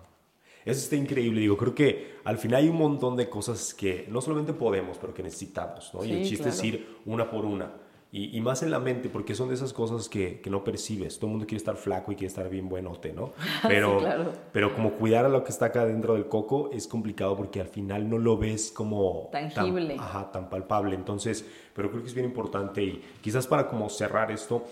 Eso 0.72 0.82
está 0.82 0.96
increíble, 0.96 1.40
digo, 1.42 1.58
creo 1.58 1.74
que 1.74 2.18
al 2.24 2.38
final 2.38 2.62
hay 2.64 2.70
un 2.70 2.78
montón 2.78 3.16
de 3.16 3.30
cosas 3.30 3.74
que 3.74 4.06
no 4.10 4.22
solamente 4.22 4.54
podemos, 4.54 4.98
pero 4.98 5.14
que 5.14 5.24
necesitamos, 5.24 5.92
¿no? 5.94 6.04
y 6.04 6.12
el 6.12 6.24
Sí, 6.24 6.32
chiste 6.32 6.50
es 6.50 6.64
ir 6.64 6.98
una 7.06 7.30
por 7.30 7.46
una. 7.46 7.72
Y, 8.10 8.38
y 8.38 8.40
más 8.40 8.64
en 8.64 8.72
la 8.72 8.80
mente, 8.80 9.10
porque 9.10 9.36
son 9.36 9.50
de 9.50 9.56
esas 9.56 9.74
cosas 9.74 10.08
que, 10.08 10.40
que 10.40 10.50
no 10.50 10.64
percibes. 10.64 11.18
Todo 11.18 11.28
el 11.28 11.32
mundo 11.32 11.46
quiere 11.46 11.58
estar 11.58 11.76
flaco 11.76 12.14
y 12.14 12.16
quiere 12.16 12.28
estar 12.28 12.50
bien 12.50 12.70
buenote, 12.70 13.12
¿no? 13.12 13.34
Pero, 13.68 13.98
claro. 14.00 14.32
pero 14.54 14.74
como 14.74 14.94
cuidar 14.94 15.26
a 15.26 15.30
lo 15.30 15.44
que 15.44 15.52
está 15.52 15.66
acá 15.66 15.86
dentro 15.86 16.14
del 16.14 16.28
coco 16.30 16.70
es 16.72 16.88
complicado 16.88 17.36
porque 17.36 17.60
al 17.60 17.68
final 17.68 18.10
no 18.10 18.18
lo 18.18 18.38
ves 18.38 18.72
como... 18.72 19.28
Tangible. 19.32 19.96
Tan, 19.96 20.00
ajá, 20.06 20.32
tan 20.32 20.50
palpable. 20.50 20.96
Entonces, 20.96 21.46
pero 21.74 21.90
creo 21.92 22.02
que 22.02 22.08
es 22.08 22.14
bien 22.14 22.26
importante 22.26 22.82
y 22.82 23.02
quizás 23.22 23.46
para 23.46 23.68
como 23.68 23.90
cerrar 23.90 24.32
esto, 24.32 24.64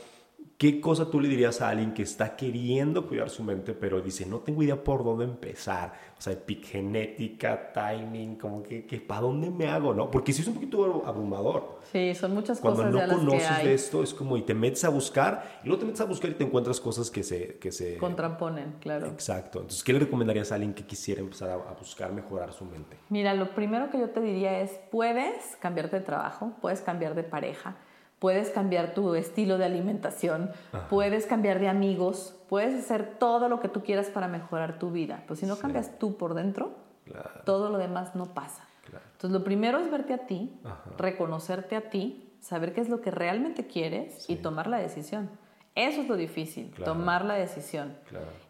¿Qué 0.57 0.79
cosa 0.79 1.11
tú 1.11 1.19
le 1.19 1.27
dirías 1.27 1.59
a 1.59 1.67
alguien 1.67 1.93
que 1.93 2.03
está 2.03 2.37
queriendo 2.37 3.07
cuidar 3.07 3.29
su 3.29 3.43
mente, 3.43 3.73
pero 3.73 3.99
dice, 3.99 4.25
no 4.25 4.39
tengo 4.39 4.63
idea 4.63 4.81
por 4.81 5.03
dónde 5.03 5.25
empezar? 5.25 5.93
O 6.17 6.21
sea, 6.21 6.31
epigenética, 6.31 7.73
timing, 7.73 8.35
como 8.37 8.63
que, 8.63 8.85
que 8.85 9.01
¿para 9.01 9.21
dónde 9.21 9.49
me 9.49 9.67
hago? 9.67 9.93
¿no? 9.93 10.09
Porque 10.09 10.31
sí 10.31 10.41
es 10.41 10.47
un 10.47 10.53
poquito 10.53 11.03
abrumador. 11.05 11.79
Sí, 11.91 12.15
son 12.15 12.33
muchas 12.33 12.61
Cuando 12.61 12.83
cosas 12.83 12.93
no 12.93 12.99
ya 12.99 13.07
las 13.07 13.17
que 13.17 13.25
conoces 13.25 13.51
hay. 13.51 13.67
de 13.67 13.73
esto, 13.73 14.01
es 14.01 14.13
como 14.13 14.37
y 14.37 14.43
te 14.43 14.53
metes 14.53 14.85
a 14.85 14.89
buscar, 14.89 15.59
y 15.63 15.67
luego 15.67 15.81
te 15.81 15.85
metes 15.87 15.99
a 16.01 16.05
buscar 16.05 16.31
y 16.31 16.35
te 16.35 16.45
encuentras 16.45 16.79
cosas 16.79 17.11
que 17.11 17.23
se... 17.23 17.57
Que 17.57 17.73
se 17.73 17.97
Contraponen, 17.97 18.75
claro. 18.79 19.07
Exacto. 19.07 19.59
Entonces, 19.59 19.83
¿qué 19.83 19.91
le 19.91 19.99
recomendarías 19.99 20.53
a 20.53 20.55
alguien 20.55 20.73
que 20.73 20.85
quisiera 20.85 21.19
empezar 21.19 21.49
a, 21.49 21.55
a 21.55 21.73
buscar 21.73 22.13
mejorar 22.13 22.53
su 22.53 22.63
mente? 22.63 22.97
Mira, 23.09 23.33
lo 23.33 23.53
primero 23.53 23.89
que 23.89 23.99
yo 23.99 24.09
te 24.09 24.21
diría 24.21 24.61
es, 24.61 24.71
puedes 24.89 25.57
cambiarte 25.59 25.97
de 25.97 26.01
trabajo, 26.03 26.53
puedes 26.61 26.79
cambiar 26.79 27.13
de 27.13 27.23
pareja, 27.23 27.75
puedes 28.19 28.49
cambiar 28.49 28.93
tu 28.93 29.13
estilo 29.15 29.58
de 29.58 29.65
alimentación, 29.65 30.51
puedes 30.89 31.25
cambiar 31.25 31.60
de 31.60 31.67
amigos, 31.67 32.36
puedes 32.49 32.73
hacer 32.84 33.17
todo 33.19 33.49
lo 33.49 33.60
que 33.60 33.67
tú 33.69 33.84
quieras 33.84 34.08
para 34.08 34.28
mejorar 34.28 34.80
tu 34.80 34.91
vida. 34.91 35.23
Pues 35.28 35.39
si 35.41 35.45
no 35.45 35.56
Sí. 35.56 35.62
cambias 35.62 35.99
tú 35.99 36.17
por 36.17 36.34
dentro, 36.34 36.71
Claro, 37.06 37.30
todo 37.45 37.69
lo 37.69 37.78
demás 37.78 38.15
no 38.15 38.34
pasa. 38.34 38.63
claro. 38.89 39.06
Entonces, 39.12 39.38
lo 39.39 39.43
primero 39.43 39.80
es 39.80 39.91
verte 39.91 40.13
a 40.13 40.25
ti, 40.25 40.60
Ajá. 40.63 40.82
reconocerte 40.97 41.75
a 41.75 41.89
ti, 41.89 42.34
saber 42.39 42.73
qué 42.73 42.82
es 42.82 42.89
lo 42.89 43.01
que 43.01 43.12
realmente 43.12 43.67
quieres 43.67 44.30
y 44.30 44.38
tomar 44.38 44.67
la 44.67 44.78
decisión. 44.78 45.30
Eso 45.75 46.01
es 46.01 46.08
lo 46.08 46.15
difícil, 46.15 46.71
Claro. 46.71 46.93
tomar 46.93 47.25
la 47.25 47.34
decisión. 47.36 47.97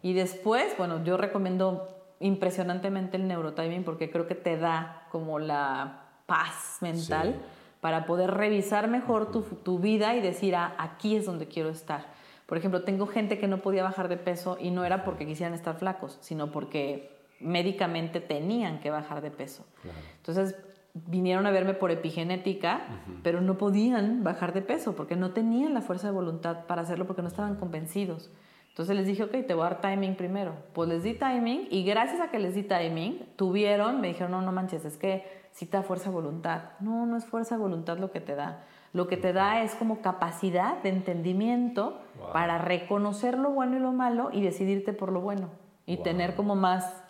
Y 0.02 0.12
después, 0.14 0.74
bueno, 0.78 1.02
yo 1.04 1.16
recomiendo 1.16 1.88
impresionantemente 2.20 3.16
el 3.16 3.26
neurotiming 3.28 3.84
porque 3.84 4.10
creo 4.10 4.26
que 4.26 4.34
te 4.34 4.56
da 4.56 5.06
como 5.10 5.38
la 5.38 6.02
paz 6.26 6.78
mental 6.80 7.34
Sí. 7.34 7.40
Para 7.86 8.04
poder 8.04 8.32
revisar 8.32 8.88
mejor 8.88 9.30
tu, 9.30 9.42
tu 9.42 9.78
vida 9.78 10.16
y 10.16 10.20
decir, 10.20 10.56
ah, 10.56 10.74
aquí 10.76 11.14
es 11.14 11.24
donde 11.24 11.46
quiero 11.46 11.68
estar. 11.68 12.06
Por 12.46 12.58
ejemplo, 12.58 12.82
tengo 12.82 13.06
gente 13.06 13.38
que 13.38 13.46
no 13.46 13.58
podía 13.58 13.84
bajar 13.84 14.08
de 14.08 14.16
peso 14.16 14.58
y 14.60 14.72
no 14.72 14.84
era 14.84 15.04
porque 15.04 15.24
quisieran 15.24 15.54
estar 15.54 15.76
flacos, 15.76 16.18
sino 16.20 16.50
porque 16.50 17.16
médicamente 17.38 18.18
tenían 18.20 18.80
que 18.80 18.90
bajar 18.90 19.22
de 19.22 19.30
peso. 19.30 19.64
Claro. 19.82 19.98
Entonces 20.16 20.56
vinieron 20.94 21.46
a 21.46 21.52
verme 21.52 21.74
por 21.74 21.92
epigenética, 21.92 22.80
pero 23.22 23.40
no 23.40 23.56
podían 23.56 24.24
bajar 24.24 24.52
de 24.52 24.62
peso 24.62 24.96
porque 24.96 25.14
no 25.14 25.30
tenían 25.30 25.72
la 25.72 25.80
fuerza 25.80 26.08
de 26.08 26.12
voluntad 26.12 26.66
para 26.66 26.82
hacerlo 26.82 27.06
porque 27.06 27.22
no 27.22 27.28
estaban 27.28 27.54
convencidos. 27.54 28.30
Entonces 28.76 28.94
les 28.94 29.06
dije, 29.06 29.22
ok, 29.22 29.30
te 29.46 29.54
voy 29.54 29.64
a 29.66 29.70
dar 29.70 29.80
timing 29.80 30.16
primero. 30.16 30.52
Pues 30.74 30.86
les 30.90 31.02
di 31.02 31.14
timing 31.14 31.66
y 31.70 31.82
gracias 31.84 32.20
a 32.20 32.30
que 32.30 32.38
les 32.38 32.54
di 32.54 32.62
timing, 32.62 33.26
tuvieron, 33.36 34.02
me 34.02 34.08
dijeron, 34.08 34.32
no, 34.32 34.42
no 34.42 34.52
manches, 34.52 34.84
es 34.84 34.98
que 34.98 35.24
sí 35.52 35.64
te 35.64 35.78
da 35.78 35.82
fuerza 35.82 36.10
voluntad. 36.10 36.64
No, 36.80 37.06
no 37.06 37.16
es 37.16 37.24
fuerza 37.24 37.56
voluntad 37.56 37.96
lo 37.96 38.10
que 38.10 38.20
te 38.20 38.34
da. 38.34 38.64
Lo 38.92 39.06
que 39.08 39.16
te 39.16 39.32
da 39.32 39.62
es 39.62 39.74
como 39.76 40.02
capacidad 40.02 40.82
de 40.82 40.90
entendimiento 40.90 42.02
Wow. 42.20 42.32
para 42.34 42.58
reconocer 42.58 43.38
lo 43.38 43.48
bueno 43.50 43.76
y 43.78 43.80
lo 43.80 43.92
malo 43.92 44.28
y 44.30 44.42
decidirte 44.42 44.92
por 44.92 45.10
lo 45.10 45.22
bueno. 45.22 45.48
Y 45.86 45.94
Wow. 45.96 46.04
tener 46.04 46.34
como 46.34 46.54
más 46.54 47.02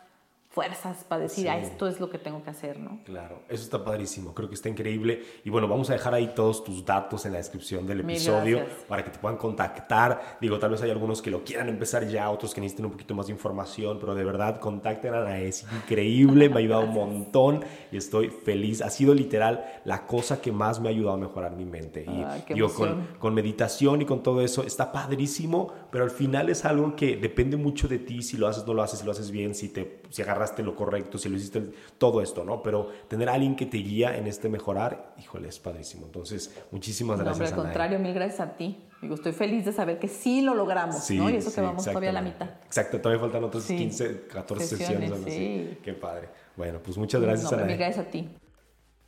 fuerzas 0.57 1.05
para 1.05 1.21
decir, 1.23 1.45
Sí. 1.45 1.49
ah, 1.49 1.59
esto 1.59 1.87
es 1.87 2.01
lo 2.01 2.09
que 2.09 2.16
tengo 2.16 2.42
que 2.42 2.49
hacer, 2.49 2.79
¿no? 2.81 3.01
Claro, 3.05 3.42
eso 3.47 3.62
está 3.62 3.85
padrísimo, 3.85 4.33
creo 4.33 4.49
que 4.49 4.55
está 4.55 4.71
increíble. 4.71 5.23
Y 5.45 5.51
bueno, 5.51 5.69
vamos 5.69 5.90
a 5.90 5.92
dejar 5.92 6.14
ahí 6.14 6.33
todos 6.35 6.64
tus 6.64 6.83
datos 6.83 7.27
en 7.27 7.33
la 7.33 7.38
descripción 7.38 7.87
del 7.87 8.01
episodio 8.01 8.64
para 8.88 9.05
que 9.05 9.11
te 9.11 9.19
puedan 9.19 9.37
contactar. 9.37 10.38
Digo, 10.40 10.59
tal 10.59 10.71
vez 10.71 10.81
hay 10.81 10.90
algunos 10.90 11.21
que 11.21 11.31
lo 11.31 11.45
quieran 11.45 11.69
empezar 11.69 12.09
ya, 12.09 12.31
otros 12.31 12.55
que 12.55 12.62
necesiten 12.62 12.87
un 12.87 12.92
poquito 12.92 13.14
más 13.14 13.27
de 13.27 13.33
información, 13.35 13.99
pero 14.01 14.14
de 14.14 14.25
verdad, 14.25 14.59
contacten 14.59 15.12
a 15.12 15.21
Ana, 15.21 15.40
es 15.40 15.66
increíble, 15.77 16.49
me 16.49 16.55
ha 16.55 16.59
ayudado 16.59 16.85
un 16.85 16.95
montón 16.95 17.62
y 17.92 17.99
estoy 17.99 18.31
feliz. 18.31 18.81
Ha 18.81 18.88
sido 18.88 19.12
literal 19.14 19.62
la 19.85 20.07
cosa 20.07 20.40
que 20.40 20.53
más 20.53 20.81
me 20.81 20.88
ha 20.88 20.92
ayudado 20.92 21.16
a 21.16 21.21
mejorar 21.21 21.53
mi 21.55 21.66
mente. 21.66 22.05
Y 22.09 22.23
Ah, 22.23 22.38
qué 22.47 22.55
digo, 22.55 22.73
con, 22.73 23.09
con 23.19 23.35
meditación 23.35 24.01
y 24.01 24.07
con 24.07 24.23
todo 24.23 24.40
eso, 24.40 24.62
está 24.64 24.90
padrísimo, 24.90 25.71
pero 25.96 26.04
al 26.04 26.11
final 26.11 26.50
es 26.50 26.66
algo 26.66 26.94
que 26.94 27.16
depende 27.16 27.56
mucho 27.56 27.88
de 27.88 27.96
ti, 27.98 28.20
si 28.20 28.37
lo 28.37 28.48
haces, 28.48 28.66
no 28.66 28.74
lo 28.74 28.82
haces, 28.82 28.98
si 28.98 29.06
lo 29.06 29.12
haces 29.12 29.30
bien, 29.30 29.54
si, 29.54 29.70
te, 29.70 30.02
si 30.11 30.20
agarraste 30.20 30.62
lo 30.62 30.76
correcto, 30.76 31.16
si 31.16 31.30
lo 31.30 31.37
hiciste, 31.38 31.70
todo 31.96 32.20
esto, 32.20 32.44
¿no? 32.44 32.62
Pero 32.62 32.90
tener 33.09 33.30
a 33.30 33.32
alguien 33.32 33.56
que 33.56 33.64
te 33.64 33.78
guía 33.78 34.14
en 34.18 34.26
este 34.26 34.50
mejorar, 34.50 35.14
híjole, 35.18 35.48
es 35.48 35.59
padrísimo. 35.59 36.04
Entonces, 36.04 36.54
muchísimas 36.70 37.16
No, 37.16 37.24
gracias, 37.24 37.50
al 37.50 37.61
Anae. 37.61 37.64
contrario, 37.64 37.98
mil 37.98 38.12
gracias 38.12 38.40
a 38.40 38.59
ti. 38.59 38.76
Digo, 39.00 39.14
estoy 39.14 39.32
feliz 39.32 39.64
de 39.64 39.72
saber 39.72 39.98
que 39.98 40.09
sí 40.09 40.42
lo 40.42 40.52
logramos, 40.52 41.02
Sí, 41.02 41.16
¿no? 41.16 41.30
Y 41.30 41.37
eso 41.37 41.48
sí, 41.48 41.54
que 41.54 41.62
vamos 41.62 41.82
todavía 41.82 42.11
a 42.11 42.12
la 42.12 42.20
mitad. 42.20 42.50
Exacto, 42.66 43.00
todavía 43.00 43.22
faltan 43.22 43.44
otras 43.44 43.64
Sí. 43.64 43.74
15, 43.78 44.26
14 44.26 44.66
sesiones. 44.66 44.88
Sesiones, 44.98 45.12
algo 45.12 45.26
así. 45.26 45.37
sí. 45.70 45.78
Qué 45.82 45.94
padre. 45.94 46.28
Bueno, 46.59 46.78
pues 46.85 46.98
muchas 46.98 47.22
gracias, 47.22 47.50
no, 47.50 47.64
mil 47.64 47.78
gracias 47.78 48.06
a 48.06 48.11
ti. 48.11 48.28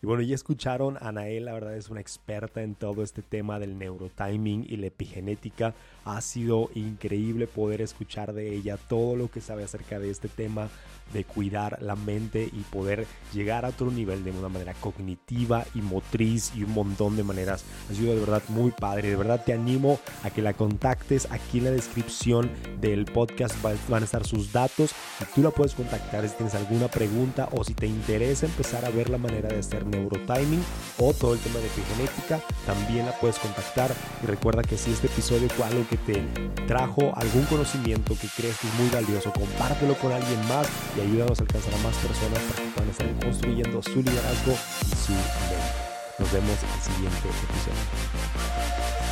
Y 0.00 0.06
bueno, 0.06 0.22
ya 0.22 0.36
escucharon, 0.36 0.96
Anael 1.00 1.46
la 1.46 1.54
verdad 1.54 1.76
es 1.76 1.90
una 1.90 2.00
experta 2.00 2.62
en 2.62 2.76
todo 2.76 3.02
este 3.02 3.20
tema 3.20 3.58
del 3.58 3.78
neurotiming 3.78 4.64
y 4.68 4.76
la 4.76 4.86
epigenética. 4.86 5.74
Ha 6.04 6.20
sido 6.20 6.70
increíble 6.74 7.48
poder 7.48 7.82
escuchar 7.82 8.32
de 8.32 8.54
ella 8.54 8.76
todo 8.76 9.16
lo 9.16 9.28
que 9.28 9.40
sabe 9.40 9.64
acerca 9.64 9.98
de 9.98 10.10
este 10.10 10.28
tema 10.28 10.68
de 11.12 11.24
cuidar 11.24 11.82
la 11.82 11.96
mente 11.96 12.44
y 12.44 12.60
poder 12.70 13.06
llegar 13.32 13.64
a 13.64 13.70
otro 13.70 13.90
nivel 13.90 14.24
de 14.24 14.30
una 14.30 14.48
manera 14.48 14.74
cognitiva 14.74 15.64
y 15.74 15.80
motriz 15.80 16.52
y 16.54 16.62
un 16.62 16.74
montón 16.74 17.16
de 17.16 17.24
maneras. 17.24 17.64
Ha 17.90 17.94
sido 17.94 18.14
de 18.14 18.20
verdad 18.20 18.42
muy 18.48 18.70
padre. 18.70 19.08
De 19.08 19.16
verdad 19.16 19.42
te 19.44 19.52
animo 19.52 19.98
a 20.22 20.30
que 20.30 20.42
la 20.42 20.52
contactes. 20.52 21.28
Aquí 21.30 21.58
en 21.58 21.64
la 21.64 21.70
descripción 21.70 22.50
del 22.80 23.04
podcast 23.06 23.56
van 23.62 24.02
a 24.02 24.04
estar 24.04 24.26
sus 24.26 24.52
datos 24.52 24.92
y 25.20 25.24
tú 25.34 25.42
la 25.42 25.50
puedes 25.50 25.74
contactar 25.74 26.28
si 26.28 26.36
tienes 26.36 26.54
alguna 26.54 26.88
pregunta 26.88 27.48
o 27.52 27.64
si 27.64 27.74
te 27.74 27.86
interesa 27.86 28.46
empezar 28.46 28.84
a 28.84 28.90
ver 28.90 29.10
la 29.10 29.18
manera 29.18 29.48
de 29.48 29.58
hacer 29.58 29.87
neurotiming 29.88 30.62
o 30.98 31.12
todo 31.12 31.34
el 31.34 31.40
tema 31.40 31.58
de 31.58 31.66
epigenética, 31.66 32.40
también 32.66 33.06
la 33.06 33.12
puedes 33.12 33.38
contactar. 33.38 33.90
Y 34.22 34.26
recuerda 34.26 34.62
que 34.62 34.76
si 34.76 34.92
este 34.92 35.06
episodio 35.06 35.48
fue 35.50 35.66
algo 35.66 35.86
que 35.88 35.96
te 35.96 36.22
trajo 36.66 37.12
algún 37.14 37.44
conocimiento 37.44 38.14
que 38.20 38.28
crees 38.36 38.58
que 38.58 38.68
es 38.68 38.74
muy 38.74 38.88
valioso, 38.90 39.32
compártelo 39.32 39.94
con 39.94 40.12
alguien 40.12 40.40
más 40.48 40.66
y 40.96 41.00
ayúdanos 41.00 41.38
a 41.38 41.42
alcanzar 41.42 41.74
a 41.74 41.78
más 41.78 41.96
personas 41.96 42.38
para 42.40 42.62
que 42.62 42.70
puedan 42.74 42.90
estar 42.90 43.18
construyendo 43.20 43.82
su 43.82 44.02
liderazgo 44.02 44.52
y 44.52 44.96
su 44.96 45.12
mente. 45.12 45.88
Nos 46.18 46.32
vemos 46.32 46.56
en 46.62 46.70
el 46.70 46.82
siguiente 46.82 47.28
episodio. 47.28 49.07